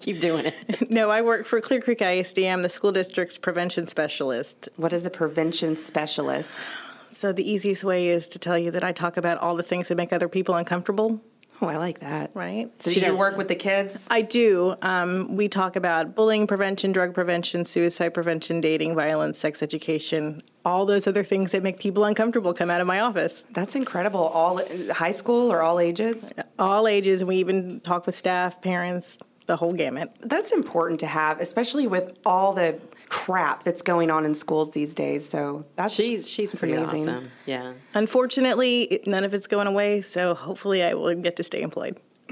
Keep 0.00 0.20
doing 0.20 0.46
it. 0.46 0.90
no, 0.90 1.10
I 1.10 1.20
work 1.22 1.44
for 1.46 1.60
Clear 1.60 1.80
Creek 1.82 2.00
ISD. 2.00 2.38
I'm 2.40 2.62
the 2.62 2.68
school 2.70 2.90
district's 2.92 3.36
prevention 3.38 3.86
specialist. 3.86 4.68
What 4.76 4.92
is 4.94 5.04
a 5.04 5.10
prevention 5.10 5.76
specialist? 5.76 6.66
So 7.12 7.32
the 7.32 7.48
easiest 7.48 7.84
way 7.84 8.08
is 8.08 8.26
to 8.28 8.38
tell 8.38 8.56
you 8.58 8.70
that 8.70 8.82
I 8.82 8.92
talk 8.92 9.18
about 9.18 9.38
all 9.38 9.54
the 9.56 9.62
things 9.62 9.88
that 9.88 9.96
make 9.96 10.12
other 10.12 10.28
people 10.28 10.54
uncomfortable, 10.54 11.20
Oh, 11.60 11.68
I 11.68 11.76
like 11.76 12.00
that. 12.00 12.30
right? 12.34 12.70
So, 12.82 12.90
She 12.90 12.98
do 12.98 13.06
you 13.06 13.12
does. 13.12 13.18
work 13.20 13.36
with 13.36 13.46
the 13.46 13.54
kids? 13.54 14.04
I 14.10 14.22
do. 14.22 14.74
Um, 14.82 15.36
we 15.36 15.48
talk 15.48 15.76
about 15.76 16.16
bullying 16.16 16.48
prevention, 16.48 16.90
drug 16.90 17.14
prevention, 17.14 17.64
suicide 17.66 18.08
prevention, 18.14 18.60
dating, 18.60 18.96
violence, 18.96 19.38
sex 19.38 19.62
education, 19.62 20.42
all 20.64 20.86
those 20.86 21.06
other 21.06 21.24
things 21.24 21.52
that 21.52 21.62
make 21.62 21.80
people 21.80 22.04
uncomfortable 22.04 22.54
come 22.54 22.70
out 22.70 22.80
of 22.80 22.86
my 22.86 23.00
office. 23.00 23.44
That's 23.50 23.74
incredible. 23.74 24.20
All 24.20 24.60
high 24.92 25.10
school 25.10 25.52
or 25.52 25.62
all 25.62 25.78
ages? 25.80 26.32
All 26.58 26.86
ages, 26.86 27.20
and 27.20 27.28
we 27.28 27.36
even 27.36 27.80
talk 27.80 28.06
with 28.06 28.16
staff, 28.16 28.60
parents, 28.60 29.18
the 29.46 29.56
whole 29.56 29.72
gamut. 29.72 30.10
That's 30.20 30.52
important 30.52 31.00
to 31.00 31.06
have, 31.06 31.40
especially 31.40 31.86
with 31.86 32.16
all 32.24 32.52
the 32.52 32.78
crap 33.08 33.64
that's 33.64 33.82
going 33.82 34.10
on 34.10 34.24
in 34.24 34.34
schools 34.34 34.70
these 34.70 34.94
days. 34.94 35.28
So 35.28 35.66
that's 35.76 35.92
She's 35.92 36.28
she's 36.28 36.52
that's 36.52 36.60
pretty 36.60 36.76
awesome. 36.76 37.30
Yeah. 37.44 37.74
Unfortunately, 37.94 39.02
none 39.06 39.24
of 39.24 39.34
it's 39.34 39.46
going 39.46 39.66
away, 39.66 40.00
so 40.02 40.34
hopefully 40.34 40.82
I 40.82 40.94
will 40.94 41.14
get 41.16 41.36
to 41.36 41.42
stay 41.42 41.60
employed. 41.60 42.00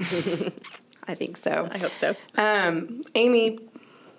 I 1.07 1.15
think 1.15 1.37
so. 1.37 1.67
I 1.71 1.77
hope 1.77 1.95
so. 1.95 2.15
Um, 2.35 3.03
Amy, 3.15 3.59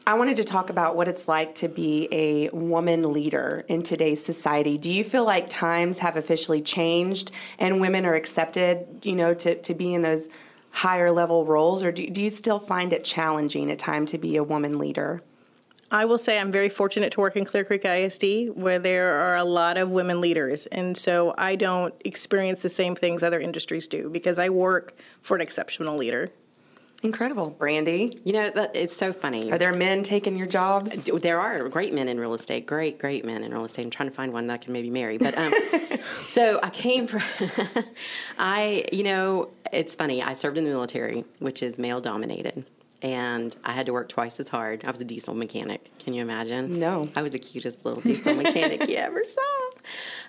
I 0.05 0.15
wanted 0.15 0.37
to 0.39 0.45
talk 0.45 0.69
about 0.69 0.97
what 0.97 1.07
it's 1.07 1.29
like 1.29 1.55
to 1.57 1.69
be 1.69 2.09
a 2.11 2.49
woman 2.51 3.13
leader 3.13 3.65
in 3.69 3.83
today's 3.83 4.25
society. 4.25 4.77
Do 4.77 4.91
you 4.91 5.05
feel 5.05 5.25
like 5.25 5.49
times 5.49 5.99
have 5.99 6.17
officially 6.17 6.61
changed 6.61 7.31
and 7.59 7.81
women 7.81 8.05
are 8.05 8.15
accepted, 8.15 8.87
you 9.05 9.15
know, 9.15 9.33
to, 9.35 9.55
to 9.63 9.75
be 9.75 9.95
in 9.95 10.03
those 10.03 10.29
higher 10.71 11.13
level 11.13 11.45
roles, 11.45 11.85
or 11.85 11.93
do, 11.93 12.09
do 12.09 12.21
you 12.21 12.31
still 12.31 12.59
find 12.59 12.93
it 12.93 13.05
challenging 13.05 13.71
at 13.71 13.79
time 13.79 14.07
to 14.07 14.19
be 14.19 14.37
a 14.37 14.43
woman 14.43 14.79
leader? 14.79 15.23
I 15.93 16.07
will 16.07 16.19
say 16.19 16.41
I'm 16.41 16.51
very 16.51 16.71
fortunate 16.71 17.13
to 17.13 17.21
work 17.21 17.37
in 17.37 17.45
Clear 17.45 17.65
Creek 17.65 17.85
ISD 17.85 18.57
where 18.57 18.79
there 18.79 19.21
are 19.21 19.37
a 19.37 19.45
lot 19.45 19.77
of 19.77 19.91
women 19.91 20.21
leaders. 20.21 20.67
And 20.67 20.97
so 20.97 21.35
I 21.37 21.55
don't 21.55 21.95
experience 22.05 22.63
the 22.63 22.71
same 22.71 22.97
things 22.97 23.23
other 23.23 23.39
industries 23.39 23.87
do 23.87 24.09
because 24.09 24.39
I 24.39 24.49
work 24.49 24.97
for 25.21 25.37
an 25.37 25.43
exceptional 25.43 25.97
leader. 25.99 26.31
Incredible. 27.03 27.51
Brandy, 27.51 28.21
You 28.25 28.33
know, 28.33 28.51
that, 28.51 28.77
it's 28.77 28.95
so 28.97 29.13
funny. 29.13 29.51
are 29.51 29.59
there 29.59 29.73
men 29.75 30.03
taking 30.05 30.37
your 30.37 30.47
jobs? 30.47 31.05
There 31.05 31.41
are 31.41 31.69
great 31.69 31.93
men 31.93 32.09
in 32.09 32.19
real 32.21 32.33
estate, 32.35 32.65
great, 32.67 32.99
great 32.99 33.25
men 33.25 33.43
in 33.43 33.53
real 33.53 33.65
estate. 33.65 33.83
I'm 33.85 33.91
trying 33.91 34.09
to 34.09 34.15
find 34.15 34.33
one 34.33 34.47
that 34.47 34.55
I 34.55 34.57
can 34.59 34.73
maybe 34.73 34.89
marry. 34.91 35.19
But 35.19 35.37
um, 35.37 35.53
so 36.21 36.61
I 36.63 36.71
came 36.71 37.07
from, 37.09 37.23
I, 38.39 38.85
you 38.93 39.03
know, 39.03 39.51
it's 39.73 39.95
funny. 39.95 40.23
I 40.23 40.35
served 40.35 40.59
in 40.59 40.65
the 40.65 40.71
military, 40.71 41.25
which 41.41 41.63
is 41.63 41.79
male 41.79 42.01
dominated. 42.01 42.65
And 43.03 43.55
I 43.65 43.73
had 43.73 43.87
to 43.87 43.93
work 43.93 44.09
twice 44.09 44.39
as 44.39 44.49
hard. 44.49 44.85
I 44.85 44.91
was 44.93 45.01
a 45.01 45.05
diesel 45.05 45.35
mechanic. 45.35 45.91
Can 45.99 46.15
you 46.15 46.23
imagine? 46.23 46.79
No. 46.79 47.09
I 47.17 47.23
was 47.23 47.33
the 47.33 47.39
cutest 47.41 47.85
little 47.85 48.01
diesel 48.01 48.35
mechanic 48.35 48.89
you 48.89 48.95
ever 48.97 49.25
saw. 49.25 49.62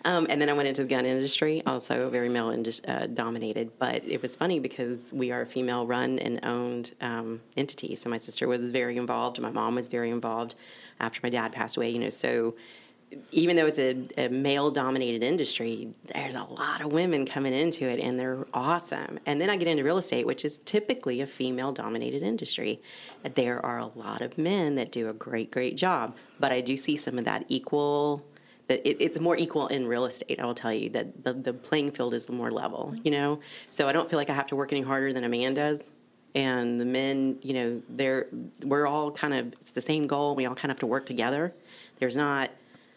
Um, 0.05 0.27
and 0.29 0.41
then 0.41 0.49
I 0.49 0.53
went 0.53 0.67
into 0.67 0.83
the 0.83 0.89
gun 0.89 1.05
industry, 1.05 1.63
also 1.65 2.09
very 2.09 2.29
male 2.29 2.49
indus- 2.49 2.81
uh, 2.87 3.07
dominated. 3.13 3.71
But 3.79 4.03
it 4.05 4.21
was 4.21 4.35
funny 4.35 4.59
because 4.59 5.11
we 5.11 5.31
are 5.31 5.41
a 5.41 5.47
female 5.47 5.85
run 5.85 6.19
and 6.19 6.39
owned 6.43 6.93
um, 7.01 7.41
entity. 7.57 7.95
So 7.95 8.09
my 8.09 8.17
sister 8.17 8.47
was 8.47 8.69
very 8.71 8.97
involved. 8.97 9.39
My 9.39 9.51
mom 9.51 9.75
was 9.75 9.87
very 9.87 10.09
involved 10.09 10.55
after 10.99 11.19
my 11.23 11.29
dad 11.29 11.51
passed 11.51 11.77
away, 11.77 11.89
you 11.89 11.99
know. 11.99 12.09
So 12.09 12.55
even 13.31 13.55
though 13.55 13.65
it's 13.65 13.79
a, 13.79 14.07
a 14.17 14.29
male 14.29 14.71
dominated 14.71 15.23
industry, 15.23 15.89
there's 16.05 16.35
a 16.35 16.43
lot 16.43 16.81
of 16.81 16.91
women 16.91 17.25
coming 17.25 17.53
into 17.53 17.87
it 17.87 17.99
and 17.99 18.19
they're 18.19 18.45
awesome. 18.53 19.19
And 19.25 19.39
then 19.39 19.49
I 19.49 19.57
get 19.57 19.67
into 19.67 19.83
real 19.83 19.97
estate, 19.97 20.25
which 20.25 20.45
is 20.45 20.59
typically 20.65 21.21
a 21.21 21.27
female 21.27 21.71
dominated 21.71 22.23
industry. 22.23 22.81
There 23.35 23.63
are 23.65 23.79
a 23.79 23.87
lot 23.95 24.21
of 24.21 24.37
men 24.37 24.75
that 24.75 24.91
do 24.91 25.09
a 25.09 25.13
great, 25.13 25.51
great 25.51 25.77
job, 25.77 26.15
but 26.39 26.51
I 26.51 26.61
do 26.61 26.77
see 26.77 26.97
some 26.97 27.17
of 27.17 27.25
that 27.25 27.45
equal. 27.47 28.23
It, 28.83 28.97
it's 28.99 29.19
more 29.19 29.37
equal 29.37 29.67
in 29.67 29.87
real 29.87 30.05
estate. 30.05 30.39
I 30.39 30.45
will 30.45 30.55
tell 30.55 30.73
you 30.73 30.89
that 30.91 31.23
the, 31.23 31.33
the 31.33 31.53
playing 31.53 31.91
field 31.91 32.13
is 32.13 32.29
more 32.29 32.51
level, 32.51 32.95
you 33.03 33.11
know. 33.11 33.39
So 33.69 33.87
I 33.87 33.91
don't 33.91 34.09
feel 34.09 34.17
like 34.17 34.29
I 34.29 34.33
have 34.33 34.47
to 34.47 34.55
work 34.55 34.71
any 34.71 34.81
harder 34.81 35.11
than 35.11 35.23
a 35.23 35.29
man 35.29 35.53
does 35.53 35.83
and 36.35 36.79
the 36.79 36.85
men, 36.85 37.37
you 37.41 37.53
know, 37.53 37.81
they're 37.89 38.27
we're 38.63 38.87
all 38.87 39.11
kind 39.11 39.33
of 39.33 39.53
it's 39.61 39.71
the 39.71 39.81
same 39.81 40.07
goal. 40.07 40.35
We 40.35 40.45
all 40.45 40.55
kind 40.55 40.65
of 40.65 40.71
have 40.71 40.79
to 40.79 40.87
work 40.87 41.05
together. 41.05 41.53
There's 41.99 42.17
not 42.17 42.51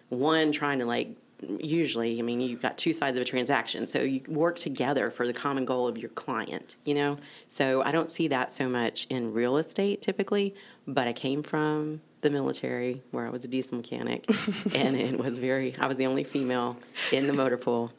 one 0.09 0.53
trying 0.53 0.79
to 0.79 0.87
like 0.87 1.11
usually, 1.59 2.19
I 2.19 2.23
mean, 2.23 2.41
you've 2.41 2.62
got 2.62 2.79
two 2.79 2.95
sides 2.95 3.19
of 3.19 3.23
a 3.23 3.25
transaction, 3.25 3.87
so 3.87 4.01
you 4.01 4.23
work 4.27 4.59
together 4.59 5.11
for 5.11 5.27
the 5.27 5.35
common 5.35 5.67
goal 5.67 5.87
of 5.87 5.99
your 5.99 6.09
client, 6.11 6.77
you 6.87 6.95
know? 6.95 7.19
So 7.47 7.83
I 7.83 7.93
don't 7.93 8.09
see 8.09 8.27
that 8.29 8.53
so 8.53 8.71
much 8.71 9.07
in 9.11 9.35
real 9.35 9.59
estate 9.59 10.01
typically, 10.01 10.55
but 10.87 11.07
I 11.07 11.12
came 11.12 11.43
from 11.43 12.01
the 12.23 12.31
military 12.31 13.03
where 13.11 13.27
I 13.27 13.31
was 13.31 13.45
a 13.45 13.49
diesel 13.49 13.77
mechanic 13.77 14.27
and 14.75 14.97
it 14.97 15.19
was 15.19 15.39
very 15.39 15.77
I 15.79 15.87
was 15.87 15.97
the 15.97 16.07
only 16.07 16.25
female 16.25 16.79
in 17.13 17.27
the 17.27 17.33
motor 17.33 17.57
pool 17.57 17.93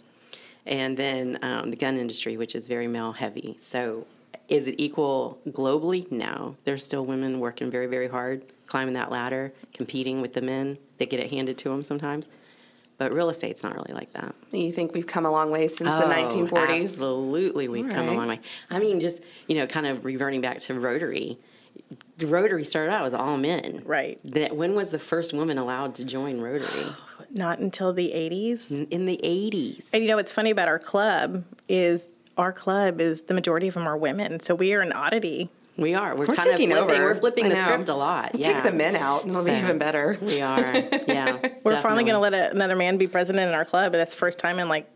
and 0.68 0.98
then 0.98 1.40
um, 1.42 1.70
the 1.70 1.78
gun 1.78 1.98
industry, 1.98 2.36
which 2.36 2.54
is 2.54 2.68
very 2.68 2.88
male 2.88 3.14
heavy. 3.14 3.58
So, 3.62 4.06
is 4.50 4.68
it 4.68 4.76
equal 4.78 5.40
globally? 5.48 6.12
No. 6.12 6.58
There's 6.66 6.84
still 6.84 7.06
women 7.06 7.40
working 7.40 7.72
very, 7.72 7.88
very 7.88 8.10
hard, 8.10 8.44
climbing 8.66 8.94
that 8.96 9.10
ladder, 9.10 9.54
competing 9.74 10.20
with 10.22 10.34
the 10.34 10.42
men 10.42 10.78
that 10.98 11.10
get 11.10 11.22
it 11.22 11.32
handed 11.32 11.58
to 11.60 11.70
them 11.70 11.84
sometimes. 11.84 12.28
But 12.98 13.14
real 13.14 13.30
estate's 13.30 13.64
not 13.64 13.76
really 13.76 13.94
like 13.94 14.12
that. 14.14 14.36
You 14.52 14.72
think 14.72 14.94
we've 14.94 15.08
come 15.08 15.26
a 15.26 15.32
long 15.32 15.52
way 15.52 15.68
since 15.70 15.90
the 15.90 16.06
Oh, 16.06 16.10
1940s? 16.10 16.84
Absolutely, 16.84 17.68
we've 17.70 17.86
All 17.86 17.92
come 17.92 18.10
a 18.10 18.14
long 18.14 18.28
way. 18.28 18.42
I 18.70 18.80
mean, 18.80 19.00
just 19.00 19.22
you 19.48 19.56
know, 19.56 19.68
kind 19.68 19.86
of 19.86 20.04
reverting 20.04 20.42
back 20.42 20.60
to 20.62 20.74
Rotary. 20.74 21.38
The 22.17 22.28
Rotary 22.28 22.63
started 22.63 22.91
out 22.91 23.06
as 23.06 23.13
all 23.13 23.38
men. 23.38 23.84
Right. 23.86 24.19
That 24.23 24.56
when 24.56 24.73
was 24.73 24.89
the 24.89 25.00
first 25.00 25.34
woman 25.34 25.58
allowed 25.58 25.95
to 25.95 26.06
join 26.06 26.41
Rotary? 26.41 26.95
Not 27.32 27.60
until 27.60 27.93
the 27.93 28.12
80s. 28.15 28.89
In 28.89 29.06
the 29.06 29.19
80s. 29.23 29.89
And 29.93 30.04
you 30.04 30.10
know 30.10 30.15
what's 30.15 30.32
funny 30.32 30.50
about 30.50 30.67
our 30.67 30.80
club 30.80 31.43
is 31.67 32.10
our 32.38 32.54
club 32.54 33.02
is 33.02 33.23
the 33.23 33.34
majority 33.34 33.67
of 33.67 33.73
them 33.73 33.88
are 33.88 33.97
women. 33.97 34.39
So 34.39 34.56
we 34.56 34.73
are 34.73 34.82
an 34.82 34.93
oddity. 34.93 35.50
We 35.78 35.93
are. 35.93 36.15
We're, 36.15 36.26
We're 36.26 36.36
kind 36.36 36.50
of 36.50 36.56
taking 36.56 36.71
flipping. 36.71 36.95
over. 36.95 37.04
We're 37.04 37.19
flipping 37.19 37.50
the 37.50 37.62
script 37.62 37.88
a 37.89 37.93
lot. 37.95 38.34
Yeah. 38.36 38.54
Kick 38.54 38.71
the 38.71 38.76
men 38.76 38.95
out, 38.95 39.23
and 39.23 39.32
it'll 39.32 39.45
be 39.45 39.52
even 39.52 39.78
better. 39.78 40.17
We 40.19 40.41
are. 40.41 40.76
Yeah. 41.08 41.50
We're 41.63 41.82
finally 41.82 42.04
going 42.04 42.15
to 42.15 42.19
let 42.19 42.34
a, 42.34 42.50
another 42.50 42.76
man 42.76 42.97
be 42.97 43.06
president 43.06 43.47
in 43.47 43.54
our 43.54 43.65
club, 43.65 43.93
and 43.93 43.95
that's 43.95 44.15
the 44.15 44.19
first 44.19 44.39
time 44.39 44.58
in 44.58 44.69
like 44.69 44.89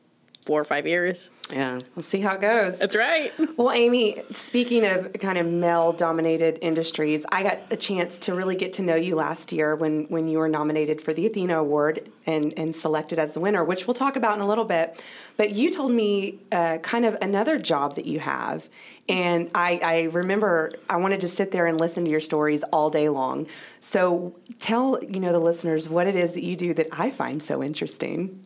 four 0.45 0.59
or 0.59 0.63
five 0.63 0.87
years. 0.87 1.29
Yeah. 1.51 1.79
We'll 1.95 2.03
see 2.03 2.19
how 2.19 2.35
it 2.35 2.41
goes. 2.41 2.79
That's 2.79 2.95
right. 2.95 3.31
Well, 3.57 3.71
Amy, 3.71 4.21
speaking 4.33 4.85
of 4.85 5.13
kind 5.19 5.37
of 5.37 5.45
male 5.45 5.93
dominated 5.93 6.57
industries, 6.61 7.25
I 7.31 7.43
got 7.43 7.59
a 7.69 7.77
chance 7.77 8.19
to 8.21 8.33
really 8.33 8.55
get 8.55 8.73
to 8.73 8.81
know 8.81 8.95
you 8.95 9.15
last 9.15 9.51
year 9.51 9.75
when, 9.75 10.05
when 10.05 10.27
you 10.27 10.39
were 10.39 10.49
nominated 10.49 11.01
for 11.01 11.13
the 11.13 11.27
Athena 11.27 11.59
Award 11.59 12.09
and, 12.25 12.53
and 12.57 12.75
selected 12.75 13.19
as 13.19 13.33
the 13.33 13.39
winner, 13.39 13.63
which 13.63 13.85
we'll 13.85 13.93
talk 13.93 14.15
about 14.15 14.35
in 14.35 14.41
a 14.41 14.47
little 14.47 14.65
bit. 14.65 15.01
But 15.37 15.51
you 15.51 15.71
told 15.71 15.91
me 15.91 16.39
uh, 16.51 16.77
kind 16.79 17.05
of 17.05 17.17
another 17.21 17.57
job 17.57 17.95
that 17.95 18.05
you 18.05 18.19
have. 18.19 18.67
And 19.09 19.49
I, 19.53 19.79
I 19.83 20.01
remember 20.03 20.71
I 20.89 20.97
wanted 20.97 21.21
to 21.21 21.27
sit 21.27 21.51
there 21.51 21.67
and 21.67 21.79
listen 21.79 22.05
to 22.05 22.11
your 22.11 22.19
stories 22.19 22.63
all 22.71 22.89
day 22.89 23.09
long. 23.09 23.47
So 23.79 24.35
tell 24.59 25.03
you 25.03 25.19
know 25.19 25.31
the 25.31 25.39
listeners 25.39 25.89
what 25.89 26.07
it 26.07 26.15
is 26.15 26.33
that 26.33 26.43
you 26.43 26.55
do 26.55 26.73
that 26.75 26.87
I 26.91 27.11
find 27.11 27.43
so 27.43 27.61
interesting. 27.61 28.45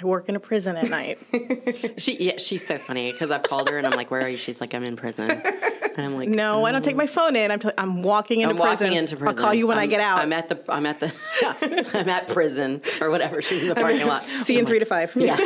I 0.00 0.06
work 0.06 0.28
in 0.28 0.36
a 0.36 0.40
prison 0.40 0.76
at 0.76 0.88
night. 0.88 1.18
She 1.98 2.16
yeah, 2.22 2.38
she's 2.38 2.66
so 2.66 2.78
funny 2.78 3.12
because 3.12 3.30
I've 3.30 3.42
called 3.42 3.68
her 3.68 3.76
and 3.76 3.86
I'm 3.86 3.94
like, 3.94 4.10
"Where 4.10 4.22
are 4.22 4.28
you?" 4.28 4.38
She's 4.38 4.60
like, 4.60 4.74
"I'm 4.74 4.84
in 4.84 4.96
prison." 4.96 5.30
And 5.30 6.06
I'm 6.06 6.16
like, 6.16 6.28
No, 6.28 6.64
I 6.64 6.72
don't 6.72 6.82
take 6.82 6.96
my 6.96 7.04
oh. 7.04 7.08
phone 7.08 7.36
in. 7.36 7.50
I'm, 7.50 7.58
t- 7.58 7.68
I'm 7.76 8.02
walking 8.02 8.40
into 8.40 8.54
I'm 8.54 8.60
prison. 8.60 8.86
walking 8.86 8.98
into 8.98 9.16
prison. 9.16 9.38
I'll 9.38 9.44
call 9.44 9.52
you 9.52 9.66
when 9.66 9.76
i 9.76 9.82
I'm- 9.82 9.90
get 9.90 10.00
out. 10.00 10.20
I'm 10.20 10.32
at 10.32 10.48
the 10.48 10.62
I'm 10.68 10.86
at 10.86 11.00
the 11.00 11.12
I'm 11.94 12.08
at 12.08 12.28
prison 12.28 12.80
or 13.00 13.10
whatever. 13.10 13.42
She's 13.42 13.62
in 13.62 13.68
the 13.68 13.74
parking 13.74 14.06
lot. 14.06 14.24
See 14.42 14.54
you 14.54 14.60
in 14.60 14.66
three 14.66 14.78
to 14.78 14.84
five. 14.84 15.12
Yeah. 15.16 15.36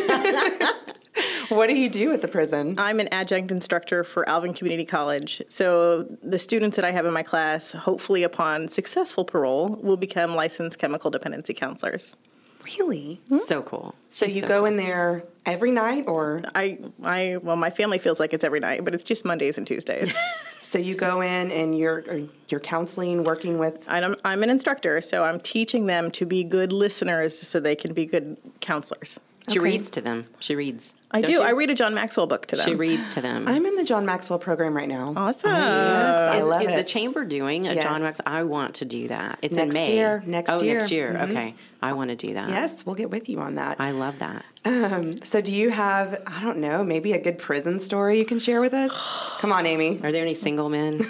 What 1.49 1.67
do 1.69 1.75
you 1.75 1.89
do 1.89 2.13
at 2.13 2.23
the 2.23 2.29
prison? 2.29 2.79
I'm 2.79 3.01
an 3.01 3.09
adjunct 3.13 3.51
instructor 3.51 4.03
for 4.03 4.29
Alvin 4.29 4.55
Community 4.55 4.85
College. 4.85 5.43
So 5.49 6.05
the 6.23 6.39
students 6.39 6.77
that 6.77 6.85
I 6.85 6.91
have 6.91 7.07
in 7.07 7.13
my 7.13 7.23
class, 7.23 7.73
hopefully 7.73 8.23
upon 8.23 8.69
successful 8.69 9.25
parole, 9.25 9.79
will 9.83 9.97
become 9.97 10.35
licensed 10.35 10.79
chemical 10.79 11.11
dependency 11.11 11.55
counselors. 11.55 12.17
Really? 12.65 13.21
Hmm? 13.29 13.39
So 13.39 13.63
cool. 13.63 13.95
So 14.11 14.27
She's 14.27 14.37
you 14.37 14.43
go 14.43 14.61
cool. 14.61 14.67
in 14.67 14.77
there 14.77 15.25
every 15.45 15.71
night, 15.71 16.05
or 16.07 16.43
I, 16.55 16.79
I, 17.03 17.39
well, 17.43 17.57
my 17.57 17.71
family 17.71 17.99
feels 17.99 18.19
like 18.19 18.33
it's 18.33 18.45
every 18.45 18.61
night, 18.61 18.85
but 18.85 18.95
it's 18.95 19.05
just 19.05 19.25
Mondays 19.25 19.59
and 19.59 19.67
Tuesdays. 19.67 20.15
so 20.63 20.79
you 20.79 20.95
go 20.95 21.21
in 21.21 21.51
and 21.51 21.77
you're 21.77 22.05
uh, 22.11 22.21
you're 22.49 22.61
counseling, 22.61 23.25
working 23.25 23.59
with. 23.59 23.85
I'm, 23.89 24.17
I'm 24.25 24.43
an 24.43 24.51
instructor, 24.51 25.01
so 25.01 25.25
I'm 25.25 25.41
teaching 25.41 25.87
them 25.87 26.11
to 26.13 26.25
be 26.25 26.45
good 26.45 26.73
listeners 26.73 27.39
so 27.39 27.61
they 27.61 27.77
can 27.77 27.93
be 27.93 28.07
good 28.07 28.37
counselors. 28.61 29.21
She 29.51 29.59
Okay. 29.59 29.65
reads 29.73 29.91
to 29.91 30.01
them. 30.01 30.27
She 30.41 30.55
reads. 30.57 30.95
I 31.11 31.21
Don't 31.21 31.31
you? 31.31 31.43
I 31.43 31.51
read 31.51 31.69
a 31.69 31.75
John 31.75 31.93
Maxwell 31.95 32.27
book 32.27 32.47
to 32.47 32.57
them. 32.57 32.65
She 32.65 32.75
reads 32.75 33.11
to 33.11 33.21
them. 33.21 33.47
I'm 33.47 33.67
in 33.67 33.77
the 33.77 33.85
John 33.85 34.07
Maxwell 34.07 34.39
program 34.39 34.75
right 34.75 34.89
now. 34.89 35.13
Awesome. 35.15 35.51
Yes, 35.51 36.33
I 36.35 36.39
is, 36.41 36.47
love 36.47 36.63
is 36.63 36.69
it. 36.69 36.77
the 36.77 36.85
chamber 36.85 37.27
doing 37.27 37.67
a 37.67 37.75
Yes. 37.75 37.83
John 37.85 38.03
Wax? 38.03 38.21
I 38.25 38.43
want 38.45 38.77
to 38.77 38.87
do 38.87 39.09
that. 39.09 39.39
It's 39.43 39.59
in 39.59 39.65
Next 39.69 39.75
May. 39.75 39.97
year, 39.97 40.23
next 40.27 40.51
oh, 40.51 40.59
next 40.61 40.91
year. 40.91 41.13
year. 41.13 41.23
Okay, 41.25 41.55
I 41.83 41.93
want 41.93 42.09
to 42.09 42.17
do 42.17 42.33
that. 42.35 42.49
Yes, 42.49 42.87
we'll 42.87 42.95
get 42.95 43.11
with 43.11 43.29
you 43.29 43.39
on 43.41 43.57
that. 43.57 43.79
I 43.79 43.91
love 43.91 44.19
that. 44.21 44.47
Um, 44.65 45.23
so 45.23 45.43
do 45.43 45.53
you 45.55 45.69
have, 45.69 46.23
I 46.27 46.43
don't 46.43 46.59
know, 46.59 46.83
maybe 46.83 47.13
a 47.13 47.21
good 47.21 47.37
prison 47.39 47.81
story 47.81 48.19
you 48.19 48.25
can 48.25 48.39
share 48.39 48.63
with 48.63 48.73
us? 48.73 48.91
Come 49.41 49.53
on, 49.53 49.67
Amy. 49.67 50.01
Are 50.03 50.11
there 50.11 50.23
any 50.23 50.35
single 50.35 50.71
men 50.71 51.05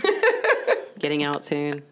getting 0.98 1.22
out 1.22 1.44
soon? 1.44 1.82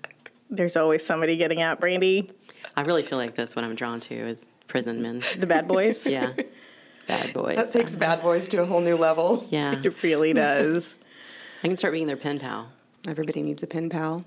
There's 0.51 0.77
always 0.77 1.07
somebody 1.07 1.37
getting 1.37 1.63
out, 1.63 1.81
Brandy. 1.81 2.31
I 2.77 2.83
really 2.83 3.03
feel 3.05 3.19
like 3.19 3.35
that's 3.37 3.55
what 3.55 3.65
I'm 3.65 3.75
drawn 3.75 4.01
to 4.01 4.15
is 4.15 4.45
prison 4.73 5.03
men. 5.03 5.23
The 5.39 5.47
bad 5.47 5.69
boys. 5.69 6.07
Yeah, 6.17 6.33
bad 7.07 7.33
boys. 7.35 7.57
That 7.57 7.71
takes 7.73 7.95
bad 7.95 8.23
boys 8.23 8.49
to 8.49 8.63
a 8.63 8.65
whole 8.65 8.81
new 8.81 8.97
level. 8.97 9.47
yeah, 9.51 9.79
It 9.85 10.03
really 10.03 10.33
does. 10.33 10.95
I 11.63 11.69
can 11.69 11.77
start 11.77 11.93
being 11.93 12.07
their 12.07 12.17
pen 12.17 12.39
pal. 12.41 12.71
Everybody 13.07 13.43
needs 13.43 13.63
a 13.63 13.67
pen 13.67 13.91
pal. 13.91 14.25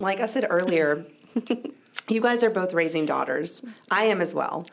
like 0.00 0.18
I 0.20 0.26
said 0.26 0.44
earlier, 0.50 1.04
you 2.08 2.20
guys 2.20 2.42
are 2.42 2.50
both 2.50 2.72
raising 2.74 3.06
daughters. 3.06 3.62
I 3.90 4.04
am 4.06 4.20
as 4.20 4.34
well. 4.34 4.66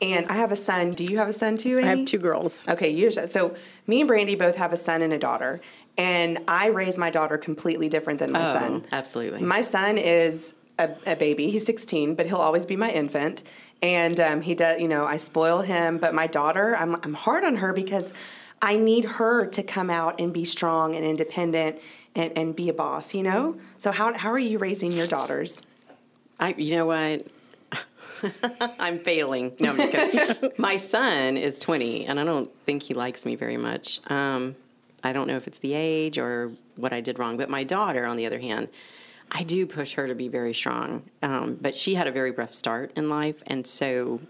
And 0.00 0.26
I 0.28 0.34
have 0.34 0.52
a 0.52 0.56
son. 0.56 0.92
Do 0.92 1.02
you 1.04 1.18
have 1.18 1.28
a 1.28 1.32
son 1.32 1.56
too, 1.56 1.78
Amy? 1.80 1.88
I 1.88 1.96
have 1.96 2.06
two 2.06 2.18
girls. 2.18 2.64
Okay, 2.68 2.88
you 2.90 3.10
so 3.10 3.56
me 3.88 4.00
and 4.00 4.06
Brandy 4.08 4.36
both 4.36 4.54
have 4.56 4.72
a 4.72 4.76
son 4.76 5.02
and 5.02 5.12
a 5.12 5.18
daughter, 5.18 5.60
and 5.96 6.38
I 6.46 6.66
raise 6.68 6.96
my 6.96 7.10
daughter 7.10 7.36
completely 7.36 7.88
different 7.88 8.20
than 8.20 8.30
my 8.30 8.42
Oh, 8.48 8.52
son. 8.54 8.84
absolutely. 8.92 9.40
My 9.42 9.60
son 9.62 9.98
is 9.98 10.54
a, 10.78 10.90
a 11.04 11.16
baby. 11.16 11.50
He's 11.50 11.66
16, 11.66 12.14
but 12.14 12.26
he'll 12.26 12.36
always 12.36 12.64
be 12.64 12.76
my 12.76 12.90
infant, 12.90 13.42
and 13.82 14.18
um, 14.20 14.40
he 14.42 14.54
does. 14.54 14.80
You 14.80 14.88
know, 14.88 15.06
I 15.06 15.16
spoil 15.16 15.60
him. 15.60 15.98
But 15.98 16.14
my 16.14 16.26
daughter, 16.26 16.76
I'm 16.76 16.96
I'm 16.96 17.14
hard 17.14 17.44
on 17.44 17.56
her 17.56 17.72
because 17.72 18.12
I 18.60 18.76
need 18.76 19.04
her 19.04 19.46
to 19.46 19.62
come 19.62 19.90
out 19.90 20.20
and 20.20 20.32
be 20.32 20.44
strong 20.44 20.94
and 20.94 21.04
independent 21.04 21.78
and, 22.14 22.36
and 22.36 22.56
be 22.56 22.68
a 22.68 22.74
boss. 22.74 23.14
You 23.14 23.22
know. 23.22 23.58
So 23.78 23.92
how 23.92 24.14
how 24.14 24.30
are 24.30 24.38
you 24.38 24.58
raising 24.58 24.92
your 24.92 25.06
daughters? 25.06 25.62
I, 26.40 26.54
you 26.56 26.76
know 26.76 26.86
what? 26.86 27.26
I'm 28.78 28.98
failing. 28.98 29.54
No, 29.58 29.70
I'm 29.70 29.76
just 29.76 29.92
kidding. 29.92 30.52
My 30.58 30.76
son 30.76 31.36
is 31.36 31.58
20, 31.58 32.06
and 32.06 32.18
I 32.18 32.24
don't 32.24 32.50
think 32.64 32.84
he 32.84 32.94
likes 32.94 33.24
me 33.24 33.34
very 33.34 33.56
much. 33.56 34.00
Um, 34.08 34.56
I 35.02 35.12
don't 35.12 35.26
know 35.26 35.36
if 35.36 35.46
it's 35.46 35.58
the 35.58 35.74
age 35.74 36.18
or 36.18 36.52
what 36.76 36.92
I 36.92 37.00
did 37.00 37.18
wrong, 37.18 37.36
but 37.36 37.48
my 37.48 37.64
daughter, 37.64 38.04
on 38.04 38.16
the 38.16 38.26
other 38.26 38.38
hand, 38.38 38.68
I 39.30 39.42
do 39.42 39.66
push 39.66 39.94
her 39.94 40.06
to 40.06 40.14
be 40.14 40.28
very 40.28 40.54
strong. 40.54 41.02
Um, 41.22 41.58
but 41.60 41.76
she 41.76 41.94
had 41.94 42.06
a 42.06 42.12
very 42.12 42.30
rough 42.30 42.54
start 42.54 42.92
in 42.96 43.08
life, 43.08 43.42
and 43.46 43.66
so 43.66 44.20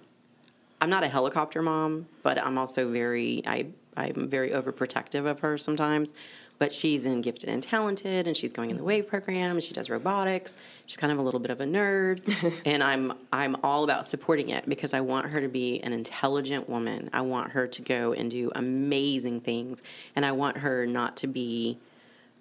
I'm 0.81 0.91
not 0.91 1.05
a 1.05 1.09
helicopter 1.09 1.63
mom, 1.63 2.07
but 2.23 2.39
I'm 2.39 2.59
also 2.59 2.91
very 2.91 3.43
I 3.47 3.67
I'm 3.97 4.29
very 4.29 4.51
overprotective 4.51 5.27
of 5.27 5.41
her 5.41 5.59
sometimes. 5.59 6.13
But 6.61 6.75
she's 6.75 7.07
in 7.07 7.21
gifted 7.21 7.49
and 7.49 7.63
talented, 7.63 8.27
and 8.27 8.37
she's 8.37 8.53
going 8.53 8.71
in 8.71 8.77
the 8.77 8.83
wave 8.83 9.07
program, 9.07 9.53
and 9.53 9.63
she 9.63 9.73
does 9.73 9.89
robotics. 9.89 10.57
She's 10.87 10.97
kind 10.97 11.13
of 11.13 11.19
a 11.21 11.23
little 11.23 11.39
bit 11.39 11.53
of 11.53 11.61
a 11.61 11.65
nerd, 11.65 12.21
and 12.65 12.83
I'm 12.83 13.13
I'm 13.33 13.57
all 13.63 13.85
about 13.85 14.07
supporting 14.07 14.49
it 14.49 14.69
because 14.69 14.93
I 14.93 15.01
want 15.01 15.27
her 15.27 15.41
to 15.41 15.47
be 15.47 15.81
an 15.83 15.93
intelligent 15.93 16.69
woman. 16.69 17.11
I 17.13 17.21
want 17.21 17.53
her 17.53 17.69
to 17.69 17.83
go 17.83 18.13
and 18.13 18.29
do 18.29 18.51
amazing 18.57 19.41
things, 19.43 19.83
and 20.17 20.27
I 20.27 20.33
want 20.33 20.59
her 20.59 20.85
not 20.85 21.17
to 21.19 21.29
be 21.29 21.79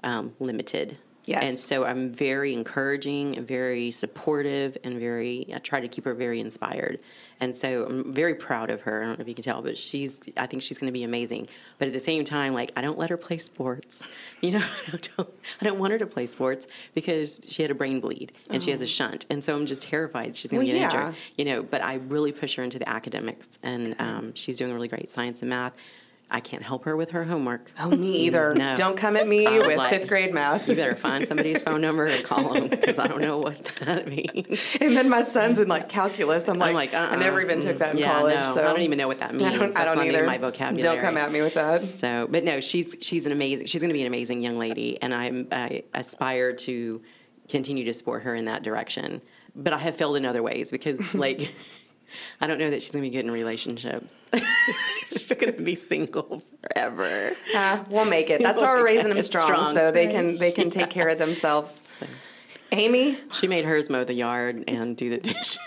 um, 0.04 0.34
limited. 0.40 0.98
Yes. 1.28 1.44
And 1.50 1.60
so 1.60 1.84
I'm 1.84 2.14
very 2.14 2.54
encouraging 2.54 3.36
and 3.36 3.46
very 3.46 3.92
supportive 3.92 4.78
and 4.86 4.98
very, 4.98 5.46
I 5.54 5.60
try 5.60 5.82
to 5.82 5.90
keep 5.90 6.06
her 6.06 6.14
very 6.14 6.40
inspired. 6.40 7.00
And 7.42 7.54
so 7.54 7.86
I'm 7.86 8.14
very 8.14 8.34
proud 8.34 8.70
of 8.70 8.82
her. 8.82 9.04
I 9.04 9.06
don't 9.08 9.20
know 9.20 9.24
if 9.24 9.28
you 9.28 9.36
can 9.36 9.44
tell, 9.44 9.62
but 9.62 9.78
she's, 9.78 10.22
I 10.38 10.48
think 10.48 10.64
she's 10.64 10.78
going 10.78 10.88
to 10.88 10.94
be 10.98 11.04
amazing. 11.04 11.50
But 11.80 11.90
at 11.90 11.94
the 11.94 12.00
same 12.00 12.24
time, 12.24 12.54
like, 12.54 12.72
I 12.78 12.82
don't 12.82 12.98
let 12.98 13.10
her 13.10 13.18
play 13.18 13.38
sports. 13.38 14.02
You 14.40 14.52
know, 14.52 14.60
I 14.94 15.00
don't, 15.18 15.30
I 15.62 15.66
don't 15.66 15.80
want 15.80 15.94
her 15.94 15.98
to 15.98 16.06
play 16.06 16.28
sports 16.28 16.68
because 16.94 17.44
she 17.48 17.64
had 17.64 17.72
a 17.72 17.76
brain 17.76 18.00
bleed 18.00 18.32
and 18.52 18.62
she 18.62 18.70
has 18.70 18.82
a 18.82 18.88
shunt. 18.88 19.26
And 19.32 19.44
so 19.44 19.56
I'm 19.56 19.66
just 19.66 19.82
terrified 19.82 20.36
she's 20.36 20.52
going 20.52 20.68
to 20.68 20.72
Well, 20.74 20.82
get 20.84 20.94
yeah. 20.94 21.08
injured. 21.08 21.16
You 21.40 21.46
know, 21.46 21.64
but 21.64 21.82
I 21.82 21.96
really 21.96 22.32
push 22.32 22.56
her 22.56 22.62
into 22.64 22.78
the 22.78 22.88
academics 22.88 23.58
and 23.64 23.96
um, 24.00 24.36
she's 24.36 24.56
doing 24.56 24.72
really 24.74 24.88
great 24.88 25.10
science 25.10 25.42
and 25.42 25.50
math. 25.50 25.74
I 26.30 26.42
can't 26.42 26.62
help 26.62 26.84
her 26.84 26.98
with 26.98 27.12
her 27.12 27.24
homework. 27.24 27.72
Oh, 27.80 27.90
me 27.90 28.26
either. 28.26 28.54
No. 28.58 28.76
Don't 28.76 28.98
come 28.98 29.16
at 29.16 29.28
me 29.28 29.46
with 29.46 29.78
like, 29.78 29.92
fifth 29.94 30.08
grade 30.08 30.34
math. 30.34 30.68
You 30.68 30.76
better 30.76 30.96
find 30.96 31.28
somebody's 31.28 31.62
phone 31.62 31.80
number 31.80 32.06
and 32.06 32.24
call 32.24 32.54
them 32.54 32.68
because 32.68 32.98
I 33.00 33.08
don't 33.08 33.22
know 33.22 33.38
what 33.38 33.64
that 33.82 34.08
means. 34.08 34.60
And 34.82 34.96
then 34.98 35.10
my 35.10 35.22
son's 35.22 35.60
in 35.60 35.68
like 35.68 35.90
calculus. 35.90 36.48
I'm 36.50 36.58
like, 36.58 36.74
like, 36.74 36.94
I 36.94 37.06
uh-uh. 37.12 37.16
never 37.18 37.42
even 37.42 37.60
took 37.60 37.72
uh-uh. 37.72 37.78
that 37.80 37.92
in 37.94 38.00
Yeah, 38.00 38.14
college. 38.20 38.36
no, 38.36 38.54
so 38.56 38.64
I 38.66 38.68
don't 38.74 38.82
even 38.82 38.98
know 38.98 39.08
what 39.08 39.20
that 39.20 39.30
I 39.30 39.34
means. 39.34 39.52
don't, 39.58 39.78
I 39.78 39.86
don't 39.86 39.98
not 39.98 40.08
in 40.08 40.16
either. 40.16 40.26
my 40.26 40.38
vocabulary. 40.38 40.82
Don't 40.96 41.02
come 41.02 41.18
at 41.18 41.32
me 41.32 41.42
with 41.42 41.54
that. 41.54 41.82
So, 41.84 42.28
but 42.30 42.44
no, 42.44 42.60
she's 42.60 42.96
she's 43.02 43.26
an 43.26 43.32
amazing. 43.32 43.68
She's 43.68 43.82
going 43.82 43.90
to 43.90 43.94
be 43.94 44.02
an 44.02 44.08
amazing 44.08 44.42
young 44.42 44.58
lady, 44.58 45.02
and 45.02 45.14
I'm 45.14 45.48
I 45.52 45.84
aspire 45.94 46.54
to 46.54 47.02
continue 47.48 47.86
to 47.86 47.94
support 47.94 48.24
her 48.24 48.36
in 48.36 48.46
that 48.46 48.64
direction. 48.64 49.22
But 49.56 49.74
I 49.74 49.78
have 49.80 49.96
failed 49.96 50.18
in 50.18 50.26
other 50.26 50.44
ways 50.44 50.72
because, 50.72 51.14
like, 51.16 51.54
I 52.42 52.48
don't 52.48 52.58
know 52.60 52.70
that 52.70 52.82
she's 52.82 52.92
going 52.92 53.04
to 53.04 53.10
be 53.10 53.16
good 53.16 53.26
in 53.26 53.32
relationships. 53.32 54.22
she's 55.12 55.28
going 55.34 55.54
to 55.54 55.62
be 55.62 55.76
single 55.76 56.42
forever. 56.62 57.32
Uh, 57.56 57.84
we'll 57.90 58.06
make 58.06 58.30
it. 58.30 58.42
That's 58.42 58.62
why 58.62 58.68
we're 58.68 58.86
raising 58.86 59.10
them 59.10 59.22
strong, 59.22 59.48
Strong. 59.48 59.74
so 59.74 59.92
they 59.92 60.08
can 60.08 60.38
they 60.38 60.52
can 60.52 60.70
take 60.70 60.90
care 60.90 61.10
of 61.10 61.20
themselves. 61.26 61.92
Amy, 62.72 63.18
She 63.32 63.48
made 63.48 63.64
hers 63.66 63.90
mow 63.90 64.04
the 64.04 64.14
yard 64.14 64.66
and 64.68 64.96
do 64.98 65.10
the 65.10 65.18
dishes. 65.20 65.60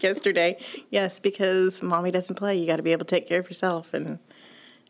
Yesterday. 0.00 0.56
Yes, 0.90 1.18
because 1.18 1.82
mommy 1.82 2.12
doesn't 2.12 2.36
play. 2.36 2.56
You 2.56 2.66
got 2.66 2.76
to 2.76 2.82
be 2.82 2.92
able 2.92 3.04
to 3.04 3.14
take 3.14 3.26
care 3.28 3.40
of 3.40 3.48
yourself. 3.48 3.92
And 3.92 4.20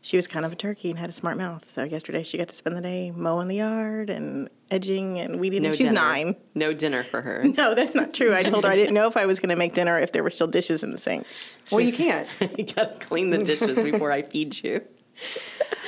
she 0.07 0.17
was 0.17 0.29
kind 0.29 0.47
of 0.47 0.53
a 0.53 0.55
turkey 0.55 0.91
and 0.91 1.01
had 1.01 1.09
a 1.09 1.13
smart 1.13 1.37
mouth. 1.37 1.69
So 1.69 1.83
yesterday 1.83 2.23
she 2.23 2.39
got 2.39 2.47
to 2.47 2.55
spend 2.55 2.77
the 2.77 2.81
day 2.81 3.11
mowing 3.11 3.49
the 3.49 3.57
yard 3.57 4.09
and 4.09 4.49
edging 4.71 5.19
and 5.19 5.41
weeding. 5.41 5.63
No 5.63 5.71
and 5.71 5.77
she's 5.77 5.89
dinner. 5.89 6.01
nine. 6.01 6.37
No 6.55 6.73
dinner 6.73 7.03
for 7.03 7.23
her. 7.23 7.45
No, 7.57 7.75
that's 7.75 7.95
not 7.95 8.15
true. 8.15 8.33
I 8.33 8.45
told 8.45 8.65
her 8.65 8.71
I 8.71 8.77
didn't 8.77 8.95
know 8.95 9.09
if 9.09 9.17
I 9.17 9.27
was 9.27 9.41
going 9.41 9.49
to 9.49 9.57
make 9.57 9.75
dinner 9.75 9.99
if 9.99 10.13
there 10.13 10.23
were 10.23 10.31
still 10.31 10.47
dishes 10.47 10.85
in 10.85 10.93
the 10.93 10.99
sink. 10.99 11.27
well, 11.73 11.81
you 11.81 11.93
can't. 11.93 12.29
you 12.57 12.65
got 12.65 13.01
to 13.01 13.07
clean 13.07 13.31
the 13.31 13.43
dishes 13.43 13.75
before 13.75 14.13
I 14.13 14.23
feed 14.23 14.63
you. 14.63 14.83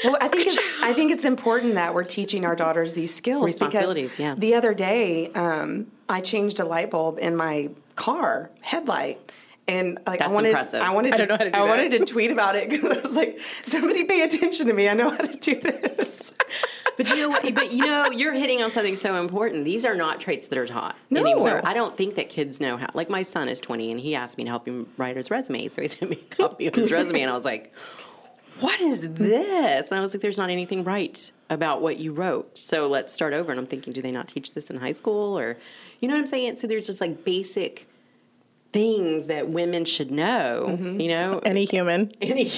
Well, 0.05 0.17
I 0.21 0.29
think 0.29 0.47
it's 0.47 0.83
I 0.83 0.93
think 0.93 1.11
it's 1.11 1.25
important 1.25 1.75
that 1.75 1.93
we're 1.93 2.05
teaching 2.05 2.45
our 2.45 2.55
daughters 2.55 2.95
these 2.95 3.13
skills. 3.13 3.47
Responsibilities, 3.47 4.17
yeah. 4.17 4.37
The 4.37 4.55
other 4.55 4.73
day, 4.73 5.33
um, 5.33 5.91
I 6.09 6.21
changed 6.21 6.61
a 6.61 6.65
light 6.65 6.91
bulb 6.93 7.19
in 7.19 7.35
my 7.35 7.71
car 7.97 8.51
headlight. 8.61 9.33
And 9.69 9.99
like 10.07 10.21
I 10.23 10.25
That's 10.25 10.35
wanted, 10.35 10.49
impressive. 10.49 10.81
I 10.81 10.91
wanted, 10.91 11.15
I 11.15 11.19
to, 11.19 11.27
don't 11.27 11.29
know 11.29 11.37
how 11.37 11.45
to 11.45 11.51
do 11.51 11.59
I 11.59 11.61
that. 11.63 11.69
wanted 11.69 11.93
to 11.93 12.05
tweet 12.07 12.31
about 12.31 12.57
it 12.57 12.71
because 12.71 12.91
I 12.97 13.01
was 13.03 13.15
like, 13.15 13.39
"Somebody 13.65 14.05
pay 14.05 14.23
attention 14.23 14.67
to 14.67 14.73
me! 14.73 14.89
I 14.89 14.95
know 14.95 15.11
how 15.11 15.19
to 15.19 15.37
do 15.37 15.61
this." 15.61 16.33
But 16.97 17.11
you 17.11 17.17
know 17.19 17.29
what? 17.29 17.55
But 17.55 17.73
you 17.73 17.87
know, 17.87 18.11
you're 18.11 18.33
hitting 18.35 18.61
on 18.61 18.73
something 18.73 18.97
so 18.97 19.21
important. 19.21 19.65
These 19.65 19.85
are 19.85 19.95
not 19.95 20.21
traits 20.21 20.49
that 20.49 20.59
are 20.59 20.67
taught 20.67 20.97
No. 21.11 21.21
anymore. 21.21 21.61
I 21.65 21.73
don't 21.73 21.97
think 21.97 22.17
that 22.17 22.29
kids 22.29 22.61
know 22.61 22.77
how. 22.77 22.89
Like 22.93 23.09
my 23.09 23.23
son 23.23 23.49
is 23.49 23.61
20, 23.61 23.93
and 23.93 24.01
he 24.01 24.17
asked 24.17 24.37
me 24.37 24.43
to 24.43 24.51
help 24.51 24.67
him 24.67 24.89
write 24.97 25.17
his 25.17 25.31
resume, 25.31 25.69
so 25.69 25.81
he 25.81 25.87
sent 25.97 26.11
me 26.11 26.19
a 26.29 26.35
copy 26.35 26.67
of 26.67 26.75
his 26.75 26.91
resume, 26.91 27.21
and 27.21 27.31
I 27.31 27.35
was 27.37 27.45
like, 27.45 27.73
"What 28.59 28.81
is 28.81 29.03
this?" 29.13 29.91
And 29.93 29.99
I 29.99 30.03
was 30.03 30.13
like, 30.13 30.23
"There's 30.23 30.39
not 30.39 30.51
anything 30.51 30.83
right 30.83 31.31
about 31.49 31.81
what 31.83 31.99
you 31.99 32.13
wrote, 32.13 32.59
so 32.59 32.89
let's 32.89 33.13
start 33.13 33.33
over." 33.33 33.53
And 33.53 33.61
I'm 33.61 33.67
thinking, 33.67 33.93
do 33.93 34.03
they 34.03 34.11
not 34.11 34.27
teach 34.27 34.55
this 34.55 34.69
in 34.69 34.79
high 34.79 34.93
school, 34.93 35.39
or 35.39 35.57
you 36.01 36.09
know 36.09 36.15
what 36.15 36.21
I'm 36.21 36.27
saying? 36.27 36.57
So 36.57 36.67
there's 36.67 36.87
just 36.89 37.01
like 37.01 37.25
basic 37.25 37.88
things 38.79 39.27
that 39.27 39.49
women 39.49 39.85
should 39.85 40.11
know. 40.11 40.77
You 40.81 41.09
know, 41.09 41.41
Any 41.45 41.65
human. 41.65 42.13
any, 42.21 42.49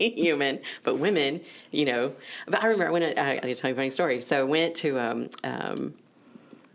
any 0.00 0.10
human, 0.10 0.60
but 0.82 0.96
women, 0.96 1.40
you 1.70 1.84
know. 1.84 2.12
But 2.46 2.62
I 2.62 2.66
remember 2.66 2.88
I 2.88 2.90
went. 2.90 3.18
I, 3.18 3.36
I 3.36 3.38
can 3.38 3.54
tell 3.54 3.70
you 3.70 3.74
a 3.74 3.76
funny 3.76 3.90
story. 3.90 4.20
So 4.20 4.40
I 4.40 4.42
went 4.42 4.74
to 4.76 4.98
um, 4.98 5.30
um, 5.44 5.94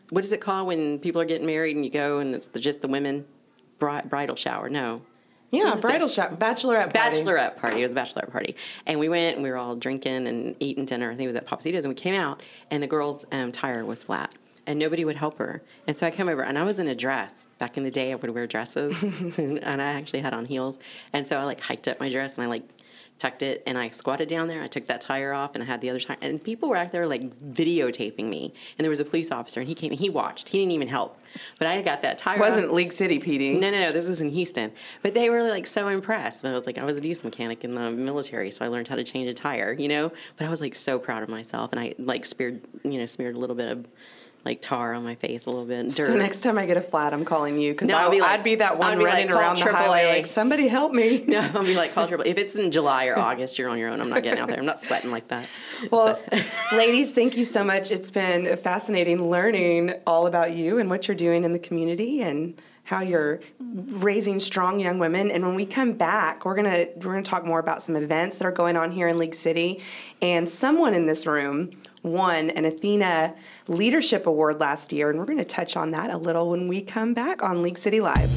what 0.09 0.23
is 0.23 0.31
it 0.31 0.39
called 0.39 0.67
when 0.67 0.99
people 0.99 1.19
are 1.21 1.25
getting 1.25 1.45
married 1.45 1.75
and 1.75 1.83
you 1.83 1.91
go 1.91 2.19
and 2.19 2.33
it's 2.35 2.47
the, 2.47 2.59
just 2.59 2.81
the 2.81 2.87
women 2.87 3.25
bri- 3.79 4.01
bridal 4.05 4.35
shower? 4.37 4.69
No. 4.69 5.01
Yeah, 5.51 5.75
bridal 5.75 6.07
shop, 6.07 6.39
bachelorette, 6.39 6.93
party. 6.95 7.21
Bachelorette 7.21 7.57
party. 7.57 7.83
It 7.83 7.87
was 7.87 7.91
a 7.91 8.01
bachelorette 8.01 8.31
party, 8.31 8.55
and 8.87 8.99
we 8.99 9.07
went 9.07 9.35
and 9.35 9.43
we 9.43 9.51
were 9.51 9.57
all 9.57 9.75
drinking 9.75 10.25
and 10.25 10.55
eating 10.59 10.85
dinner. 10.85 11.11
I 11.11 11.15
think 11.15 11.25
it 11.25 11.27
was 11.27 11.35
at 11.35 11.45
Pappasito's, 11.45 11.85
and 11.85 11.89
we 11.89 11.95
came 11.95 12.15
out, 12.15 12.41
and 12.71 12.81
the 12.81 12.87
girl's 12.87 13.23
um, 13.31 13.51
tire 13.51 13.85
was 13.85 14.03
flat, 14.03 14.31
and 14.65 14.79
nobody 14.79 15.05
would 15.05 15.17
help 15.17 15.37
her. 15.37 15.61
And 15.87 15.95
so 15.95 16.07
I 16.07 16.11
came 16.11 16.29
over, 16.29 16.43
and 16.43 16.57
I 16.57 16.63
was 16.63 16.79
in 16.79 16.87
a 16.87 16.95
dress. 16.95 17.47
Back 17.59 17.77
in 17.77 17.83
the 17.83 17.91
day, 17.91 18.11
I 18.11 18.15
would 18.15 18.29
wear 18.31 18.47
dresses, 18.47 19.01
and 19.37 19.81
I 19.81 19.93
actually 19.93 20.21
had 20.21 20.33
on 20.33 20.45
heels, 20.45 20.77
and 21.11 21.27
so 21.27 21.37
I 21.39 21.43
like 21.43 21.61
hiked 21.61 21.87
up 21.87 21.99
my 21.99 22.09
dress, 22.09 22.35
and 22.35 22.43
I 22.43 22.47
like 22.47 22.63
tucked 23.23 23.41
it, 23.41 23.63
and 23.65 23.77
I 23.77 23.89
squatted 23.89 24.27
down 24.27 24.47
there. 24.47 24.61
I 24.61 24.67
took 24.67 24.87
that 24.87 24.99
tire 24.99 25.33
off, 25.33 25.51
and 25.53 25.63
I 25.63 25.65
had 25.65 25.81
the 25.81 25.89
other 25.89 25.99
tire. 25.99 26.17
And 26.21 26.43
people 26.43 26.67
were 26.67 26.75
out 26.75 26.91
there 26.91 27.07
like 27.07 27.23
videotaping 27.39 28.25
me. 28.25 28.53
And 28.77 28.83
there 28.83 28.89
was 28.89 28.99
a 28.99 29.05
police 29.05 29.31
officer, 29.31 29.61
and 29.61 29.69
he 29.69 29.75
came. 29.75 29.91
And 29.91 29.99
he 29.99 30.09
watched. 30.09 30.49
He 30.49 30.57
didn't 30.59 30.71
even 30.71 30.87
help. 30.87 31.19
But 31.57 31.67
I 31.67 31.81
got 31.81 32.01
that 32.01 32.17
tire. 32.17 32.35
It 32.35 32.41
wasn't 32.41 32.67
off. 32.67 32.73
League 32.73 32.91
City 32.91 33.19
PD. 33.19 33.59
No, 33.59 33.71
no, 33.71 33.79
no. 33.79 33.91
This 33.91 34.07
was 34.07 34.21
in 34.21 34.29
Houston. 34.29 34.71
But 35.01 35.13
they 35.13 35.29
were 35.29 35.43
like 35.43 35.65
so 35.67 35.87
impressed. 35.87 36.41
But 36.41 36.51
I 36.51 36.55
was 36.55 36.65
like, 36.65 36.77
I 36.77 36.83
was 36.83 36.97
a 36.97 37.01
diesel 37.01 37.25
mechanic 37.25 37.63
in 37.63 37.75
the 37.75 37.91
military, 37.91 38.51
so 38.51 38.65
I 38.65 38.67
learned 38.67 38.87
how 38.87 38.95
to 38.95 39.03
change 39.03 39.29
a 39.29 39.33
tire, 39.33 39.73
you 39.73 39.87
know. 39.87 40.11
But 40.37 40.47
I 40.47 40.49
was 40.49 40.59
like 40.59 40.75
so 40.75 40.99
proud 40.99 41.23
of 41.23 41.29
myself, 41.29 41.71
and 41.71 41.79
I 41.79 41.95
like 41.97 42.25
smeared, 42.25 42.61
you 42.83 42.99
know, 42.99 43.05
smeared 43.05 43.35
a 43.35 43.39
little 43.39 43.55
bit 43.55 43.71
of 43.71 43.85
like 44.45 44.61
tar 44.61 44.93
on 44.93 45.03
my 45.05 45.15
face, 45.15 45.45
a 45.45 45.49
little 45.49 45.65
bit 45.65 45.83
dirt. 45.85 46.07
So 46.07 46.15
next 46.15 46.41
time 46.43 46.57
I 46.57 46.65
get 46.65 46.75
a 46.75 46.81
flat, 46.81 47.13
I'm 47.13 47.23
calling 47.23 47.57
you 47.59 47.71
because 47.71 47.87
No, 47.87 47.97
I'll 47.97 48.07
I'd, 48.07 48.11
be 48.11 48.21
like- 48.21 48.31
I'd 48.31 48.43
be 48.43 48.55
that 48.55 48.77
one 48.77 48.97
be 48.97 49.03
like, 49.05 49.13
running 49.13 49.27
call 49.29 49.39
around 49.39 49.57
the 49.57 49.63
AAA. 49.65 49.71
highway 49.71 50.05
like, 50.17 50.25
somebody 50.27 50.67
help 50.67 50.91
me. 50.93 51.23
No, 51.27 51.39
I'll 51.39 51.63
be 51.63 51.75
like, 51.75 51.93
call 51.93 52.07
triple. 52.09 52.25
If 52.27 52.37
it's 52.37 52.53
in 52.55 52.69
July 52.71 53.05
or 53.07 53.17
August, 53.17 53.57
you're 53.57 53.69
on 53.69 53.77
your 53.79 53.89
own. 53.89 54.01
I'm 54.01 54.09
not 54.09 54.21
getting 54.23 54.39
out 54.39 54.49
there. 54.49 54.59
I'm 54.59 54.65
not 54.65 54.79
sweating 54.79 55.11
like 55.11 55.29
that. 55.29 55.47
Well, 55.91 56.19
ladies, 56.73 57.11
thank 57.13 57.37
you 57.37 57.45
so 57.45 57.63
much. 57.63 57.89
It's 57.91 58.11
been 58.11 58.57
fascinating 58.57 59.29
learning 59.29 59.93
all 60.05 60.27
about 60.27 60.53
you 60.53 60.77
and 60.77 60.89
what 60.89 61.07
you're 61.07 61.15
doing 61.15 61.43
in 61.45 61.53
the 61.53 61.59
community 61.59 62.21
and 62.21 62.61
how 62.85 62.99
you're 62.99 63.39
raising 63.61 64.39
strong 64.41 64.77
young 64.79 64.99
women. 64.99 65.31
And 65.31 65.45
when 65.45 65.55
we 65.55 65.65
come 65.65 65.93
back, 65.93 66.43
we're 66.43 66.55
gonna 66.55 66.87
we're 66.97 67.13
gonna 67.13 67.23
talk 67.23 67.45
more 67.45 67.59
about 67.59 67.81
some 67.81 67.95
events 67.95 68.37
that 68.39 68.45
are 68.45 68.51
going 68.51 68.75
on 68.75 68.91
here 68.91 69.07
in 69.07 69.17
League 69.17 69.35
City. 69.35 69.81
And 70.21 70.49
someone 70.49 70.93
in 70.93 71.05
this 71.05 71.25
room 71.25 71.71
won 72.03 72.49
an 72.49 72.65
Athena 72.65 73.35
Leadership 73.67 74.27
Award 74.27 74.59
last 74.59 74.91
year, 74.91 75.09
and 75.09 75.19
we're 75.19 75.25
gonna 75.25 75.45
touch 75.45 75.77
on 75.77 75.91
that 75.91 76.09
a 76.09 76.17
little 76.17 76.49
when 76.49 76.67
we 76.67 76.81
come 76.81 77.13
back 77.13 77.41
on 77.41 77.61
League 77.61 77.77
City 77.77 78.01
Live. 78.01 78.29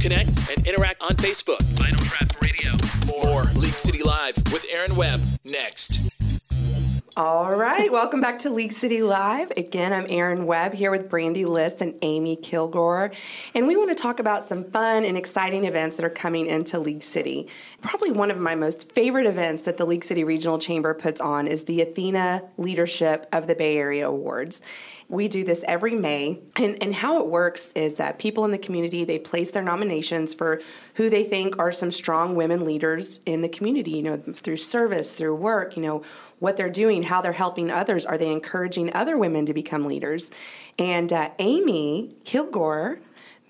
Connect 0.00 0.28
and 0.28 0.66
interact 0.66 1.02
on 1.02 1.10
Facebook. 1.10 1.62
Final 1.78 2.00
Draft 2.00 2.42
Radio. 2.42 2.72
More 3.06 3.44
League 3.60 3.72
City 3.72 4.02
Live 4.02 4.34
with 4.52 4.64
Erin 4.70 4.96
Webb 4.96 5.20
next. 5.44 6.19
All 7.22 7.54
right, 7.54 7.92
welcome 7.92 8.22
back 8.22 8.38
to 8.38 8.50
League 8.50 8.72
City 8.72 9.02
Live. 9.02 9.52
Again, 9.54 9.92
I'm 9.92 10.06
Erin 10.08 10.46
Webb 10.46 10.72
here 10.72 10.90
with 10.90 11.10
Brandy 11.10 11.44
Liss 11.44 11.82
and 11.82 11.94
Amy 12.00 12.34
Killgore, 12.34 13.14
and 13.54 13.66
we 13.66 13.76
want 13.76 13.90
to 13.90 13.94
talk 13.94 14.20
about 14.20 14.46
some 14.46 14.64
fun 14.64 15.04
and 15.04 15.18
exciting 15.18 15.66
events 15.66 15.96
that 15.96 16.06
are 16.06 16.08
coming 16.08 16.46
into 16.46 16.78
League 16.78 17.02
City. 17.02 17.46
Probably 17.82 18.10
one 18.10 18.30
of 18.30 18.38
my 18.38 18.54
most 18.54 18.90
favorite 18.92 19.26
events 19.26 19.64
that 19.64 19.76
the 19.76 19.84
League 19.84 20.02
City 20.02 20.24
Regional 20.24 20.58
Chamber 20.58 20.94
puts 20.94 21.20
on 21.20 21.46
is 21.46 21.64
the 21.64 21.82
Athena 21.82 22.44
Leadership 22.56 23.28
of 23.34 23.46
the 23.46 23.54
Bay 23.54 23.76
Area 23.76 24.08
Awards. 24.08 24.62
We 25.10 25.26
do 25.26 25.44
this 25.44 25.62
every 25.66 25.96
May, 25.96 26.38
and, 26.56 26.80
and 26.80 26.94
how 26.94 27.20
it 27.20 27.26
works 27.26 27.72
is 27.72 27.96
that 27.96 28.20
people 28.20 28.44
in 28.44 28.52
the 28.52 28.58
community 28.58 29.04
they 29.04 29.18
place 29.18 29.50
their 29.50 29.62
nominations 29.62 30.32
for 30.32 30.62
who 30.94 31.10
they 31.10 31.24
think 31.24 31.58
are 31.58 31.72
some 31.72 31.90
strong 31.90 32.36
women 32.36 32.64
leaders 32.64 33.20
in 33.26 33.42
the 33.42 33.48
community. 33.48 33.90
You 33.90 34.02
know, 34.04 34.16
through 34.32 34.58
service, 34.58 35.12
through 35.12 35.34
work. 35.34 35.76
You 35.76 35.82
know, 35.82 36.02
what 36.40 36.56
they're 36.56 36.68
doing, 36.70 37.04
how 37.04 37.20
they're 37.20 37.32
helping 37.32 37.70
others. 37.70 38.04
Are 38.04 38.18
they 38.18 38.30
encouraging 38.32 38.92
other 38.94 39.16
women 39.16 39.46
to 39.46 39.54
become 39.54 39.84
leaders? 39.86 40.30
And 40.78 41.12
uh, 41.12 41.30
Amy 41.38 42.16
Killgore. 42.24 42.98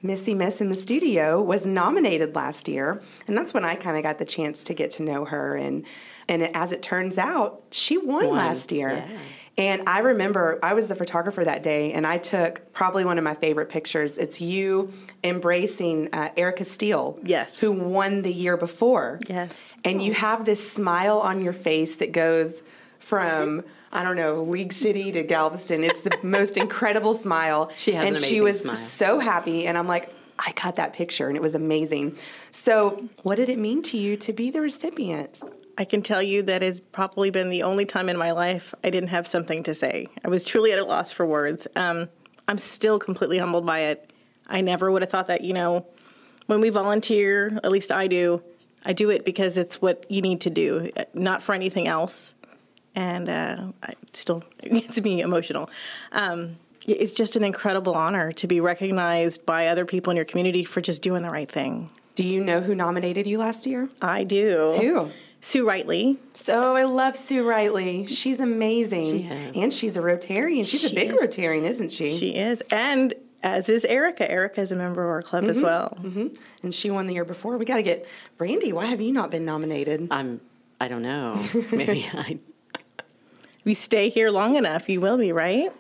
Missy 0.02 0.32
Miss 0.32 0.62
in 0.62 0.70
the 0.70 0.74
studio 0.74 1.42
was 1.42 1.66
nominated 1.66 2.34
last 2.34 2.68
year, 2.68 3.02
and 3.26 3.36
that's 3.36 3.52
when 3.52 3.66
I 3.66 3.74
kind 3.74 3.98
of 3.98 4.02
got 4.02 4.16
the 4.16 4.24
chance 4.24 4.64
to 4.64 4.72
get 4.72 4.92
to 4.92 5.02
know 5.02 5.26
her. 5.26 5.56
And 5.56 5.84
and 6.26 6.42
as 6.56 6.72
it 6.72 6.80
turns 6.82 7.18
out, 7.18 7.62
she 7.70 7.98
won, 7.98 8.28
Won, 8.28 8.34
last 8.38 8.72
year. 8.72 8.88
yeah. 9.06 9.18
And 9.58 9.86
I 9.86 9.98
remember 9.98 10.58
I 10.62 10.72
was 10.72 10.88
the 10.88 10.94
photographer 10.94 11.44
that 11.44 11.62
day, 11.62 11.92
and 11.92 12.06
I 12.06 12.16
took 12.16 12.72
probably 12.72 13.04
one 13.04 13.18
of 13.18 13.24
my 13.24 13.34
favorite 13.34 13.68
pictures. 13.68 14.16
It's 14.16 14.40
you 14.40 14.90
embracing 15.22 16.08
uh, 16.14 16.30
Erica 16.34 16.64
Steele, 16.64 17.18
Yes. 17.22 17.58
who 17.60 17.70
won 17.70 18.22
the 18.22 18.32
year 18.32 18.56
before. 18.56 19.20
Yes. 19.28 19.74
And 19.84 20.02
you 20.02 20.14
have 20.14 20.46
this 20.46 20.72
smile 20.72 21.18
on 21.18 21.42
your 21.42 21.52
face 21.52 21.96
that 21.96 22.12
goes 22.12 22.62
from 23.00 23.64
I 23.92 24.04
don't 24.04 24.16
know 24.16 24.42
League 24.42 24.72
City 24.72 25.10
to 25.12 25.22
Galveston. 25.22 25.82
It's 25.82 26.02
the 26.02 26.16
most 26.22 26.56
incredible 26.56 27.14
smile. 27.14 27.72
She 27.76 27.92
has 27.92 28.02
an 28.02 28.08
and 28.08 28.18
she 28.18 28.40
was 28.40 28.62
smile. 28.62 28.76
so 28.76 29.18
happy, 29.18 29.66
and 29.66 29.76
I'm 29.76 29.88
like. 29.88 30.14
I 30.42 30.52
got 30.52 30.76
that 30.76 30.94
picture 30.94 31.28
and 31.28 31.36
it 31.36 31.42
was 31.42 31.54
amazing. 31.54 32.16
So, 32.50 33.06
what 33.24 33.34
did 33.34 33.50
it 33.50 33.58
mean 33.58 33.82
to 33.82 33.98
you 33.98 34.16
to 34.16 34.32
be 34.32 34.50
the 34.50 34.62
recipient? 34.62 35.38
I 35.76 35.84
can 35.84 36.00
tell 36.00 36.22
you 36.22 36.42
that 36.44 36.62
has 36.62 36.80
probably 36.80 37.30
been 37.30 37.50
the 37.50 37.62
only 37.62 37.84
time 37.84 38.08
in 38.08 38.16
my 38.16 38.32
life 38.32 38.74
I 38.82 38.88
didn't 38.88 39.10
have 39.10 39.26
something 39.26 39.62
to 39.64 39.74
say. 39.74 40.06
I 40.24 40.28
was 40.28 40.44
truly 40.44 40.72
at 40.72 40.78
a 40.78 40.84
loss 40.84 41.12
for 41.12 41.26
words. 41.26 41.66
Um, 41.76 42.08
I'm 42.48 42.58
still 42.58 42.98
completely 42.98 43.38
humbled 43.38 43.64
by 43.66 43.80
it. 43.80 44.12
I 44.46 44.60
never 44.60 44.90
would 44.90 45.02
have 45.02 45.10
thought 45.10 45.28
that, 45.28 45.42
you 45.42 45.52
know, 45.52 45.86
when 46.46 46.60
we 46.60 46.68
volunteer, 46.68 47.58
at 47.62 47.70
least 47.70 47.92
I 47.92 48.08
do, 48.08 48.42
I 48.84 48.92
do 48.92 49.10
it 49.10 49.24
because 49.24 49.56
it's 49.56 49.80
what 49.80 50.04
you 50.10 50.20
need 50.20 50.40
to 50.42 50.50
do, 50.50 50.90
uh, 50.96 51.04
not 51.14 51.42
for 51.42 51.54
anything 51.54 51.86
else. 51.86 52.34
And 52.94 53.28
uh, 53.28 53.72
I 53.82 53.94
still, 54.12 54.42
it 54.62 54.70
gets 54.72 55.00
me 55.00 55.20
emotional. 55.20 55.70
Um, 56.12 56.56
it's 56.86 57.12
just 57.12 57.36
an 57.36 57.44
incredible 57.44 57.94
honor 57.94 58.32
to 58.32 58.46
be 58.46 58.60
recognized 58.60 59.46
by 59.46 59.68
other 59.68 59.84
people 59.84 60.10
in 60.10 60.16
your 60.16 60.24
community 60.24 60.64
for 60.64 60.80
just 60.80 61.02
doing 61.02 61.22
the 61.22 61.30
right 61.30 61.50
thing. 61.50 61.90
Do 62.14 62.24
you 62.24 62.42
know 62.42 62.60
who 62.60 62.74
nominated 62.74 63.26
you 63.26 63.38
last 63.38 63.66
year? 63.66 63.88
I 64.02 64.24
do. 64.24 64.74
Who? 64.80 65.10
Sue 65.40 65.66
Rightly. 65.66 66.18
So 66.34 66.76
I 66.76 66.84
love 66.84 67.16
Sue 67.16 67.46
Riley. 67.48 68.06
She's 68.06 68.40
amazing. 68.40 69.04
She 69.04 69.18
is. 69.22 69.56
And 69.56 69.72
she's 69.72 69.96
a 69.96 70.00
Rotarian. 70.00 70.66
She's 70.66 70.90
a 70.90 70.94
big 70.94 71.12
is. 71.14 71.20
Rotarian, 71.20 71.64
isn't 71.64 71.92
she? 71.92 72.14
She 72.16 72.34
is, 72.34 72.62
and 72.70 73.14
as 73.42 73.70
is 73.70 73.86
Erica. 73.86 74.30
Erica 74.30 74.60
is 74.60 74.70
a 74.70 74.76
member 74.76 75.02
of 75.02 75.08
our 75.08 75.22
club 75.22 75.44
as 75.44 75.62
well. 75.62 75.96
And 76.62 76.74
she 76.74 76.90
won 76.90 77.06
the 77.06 77.14
year 77.14 77.24
before. 77.24 77.56
We 77.56 77.64
got 77.64 77.76
to 77.76 77.82
get 77.82 78.06
Brandy. 78.36 78.72
Why 78.72 78.86
have 78.86 79.00
you 79.00 79.12
not 79.12 79.30
been 79.30 79.44
nominated? 79.44 80.08
I'm. 80.10 80.40
I 80.78 80.88
don't 80.88 81.02
know. 81.02 81.42
Maybe 81.72 82.08
I. 82.12 82.38
If 83.60 83.66
you 83.66 83.74
stay 83.74 84.08
here 84.08 84.30
long 84.30 84.56
enough, 84.56 84.88
you 84.88 85.02
will 85.02 85.18
be, 85.18 85.32
right? 85.32 85.70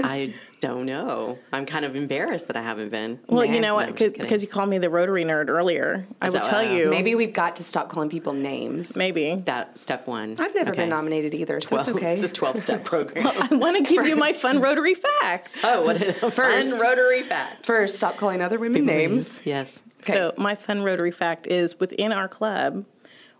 I 0.00 0.32
don't 0.60 0.86
know. 0.86 1.38
I'm 1.52 1.66
kind 1.66 1.84
of 1.84 1.96
embarrassed 1.96 2.46
that 2.46 2.56
I 2.56 2.62
haven't 2.62 2.90
been. 2.90 3.18
Well, 3.26 3.44
Nah, 3.46 3.52
you 3.52 3.60
know 3.60 3.74
what? 3.74 3.88
Because 3.88 4.12
kidding. 4.12 4.40
you 4.40 4.46
called 4.46 4.68
me 4.68 4.78
the 4.78 4.88
Rotary 4.88 5.24
nerd 5.24 5.48
earlier. 5.48 6.06
I 6.22 6.26
will 6.26 6.34
that 6.34 6.44
tell 6.44 6.64
what- 6.64 6.72
you. 6.72 6.88
Maybe 6.88 7.16
we've 7.16 7.32
got 7.32 7.56
to 7.56 7.64
stop 7.64 7.88
calling 7.88 8.08
people 8.10 8.32
names. 8.32 8.94
Maybe. 8.96 9.34
that 9.46 9.76
step 9.76 10.06
one. 10.06 10.36
I've 10.38 10.54
never 10.54 10.70
Okay. 10.70 10.82
been 10.82 10.88
nominated 10.88 11.34
either, 11.34 11.60
so 11.60 11.68
Well, 11.72 11.80
it's 11.80 11.88
okay. 11.88 12.12
It's 12.16 12.22
a 12.22 12.28
12 12.28 12.60
step 12.60 12.84
program. 12.92 13.26
I 13.26 13.54
want 13.56 13.84
to 13.84 13.94
give 13.94 14.06
you 14.06 14.14
my 14.14 14.32
fun 14.32 14.60
Rotary 14.60 14.94
fact. 14.94 15.58
oh, 15.64 15.82
what 15.84 16.00
First. 16.32 16.70
fun 16.70 16.80
rotary 16.80 17.22
fact. 17.24 17.66
First, 17.66 17.96
stop 17.96 18.16
calling 18.18 18.40
other 18.40 18.58
women 18.60 18.86
names. 18.86 19.40
Yes. 19.44 19.82
Okay. 20.02 20.12
So, 20.12 20.32
my 20.36 20.54
fun 20.54 20.82
Rotary 20.84 21.10
fact 21.10 21.48
is 21.48 21.80
within 21.80 22.12
our 22.12 22.28
club, 22.28 22.84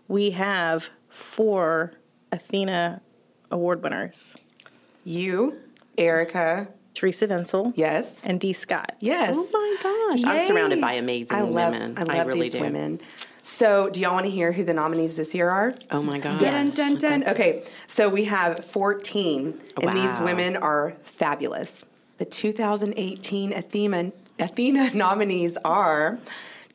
we 0.09 0.31
have 0.31 0.89
four 1.09 1.93
Athena 2.31 3.01
award 3.51 3.81
winners 3.83 4.35
You, 5.03 5.57
Erica, 5.97 6.67
Teresa 6.93 7.27
Vinsel 7.27 7.73
yes, 7.75 8.25
and 8.25 8.39
Dee 8.39 8.53
Scott. 8.53 8.95
yes. 8.99 9.35
Oh 9.37 9.49
my 9.53 10.15
gosh. 10.15 10.23
I'm 10.25 10.47
surrounded 10.47 10.81
by 10.81 10.93
amazing 10.93 11.35
I 11.35 11.41
love, 11.41 11.73
women. 11.73 11.97
I 11.97 12.03
love 12.03 12.27
really 12.27 12.41
these 12.41 12.53
do. 12.53 12.61
women. 12.61 12.99
So, 13.43 13.89
do 13.89 14.01
y'all 14.01 14.13
want 14.13 14.25
to 14.25 14.31
hear 14.31 14.51
who 14.51 14.65
the 14.65 14.73
nominees 14.73 15.15
this 15.15 15.33
year 15.33 15.49
are? 15.49 15.73
Oh 15.91 16.01
my 16.01 16.19
gosh. 16.19 16.41
Dun, 16.41 16.69
dun, 16.71 16.95
dun. 16.97 17.23
Okay, 17.29 17.63
so 17.87 18.09
we 18.09 18.25
have 18.25 18.65
14, 18.65 19.57
and 19.81 19.95
these 19.97 20.19
women 20.19 20.57
are 20.57 20.95
fabulous. 21.03 21.85
The 22.17 22.25
2018 22.25 23.53
Athena, 23.53 24.11
Athena 24.39 24.91
nominees 24.93 25.55
are 25.63 26.17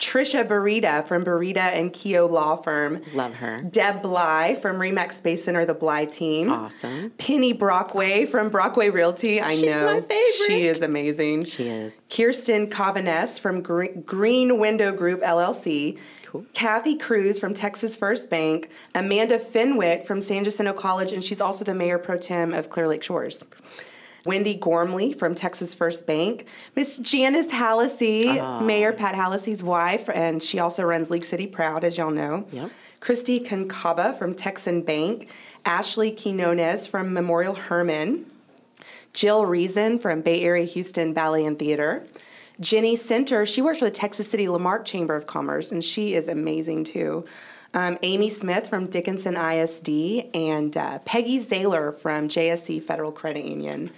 Trisha 0.02 0.44
Burita 0.46 1.06
from 1.06 1.24
Burita 1.24 1.58
and 1.58 1.92
Keo 1.92 2.26
Law 2.26 2.56
Firm. 2.56 3.02
Love 3.14 3.34
her. 3.34 3.60
Deb 3.62 4.02
Bly 4.02 4.56
from 4.60 4.76
Remax 4.78 5.12
Space 5.12 5.44
Center, 5.44 5.64
the 5.64 5.74
Bly 5.74 6.06
team. 6.06 6.50
Awesome. 6.50 7.10
Penny 7.18 7.52
Brockway 7.54 8.26
from 8.26 8.48
Brockway 8.50 8.90
Realty. 8.90 9.40
I 9.40 9.54
She's 9.54 9.62
know. 9.62 9.86
my 9.94 10.00
favorite. 10.00 10.46
She 10.48 10.66
is 10.66 10.82
amazing. 10.82 11.44
She 11.44 11.68
is. 11.68 12.00
Kirsten 12.10 12.66
Covanes 12.68 13.38
from 13.38 13.62
Gre- 13.62 13.96
Green 14.04 14.58
Window 14.58 14.90
Group 14.90 15.20
LLC. 15.22 15.96
Cool. 16.26 16.46
Kathy 16.52 16.96
Cruz 16.96 17.38
from 17.38 17.54
Texas 17.54 17.94
First 17.94 18.28
Bank. 18.28 18.70
Amanda 18.96 19.38
Fenwick 19.38 20.04
from 20.04 20.20
San 20.20 20.42
Jacinto 20.42 20.72
College, 20.72 21.12
and 21.12 21.22
she's 21.22 21.40
also 21.40 21.64
the 21.64 21.74
mayor 21.74 21.98
pro 21.98 22.18
tem 22.18 22.52
of 22.52 22.70
Clear 22.70 22.88
Lake 22.88 23.04
Shores. 23.04 23.44
Wendy 24.24 24.54
Gormley 24.54 25.12
from 25.12 25.34
Texas 25.34 25.74
First 25.74 26.06
Bank. 26.06 26.46
Miss 26.76 26.98
Janice 26.98 27.48
Hallisey, 27.48 28.62
Mayor 28.64 28.92
Pat 28.92 29.14
Hallisey's 29.14 29.62
wife, 29.62 30.08
and 30.12 30.42
she 30.42 30.58
also 30.58 30.82
runs 30.84 31.10
League 31.10 31.24
City 31.24 31.46
Proud, 31.46 31.84
as 31.84 31.98
y'all 31.98 32.10
know. 32.10 32.46
Yep. 32.52 32.70
Christy 33.00 33.40
Concaba 33.40 34.16
from 34.16 34.34
Texan 34.34 34.82
Bank. 34.82 35.28
Ashley 35.64 36.10
Quinones 36.10 36.86
from 36.86 37.12
Memorial 37.12 37.54
Hermann. 37.54 38.26
Jill 39.12 39.44
Reason 39.44 39.98
from 39.98 40.22
Bay 40.22 40.42
Area 40.42 40.64
Houston 40.64 41.12
Ballet 41.12 41.44
and 41.44 41.58
Theater. 41.58 42.06
Jenny 42.60 42.96
Center, 42.96 43.44
she 43.44 43.60
works 43.60 43.80
for 43.80 43.86
the 43.86 43.90
Texas 43.90 44.30
City 44.30 44.46
La 44.48 44.58
Marque 44.58 44.84
Chamber 44.84 45.16
of 45.16 45.26
Commerce, 45.26 45.72
and 45.72 45.84
she 45.84 46.14
is 46.14 46.28
amazing 46.28 46.84
too. 46.84 47.24
Um, 47.74 47.98
Amy 48.02 48.28
Smith 48.30 48.68
from 48.68 48.86
Dickinson 48.86 49.36
ISD, 49.36 50.28
and 50.34 50.76
uh, 50.76 50.98
Peggy 51.00 51.42
Zaylor 51.42 51.94
from 51.94 52.28
JSC 52.28 52.82
Federal 52.82 53.12
Credit 53.12 53.44
Union. 53.44 53.90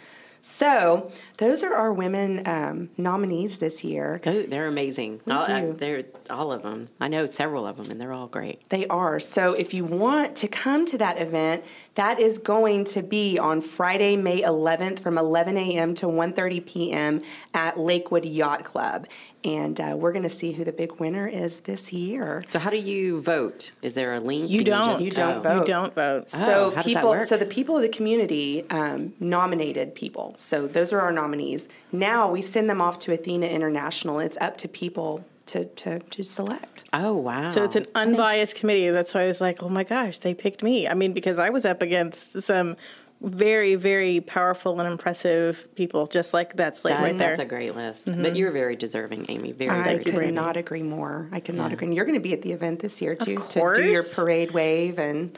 So 0.47 1.11
those 1.39 1.63
are 1.65 1.75
our 1.75 1.91
women 1.91 2.47
um, 2.47 2.91
nominees 2.99 3.57
this 3.57 3.83
year. 3.83 4.21
Oh, 4.27 4.43
They're 4.43 4.67
amazing. 4.67 5.23
all, 5.27 5.51
I- 5.51 5.71
they're 5.71 6.05
all 6.29 6.53
of 6.53 6.63
them. 6.63 6.91
I 7.01 7.09
know 7.09 7.25
several 7.25 7.67
of 7.67 7.79
them, 7.79 7.91
and 7.91 7.99
they're 7.99 8.13
all 8.13 8.27
great. 8.27 8.69
They 8.69 8.87
are. 8.89 9.19
So 9.19 9.55
if 9.55 9.73
you 9.73 9.87
want 9.87 10.37
to 10.37 10.49
come 10.49 10.85
to 10.85 10.99
that 10.99 11.19
event, 11.19 11.65
that 11.95 12.21
is 12.21 12.37
going 12.39 12.85
to 12.87 13.03
be 13.03 13.39
on 13.39 13.63
Friday, 13.63 14.17
May 14.19 14.43
11th 14.43 14.99
from 15.01 15.17
11 15.17 15.57
a.m. 15.57 15.95
to 15.95 16.07
1:30 16.07 16.67
p.m. 16.67 17.23
at 17.55 17.79
Lakewood 17.79 18.27
Yacht 18.27 18.65
Club. 18.65 19.07
And 19.45 19.79
uh, 19.79 19.95
we're 19.99 20.13
going 20.13 20.23
to 20.23 20.31
see 20.31 20.53
who 20.53 20.65
the 20.65 20.73
big 20.73 20.93
winner 20.93 21.29
is 21.29 21.59
this 21.61 21.93
year. 21.93 22.43
So 22.47 22.59
how 22.59 22.71
do 22.71 22.79
you 22.79 23.21
vote? 23.21 23.73
Is 23.83 23.95
there 23.95 24.15
a 24.15 24.21
link? 24.21 24.49
You 24.49 24.65
don't. 24.65 24.93
just- 24.93 25.03
You 25.03 25.11
don't 25.11 25.39
oh. 25.39 25.41
vote. 25.41 25.59
You 25.69 25.73
don't 25.73 25.95
vote. 25.95 26.33
Oh, 26.35 26.39
So 26.39 26.71
how 26.71 26.71
does 26.71 26.75
that 26.77 26.85
people, 26.85 27.11
work? 27.11 27.25
so 27.25 27.37
the 27.37 27.45
people 27.47 27.77
of 27.77 27.83
the 27.83 27.89
community 27.91 28.65
um, 28.71 29.13
nominated 29.21 29.95
people. 29.95 30.35
So 30.39 30.67
those 30.67 30.93
are 30.93 31.01
our 31.01 31.13
nominees. 31.13 31.69
Now 31.93 32.31
we 32.31 32.41
send 32.41 32.71
them 32.71 32.81
off 32.81 32.99
to 33.01 33.13
Athena 33.13 33.47
International. 33.47 34.19
It's 34.19 34.39
up 34.41 34.57
to 34.59 34.69
people 34.69 35.25
to 35.47 35.67
to, 35.67 35.99
to 35.99 36.23
select. 36.23 36.85
Oh 36.95 37.15
wow! 37.15 37.51
So 37.51 37.65
it's 37.65 37.77
an 37.77 37.87
unbiased 37.95 38.57
committee. 38.57 38.89
That's 38.89 39.13
why 39.13 39.23
I 39.23 39.27
was 39.27 39.41
like, 39.43 39.63
oh 39.63 39.69
my 39.69 39.85
gosh, 39.85 40.19
they 40.19 40.33
picked 40.33 40.63
me. 40.63 40.89
I 40.89 40.95
mean, 40.95 41.13
because 41.13 41.39
I 41.39 41.51
was 41.51 41.67
up 41.67 41.83
against 41.83 42.41
some 42.43 42.77
very, 43.25 43.75
very 43.75 44.21
powerful 44.21 44.81
and 44.81 44.91
impressive 44.91 45.69
people, 45.75 46.07
just 46.07 46.35
like 46.35 46.57
that 46.57 46.77
slate 46.77 46.95
That- 46.97 47.03
right 47.03 47.19
there. 47.19 47.29
That's 47.29 47.41
a 47.41 47.45
great 47.45 47.75
list. 47.75 48.07
But 48.07 48.37
you're 48.37 48.51
very 48.53 48.77
deserving, 48.77 49.27
Amy. 49.29 49.53
Very, 49.53 49.71
I 49.71 49.83
very 49.85 49.99
could 49.99 50.13
deserving. 50.13 50.35
not 50.35 50.57
agree 50.57 50.83
more. 50.83 51.29
I 51.33 51.41
could 51.41 51.55
not 51.55 51.73
agree. 51.73 51.87
And 51.87 51.97
you're 51.97 52.05
going 52.05 52.19
to 52.19 52.23
be 52.23 52.33
at 52.33 52.43
the 52.43 52.53
event 52.53 52.81
this 52.81 53.01
year 53.03 53.15
too 53.15 53.37
to 53.51 53.73
do 53.75 53.85
your 53.85 54.03
parade 54.03 54.51
wave 54.53 54.99
and 54.99 55.37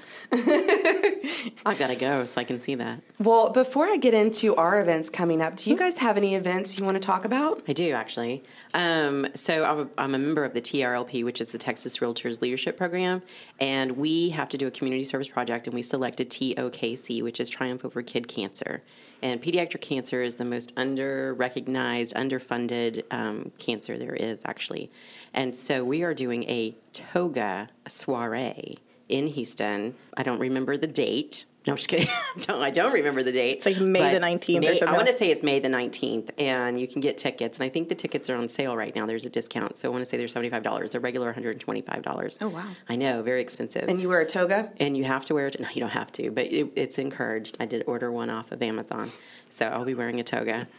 I've 1.64 1.79
got 1.79 1.88
to 1.88 1.96
go 1.96 2.25
so 2.25 2.40
I 2.40 2.44
can 2.44 2.61
see 2.61 2.75
that. 2.77 3.01
Well, 3.18 3.51
before 3.51 3.87
I 3.87 3.96
get 3.96 4.14
into 4.14 4.55
our 4.57 4.81
events 4.81 5.09
coming 5.11 5.40
up, 5.42 5.57
do 5.57 5.70
you 5.70 5.77
guys 5.77 5.99
have 5.99 6.16
any 6.16 6.35
events 6.35 6.79
you 6.79 6.85
want 6.85 6.96
to 6.96 7.01
talk 7.01 7.25
about? 7.25 7.62
I 7.68 7.72
do 7.72 7.92
actually. 7.92 8.42
Um, 8.75 9.27
so 9.35 9.64
I'm 9.64 9.79
a, 9.81 9.88
I'm 9.99 10.14
a 10.14 10.18
member 10.18 10.44
of 10.44 10.53
the 10.55 10.61
TRLP, 10.61 11.25
which 11.25 11.40
is 11.40 11.51
the 11.51 11.59
Texas 11.59 11.99
Realtors 11.99 12.40
Leadership 12.42 12.77
Program, 12.77 13.22
and 13.59 13.92
we 13.96 14.31
have 14.31 14.49
to 14.51 14.59
do 14.59 14.66
a 14.66 14.70
community 14.70 15.05
service 15.05 15.29
project, 15.29 15.66
and 15.66 15.75
we 15.75 15.83
selected 15.83 16.31
TOKC, 16.31 17.22
which 17.22 17.40
is 17.40 17.49
Triumph 17.49 17.76
Over 17.85 18.03
Kid 18.03 18.29
Cancer. 18.29 18.83
And 19.23 19.43
pediatric 19.43 19.81
cancer 19.81 20.23
is 20.23 20.37
the 20.37 20.45
most 20.45 20.73
under 20.77 21.35
recognized, 21.35 22.15
underfunded 22.15 23.05
um, 23.11 23.53
cancer 23.59 23.99
there 23.99 24.15
is 24.15 24.43
actually. 24.45 24.91
And 25.33 25.57
so 25.57 25.85
we 25.85 26.03
are 26.03 26.15
doing 26.15 26.45
a 26.45 26.75
toga 26.93 27.69
soiree 27.89 28.79
in 29.09 29.29
Houston. 29.29 29.95
I 30.17 30.23
don't 30.23 30.41
remember 30.41 30.77
the 30.77 30.87
date. 30.87 31.47
No, 31.67 31.73
I'm 31.73 31.77
just 31.77 31.89
kidding. 31.89 32.09
don't, 32.43 32.63
I 32.63 32.71
don't 32.71 32.93
remember 32.93 33.25
the 33.25 33.33
date. 33.33 33.57
It's 33.57 33.67
like 33.67 33.81
May 33.81 34.15
the 34.15 34.21
19th 34.21 34.57
or 34.57 34.61
May, 34.61 34.81
I 34.81 34.93
want 34.93 35.09
to 35.09 35.15
say 35.15 35.31
it's 35.31 35.43
May 35.43 35.59
the 35.59 35.69
19th, 35.69 36.31
and 36.39 36.81
you 36.81 36.87
can 36.87 37.01
get 37.01 37.19
tickets. 37.19 37.59
And 37.59 37.65
I 37.65 37.69
think 37.69 37.89
the 37.89 37.97
tickets 37.97 38.31
are 38.31 38.37
on 38.37 38.47
sale 38.47 38.77
right 38.77 38.95
now. 38.95 39.05
There's 39.05 39.25
a 39.25 39.31
discount. 39.31 39.77
So 39.77 39.89
I 39.89 39.93
want 39.93 40.05
to 40.05 40.09
say 40.09 40.17
they're 40.17 40.29
$75. 40.29 40.95
A 40.95 41.01
regular 41.01 41.35
$125. 41.35 42.39
Oh, 42.41 42.49
wow. 42.49 42.69
I 42.89 42.95
know, 42.95 43.23
very 43.23 43.41
expensive. 43.41 43.89
And 43.89 44.01
you 44.01 44.09
wear 44.09 44.21
a 44.21 44.27
toga? 44.27 44.73
And 44.79 44.97
you 44.97 45.05
have 45.05 45.25
to 45.25 45.35
wear 45.35 45.49
it. 45.49 45.59
No, 45.59 45.67
you 45.73 45.81
don't 45.81 45.91
have 45.91 46.13
to, 46.13 46.31
but 46.31 46.47
it, 46.47 46.71
it's 46.77 46.99
encouraged. 46.99 47.57
I 47.59 47.67
did 47.67 47.83
order 47.89 48.13
one 48.13 48.31
off 48.31 48.53
of 48.53 48.63
Amazon, 48.63 49.11
so 49.49 49.67
I'll 49.67 49.85
be 49.85 49.95
wearing 49.95 50.21
a 50.21 50.25
toga. 50.25 50.69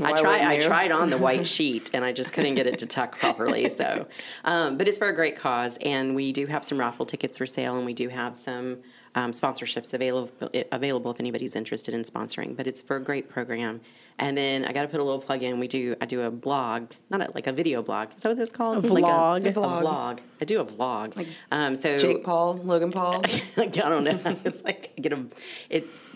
I 0.00 0.20
tried. 0.20 0.42
I 0.42 0.60
tried 0.60 0.92
on 0.92 1.10
the 1.10 1.18
white 1.18 1.46
sheet, 1.48 1.90
and 1.92 2.04
I 2.04 2.12
just 2.12 2.32
couldn't 2.32 2.54
get 2.54 2.68
it 2.68 2.78
to 2.78 2.86
tuck 2.86 3.18
properly. 3.18 3.68
So, 3.70 4.06
um, 4.44 4.78
but 4.78 4.86
it's 4.86 4.98
for 4.98 5.08
a 5.08 5.14
great 5.14 5.36
cause, 5.36 5.76
and 5.80 6.14
we 6.14 6.32
do 6.32 6.46
have 6.46 6.64
some 6.64 6.78
raffle 6.78 7.06
tickets 7.06 7.38
for 7.38 7.46
sale, 7.46 7.76
and 7.76 7.84
we 7.84 7.94
do 7.94 8.08
have 8.08 8.36
some 8.36 8.78
um, 9.14 9.32
sponsorships 9.32 9.92
available 9.94 10.50
available 10.72 11.10
if 11.10 11.20
anybody's 11.20 11.56
interested 11.56 11.94
in 11.94 12.02
sponsoring. 12.02 12.56
But 12.56 12.66
it's 12.66 12.80
for 12.82 12.96
a 12.96 13.00
great 13.00 13.28
program. 13.28 13.80
And 14.18 14.36
then 14.36 14.66
I 14.66 14.72
got 14.74 14.82
to 14.82 14.88
put 14.88 15.00
a 15.00 15.02
little 15.02 15.20
plug 15.22 15.42
in. 15.42 15.58
We 15.58 15.66
do. 15.66 15.96
I 15.98 16.04
do 16.04 16.20
a 16.20 16.30
blog, 16.30 16.90
not 17.08 17.22
a, 17.22 17.30
like 17.34 17.46
a 17.46 17.52
video 17.52 17.80
blog. 17.82 18.10
Is 18.14 18.22
that 18.22 18.28
what 18.28 18.38
it's 18.38 18.52
called? 18.52 18.84
A 18.84 18.92
Like 18.92 19.02
vlog. 19.04 19.46
a, 19.46 19.48
A 19.48 19.52
vlog. 19.52 19.82
vlog. 19.82 20.18
I 20.42 20.44
do 20.44 20.60
a 20.60 20.64
vlog. 20.66 21.26
um, 21.50 21.74
so 21.74 21.98
Jake 21.98 22.22
Paul, 22.22 22.56
Logan 22.62 22.92
Paul. 22.92 23.22
I 23.56 23.66
don't 23.66 24.04
know. 24.04 24.36
It's 24.44 24.62
like 24.62 24.92
I 24.98 25.00
get 25.00 25.14
a. 25.14 25.24
It's 25.70 26.10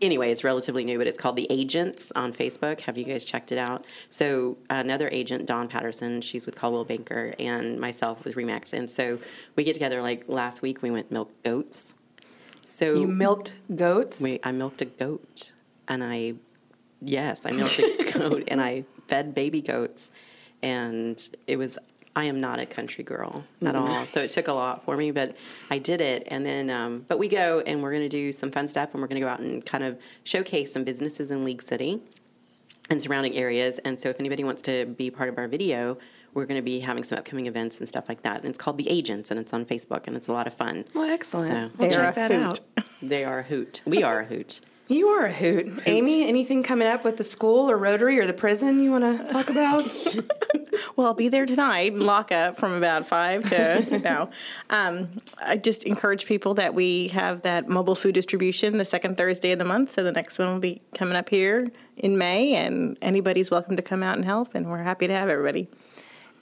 anyway. 0.00 0.32
It's 0.32 0.42
relatively 0.42 0.84
new, 0.84 0.96
but 0.96 1.06
it's 1.06 1.18
called 1.18 1.36
the 1.36 1.46
Agents 1.50 2.10
on 2.16 2.32
Facebook. 2.32 2.80
Have 2.82 2.96
you 2.96 3.04
guys 3.04 3.26
checked 3.26 3.52
it 3.52 3.58
out? 3.58 3.84
So 4.08 4.56
another 4.70 5.10
agent, 5.12 5.44
Dawn 5.44 5.68
Patterson, 5.68 6.22
she's 6.22 6.46
with 6.46 6.56
Coldwell 6.56 6.86
Banker, 6.86 7.34
and 7.38 7.78
myself 7.78 8.24
with 8.24 8.36
Remax, 8.36 8.72
and 8.72 8.90
so 8.90 9.18
we 9.54 9.64
get 9.64 9.74
together. 9.74 10.00
Like 10.00 10.24
last 10.28 10.62
week, 10.62 10.80
we 10.80 10.90
went 10.90 11.10
milk 11.12 11.30
goats. 11.44 11.92
So 12.62 12.94
You 12.94 13.06
milked 13.06 13.56
goats? 13.74 14.20
we, 14.20 14.40
I 14.42 14.52
milked 14.52 14.80
a 14.82 14.86
goat, 14.86 15.52
and 15.88 16.02
I, 16.04 16.34
yes, 17.00 17.42
I 17.44 17.50
milked 17.52 17.78
a 17.78 18.12
goat, 18.18 18.44
and 18.48 18.60
I 18.60 18.84
fed 19.08 19.34
baby 19.34 19.60
goats, 19.60 20.10
and 20.62 21.16
it 21.46 21.56
was. 21.56 21.78
I 22.16 22.24
am 22.24 22.40
not 22.40 22.58
a 22.58 22.66
country 22.66 23.04
girl 23.04 23.44
at 23.64 23.76
all, 23.76 24.04
so 24.04 24.20
it 24.20 24.30
took 24.30 24.48
a 24.48 24.52
lot 24.52 24.84
for 24.84 24.96
me, 24.96 25.12
but 25.12 25.36
I 25.70 25.78
did 25.78 26.00
it. 26.00 26.24
And 26.26 26.44
then, 26.44 26.68
um, 26.68 27.04
but 27.06 27.20
we 27.20 27.28
go 27.28 27.60
and 27.60 27.80
we're 27.84 27.92
going 27.92 28.02
to 28.02 28.08
do 28.08 28.32
some 28.32 28.50
fun 28.50 28.66
stuff, 28.66 28.92
and 28.92 29.00
we're 29.00 29.06
going 29.06 29.20
to 29.20 29.24
go 29.24 29.28
out 29.28 29.38
and 29.38 29.64
kind 29.64 29.84
of 29.84 29.96
showcase 30.24 30.72
some 30.72 30.82
businesses 30.82 31.30
in 31.30 31.44
League 31.44 31.62
City 31.62 32.02
and 32.90 33.00
surrounding 33.00 33.36
areas. 33.36 33.78
And 33.78 34.00
so, 34.00 34.08
if 34.08 34.18
anybody 34.18 34.42
wants 34.42 34.60
to 34.62 34.86
be 34.86 35.08
part 35.08 35.28
of 35.28 35.38
our 35.38 35.46
video, 35.46 35.98
we're 36.34 36.46
going 36.46 36.58
to 36.58 36.64
be 36.64 36.80
having 36.80 37.02
some 37.04 37.18
upcoming 37.18 37.46
events 37.46 37.78
and 37.80 37.88
stuff 37.88 38.08
like 38.08 38.22
that. 38.22 38.38
And 38.38 38.46
it's 38.46 38.58
called 38.58 38.78
The 38.78 38.88
Agents, 38.88 39.30
and 39.30 39.38
it's 39.40 39.52
on 39.52 39.64
Facebook, 39.64 40.06
and 40.06 40.16
it's 40.16 40.28
a 40.28 40.32
lot 40.32 40.46
of 40.46 40.54
fun. 40.54 40.84
Well, 40.94 41.08
excellent. 41.10 41.48
So- 41.48 41.70
We'll 41.78 41.90
They're 41.90 42.00
check 42.00 42.16
a 42.16 42.20
that 42.20 42.30
hoot. 42.30 42.42
out. 42.42 42.60
They 43.02 43.24
are 43.24 43.38
a 43.38 43.42
hoot. 43.42 43.80
We 43.86 44.02
are 44.02 44.20
a 44.20 44.24
hoot. 44.26 44.60
You 44.88 45.06
are 45.08 45.24
a 45.24 45.32
hoot. 45.32 45.82
Amy, 45.86 46.28
anything 46.28 46.62
coming 46.62 46.86
up 46.88 47.02
with 47.04 47.16
the 47.16 47.24
school 47.24 47.70
or 47.70 47.78
Rotary 47.78 48.18
or 48.18 48.26
the 48.26 48.32
prison 48.34 48.82
you 48.82 48.90
want 48.90 49.04
to 49.28 49.32
talk 49.32 49.48
about? 49.48 49.84
Well, 50.96 51.06
I'll 51.08 51.14
be 51.14 51.28
there 51.28 51.46
tonight, 51.46 51.94
lock 51.94 52.32
up 52.32 52.58
from 52.58 52.72
about 52.72 53.06
five 53.06 53.48
to 53.50 53.98
no. 54.00 54.30
Um, 54.70 55.08
I 55.40 55.56
just 55.56 55.84
encourage 55.84 56.26
people 56.26 56.54
that 56.54 56.74
we 56.74 57.08
have 57.08 57.42
that 57.42 57.68
mobile 57.68 57.94
food 57.94 58.14
distribution 58.14 58.76
the 58.78 58.84
second 58.84 59.16
Thursday 59.18 59.52
of 59.52 59.58
the 59.58 59.64
month. 59.64 59.92
So 59.92 60.02
the 60.02 60.12
next 60.12 60.38
one 60.38 60.52
will 60.52 60.60
be 60.60 60.80
coming 60.94 61.16
up 61.16 61.28
here 61.28 61.68
in 61.96 62.16
May, 62.18 62.54
and 62.54 62.96
anybody's 63.02 63.50
welcome 63.50 63.76
to 63.76 63.82
come 63.82 64.02
out 64.02 64.16
and 64.16 64.24
help. 64.24 64.54
And 64.54 64.66
we're 64.70 64.82
happy 64.82 65.06
to 65.06 65.12
have 65.14 65.28
everybody. 65.28 65.68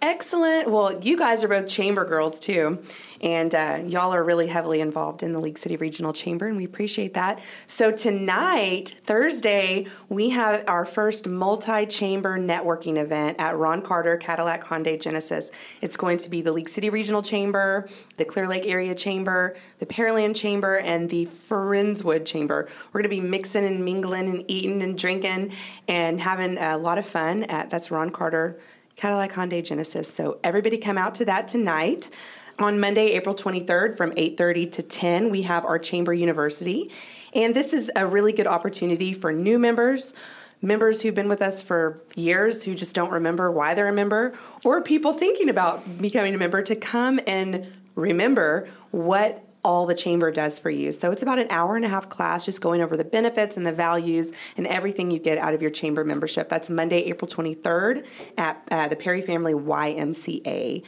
Excellent. 0.01 0.71
Well, 0.71 1.01
you 1.01 1.19
guys 1.19 1.43
are 1.43 1.49
both 1.49 1.67
chamber 1.67 2.05
girls 2.05 2.39
too, 2.39 2.81
and 3.21 3.53
uh, 3.53 3.81
y'all 3.85 4.15
are 4.15 4.23
really 4.23 4.47
heavily 4.47 4.81
involved 4.81 5.25
in 5.25 5.33
the 5.33 5.41
League 5.41 5.59
City 5.59 5.75
Regional 5.75 6.13
Chamber, 6.13 6.47
and 6.47 6.57
we 6.57 6.65
appreciate 6.65 7.15
that. 7.15 7.41
So 7.67 7.91
tonight, 7.91 8.95
Thursday, 9.03 9.89
we 10.09 10.31
have 10.31 10.63
our 10.69 10.85
first 10.85 11.27
multi-chamber 11.27 12.39
networking 12.39 12.97
event 12.97 13.41
at 13.41 13.57
Ron 13.57 13.83
Carter 13.83 14.17
Cadillac 14.17 14.63
Hyundai 14.63 15.01
Genesis. 15.01 15.51
It's 15.81 15.97
going 15.97 16.19
to 16.19 16.31
be 16.31 16.43
the 16.43 16.53
League 16.53 16.69
City 16.69 16.91
Regional 16.91 17.21
Chamber, 17.21 17.89
the 18.19 18.25
Clear 18.25 18.47
Lake 18.47 18.69
Area 18.69 18.95
Chamber, 18.95 19.57
the 19.81 19.87
Pearland 19.87 20.37
Chamber, 20.37 20.77
and 20.79 21.11
the 21.11 21.27
Friendswood 21.27 22.25
Chamber. 22.25 22.69
We're 22.93 23.03
going 23.03 23.11
to 23.11 23.21
be 23.21 23.29
mixing 23.29 23.65
and 23.65 23.85
mingling 23.85 24.29
and 24.29 24.45
eating 24.47 24.81
and 24.81 24.97
drinking 24.97 25.55
and 25.89 26.21
having 26.21 26.57
a 26.57 26.79
lot 26.79 26.99
of 26.99 27.07
fun 27.07 27.43
at 27.45 27.69
that's 27.71 27.91
Ron 27.91 28.11
Carter. 28.11 28.61
Cadillac 28.99 29.33
Hyundai 29.33 29.65
Genesis. 29.65 30.13
So 30.13 30.39
everybody 30.43 30.77
come 30.77 30.99
out 30.99 31.15
to 31.15 31.25
that 31.25 31.47
tonight. 31.47 32.11
On 32.59 32.81
Monday, 32.81 33.13
April 33.13 33.33
23rd 33.33 33.97
from 33.97 34.11
8:30 34.17 34.67
to 34.73 34.83
10, 34.83 35.31
we 35.31 35.43
have 35.43 35.65
our 35.65 35.79
Chamber 35.79 36.13
University. 36.13 36.91
And 37.33 37.55
this 37.55 37.73
is 37.73 37.93
a 37.95 38.05
really 38.05 38.33
good 38.33 38.49
opportunity 38.49 39.13
for 39.13 39.33
new 39.33 39.57
members, 39.57 40.15
members 40.61 41.03
who've 41.03 41.15
been 41.15 41.29
with 41.29 41.41
us 41.41 41.63
for 41.63 42.03
years 42.17 42.65
who 42.65 42.75
just 42.75 42.93
don't 42.97 43.13
remember 43.13 43.53
why 43.53 43.75
they're 43.75 43.87
a 43.87 43.93
member, 43.93 44.37
or 44.65 44.83
people 44.83 45.13
thinking 45.13 45.49
about 45.49 46.01
becoming 46.01 46.35
a 46.35 46.39
member 46.39 46.61
to 46.63 46.75
come 46.75 47.21
and 47.25 47.69
remember 47.95 48.69
what 48.91 49.45
all 49.69 49.85
the 49.85 49.95
chamber 49.95 50.31
does 50.31 50.59
for 50.59 50.71
you. 50.71 50.93
So 50.93 51.11
it's 51.11 51.23
about 51.23 51.39
an 51.39 51.47
hour 51.51 51.77
and 51.77 51.85
a 51.85 51.91
half 51.91 52.09
class 52.09 52.47
just 52.47 52.63
going 52.63 52.81
over 52.81 52.97
the 52.97 53.05
benefits 53.05 53.55
and 53.55 53.67
the 53.67 53.73
values 53.73 54.33
and 54.57 54.67
everything 54.67 55.11
you 55.11 55.19
get 55.19 55.37
out 55.37 55.53
of 55.53 55.61
your 55.61 55.71
chamber 55.71 56.05
membership. 56.05 56.49
That's 56.49 56.71
Monday, 56.71 57.01
April 57.01 57.31
23rd 57.31 58.07
at 58.39 58.67
uh, 58.71 58.89
the 58.89 58.97
Perry 58.97 59.21
Family 59.21 59.53
YMCA. 59.53 60.83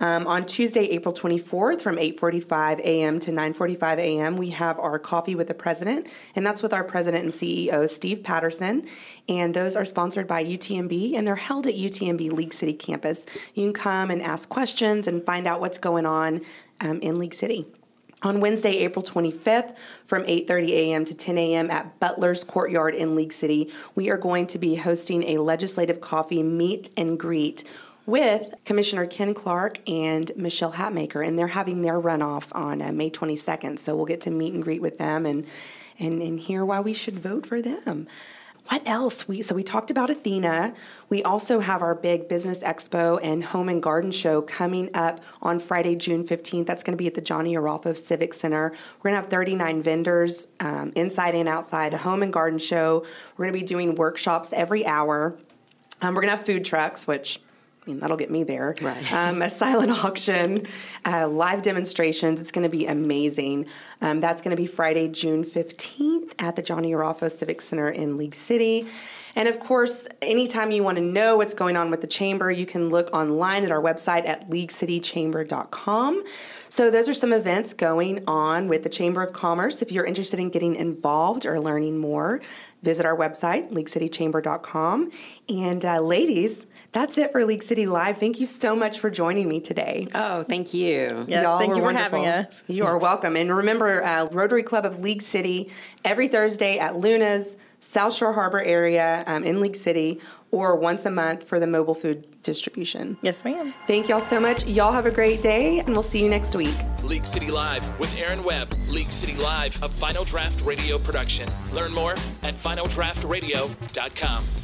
Um, 0.00 0.26
on 0.26 0.44
Tuesday, 0.46 0.86
April 0.86 1.14
24th, 1.14 1.80
from 1.80 1.94
8:45 1.94 2.80
a.m. 2.80 3.20
to 3.20 3.30
9:45 3.30 3.98
a.m., 3.98 4.36
we 4.36 4.50
have 4.50 4.80
our 4.80 4.98
coffee 4.98 5.36
with 5.36 5.46
the 5.46 5.54
president, 5.54 6.08
and 6.34 6.44
that's 6.44 6.60
with 6.60 6.72
our 6.72 6.82
president 6.82 7.22
and 7.22 7.32
CEO 7.32 7.88
Steve 7.88 8.24
Patterson. 8.24 8.84
And 9.28 9.54
those 9.54 9.76
are 9.76 9.84
sponsored 9.84 10.26
by 10.26 10.44
UTMB, 10.44 11.14
and 11.14 11.24
they're 11.24 11.36
held 11.36 11.68
at 11.68 11.74
UTMB 11.74 12.32
League 12.32 12.52
City 12.52 12.72
campus. 12.72 13.24
You 13.54 13.66
can 13.66 13.72
come 13.72 14.10
and 14.10 14.20
ask 14.20 14.48
questions 14.48 15.06
and 15.06 15.24
find 15.24 15.46
out 15.46 15.60
what's 15.60 15.78
going 15.78 16.04
on 16.04 16.40
um, 16.80 16.98
in 16.98 17.20
League 17.20 17.34
City. 17.34 17.64
On 18.24 18.40
Wednesday, 18.40 18.78
April 18.78 19.04
25th, 19.04 19.76
from 20.06 20.24
8:30 20.24 20.70
a.m. 20.70 21.04
to 21.04 21.14
10 21.14 21.36
a.m. 21.36 21.70
at 21.70 22.00
Butler's 22.00 22.42
Courtyard 22.42 22.94
in 22.94 23.14
League 23.14 23.34
City, 23.34 23.70
we 23.94 24.08
are 24.08 24.16
going 24.16 24.46
to 24.46 24.58
be 24.58 24.76
hosting 24.76 25.22
a 25.24 25.36
legislative 25.36 26.00
coffee 26.00 26.42
meet 26.42 26.88
and 26.96 27.20
greet 27.20 27.64
with 28.06 28.54
Commissioner 28.64 29.06
Ken 29.06 29.34
Clark 29.34 29.78
and 29.86 30.32
Michelle 30.36 30.72
Hatmaker, 30.72 31.26
and 31.26 31.38
they're 31.38 31.48
having 31.48 31.82
their 31.82 32.00
runoff 32.00 32.46
on 32.52 32.80
uh, 32.80 32.92
May 32.92 33.10
22nd. 33.10 33.78
So 33.78 33.94
we'll 33.94 34.06
get 34.06 34.22
to 34.22 34.30
meet 34.30 34.54
and 34.54 34.62
greet 34.62 34.80
with 34.80 34.96
them 34.96 35.26
and 35.26 35.46
and 35.98 36.22
and 36.22 36.40
hear 36.40 36.64
why 36.64 36.80
we 36.80 36.94
should 36.94 37.18
vote 37.18 37.44
for 37.44 37.60
them. 37.60 38.08
What 38.68 38.82
else? 38.86 39.28
We 39.28 39.42
so 39.42 39.54
we 39.54 39.62
talked 39.62 39.90
about 39.90 40.08
Athena. 40.08 40.72
We 41.10 41.22
also 41.22 41.60
have 41.60 41.82
our 41.82 41.94
big 41.94 42.28
business 42.28 42.62
expo 42.62 43.20
and 43.22 43.44
home 43.44 43.68
and 43.68 43.82
garden 43.82 44.10
show 44.10 44.40
coming 44.40 44.88
up 44.94 45.20
on 45.42 45.60
Friday, 45.60 45.96
June 45.96 46.26
15th. 46.26 46.64
That's 46.64 46.82
going 46.82 46.96
to 46.96 47.02
be 47.02 47.06
at 47.06 47.14
the 47.14 47.20
Johnnie 47.20 47.54
Arolfo 47.54 47.94
Civic 47.96 48.32
Center. 48.32 48.72
We're 49.02 49.10
going 49.10 49.20
to 49.20 49.22
have 49.22 49.30
39 49.30 49.82
vendors 49.82 50.48
um, 50.60 50.92
inside 50.94 51.34
and 51.34 51.48
outside, 51.48 51.92
a 51.92 51.98
home 51.98 52.22
and 52.22 52.32
garden 52.32 52.58
show. 52.58 53.04
We're 53.36 53.44
going 53.44 53.52
to 53.52 53.60
be 53.60 53.66
doing 53.66 53.96
workshops 53.96 54.48
every 54.54 54.86
hour. 54.86 55.36
Um, 56.00 56.14
we're 56.14 56.22
going 56.22 56.32
to 56.32 56.36
have 56.38 56.46
food 56.46 56.64
trucks, 56.64 57.06
which 57.06 57.40
I 57.86 57.90
mean, 57.90 58.00
that'll 58.00 58.16
get 58.16 58.30
me 58.30 58.44
there. 58.44 58.74
Right. 58.80 59.12
Um, 59.12 59.42
a 59.42 59.50
silent 59.50 59.90
auction, 59.90 60.66
uh, 61.04 61.28
live 61.28 61.62
demonstrations. 61.62 62.40
It's 62.40 62.50
going 62.50 62.64
to 62.64 62.74
be 62.74 62.86
amazing. 62.86 63.66
Um, 64.00 64.20
that's 64.20 64.42
going 64.42 64.56
to 64.56 64.60
be 64.60 64.66
Friday, 64.66 65.08
June 65.08 65.44
15th 65.44 66.13
at 66.38 66.56
the 66.56 66.62
Johnnie 66.62 66.92
Arolfo 66.92 67.30
Civic 67.30 67.60
Center 67.60 67.88
in 67.88 68.16
League 68.16 68.34
City. 68.34 68.86
And 69.36 69.48
of 69.48 69.58
course, 69.58 70.06
anytime 70.22 70.70
you 70.70 70.82
want 70.82 70.96
to 70.96 71.02
know 71.02 71.36
what's 71.36 71.54
going 71.54 71.76
on 71.76 71.90
with 71.90 72.00
the 72.00 72.06
chamber, 72.06 72.50
you 72.50 72.66
can 72.66 72.88
look 72.88 73.12
online 73.12 73.64
at 73.64 73.72
our 73.72 73.82
website 73.82 74.26
at 74.26 74.48
leaguecitychamber.com. 74.48 76.24
So, 76.68 76.90
those 76.90 77.08
are 77.08 77.14
some 77.14 77.32
events 77.32 77.74
going 77.74 78.24
on 78.28 78.68
with 78.68 78.84
the 78.84 78.88
Chamber 78.88 79.22
of 79.22 79.32
Commerce. 79.32 79.82
If 79.82 79.90
you're 79.90 80.04
interested 80.04 80.38
in 80.38 80.50
getting 80.50 80.76
involved 80.76 81.46
or 81.46 81.60
learning 81.60 81.98
more, 81.98 82.40
visit 82.82 83.06
our 83.06 83.16
website, 83.16 83.72
leaguecitychamber.com. 83.72 85.10
And, 85.48 85.84
uh, 85.84 86.00
ladies, 86.00 86.66
that's 86.94 87.18
it 87.18 87.32
for 87.32 87.44
League 87.44 87.62
City 87.64 87.86
Live. 87.86 88.16
Thank 88.18 88.40
you 88.40 88.46
so 88.46 88.74
much 88.74 88.98
for 89.00 89.10
joining 89.10 89.48
me 89.48 89.60
today. 89.60 90.06
Oh, 90.14 90.44
thank 90.44 90.72
you. 90.72 91.24
Yes, 91.28 91.42
Y'all 91.42 91.58
thank 91.58 91.70
you 91.70 91.76
for 91.76 91.82
wonderful. 91.82 92.24
having 92.24 92.46
us. 92.46 92.62
You 92.68 92.86
are 92.86 92.96
welcome. 92.96 93.36
And 93.36 93.54
remember, 93.54 94.02
uh, 94.02 94.26
Rotary 94.26 94.62
Club 94.62 94.86
of 94.86 95.00
League 95.00 95.20
City 95.20 95.70
every 96.04 96.28
Thursday 96.28 96.78
at 96.78 96.96
Luna's, 96.96 97.56
South 97.80 98.14
Shore 98.14 98.32
Harbor 98.32 98.62
area 98.62 99.24
um, 99.26 99.44
in 99.44 99.60
League 99.60 99.76
City, 99.76 100.20
or 100.52 100.76
once 100.76 101.04
a 101.04 101.10
month 101.10 101.46
for 101.46 101.60
the 101.60 101.66
mobile 101.66 101.94
food 101.94 102.40
distribution. 102.42 103.18
Yes, 103.22 103.44
ma'am. 103.44 103.74
Thank 103.86 104.08
y'all 104.08 104.20
so 104.20 104.40
much. 104.40 104.64
Y'all 104.64 104.92
have 104.92 105.04
a 105.04 105.10
great 105.10 105.42
day, 105.42 105.80
and 105.80 105.88
we'll 105.88 106.02
see 106.02 106.22
you 106.22 106.30
next 106.30 106.54
week. 106.54 106.74
League 107.02 107.26
City 107.26 107.50
Live 107.50 107.98
with 107.98 108.16
Erin 108.18 108.42
Webb. 108.44 108.72
League 108.88 109.10
City 109.10 109.34
Live, 109.42 109.82
a 109.82 109.88
Final 109.88 110.24
Draft 110.24 110.62
Radio 110.62 110.98
production. 110.98 111.48
Learn 111.74 111.92
more 111.92 112.12
at 112.42 112.54
finaldraftradio.com. 112.54 114.63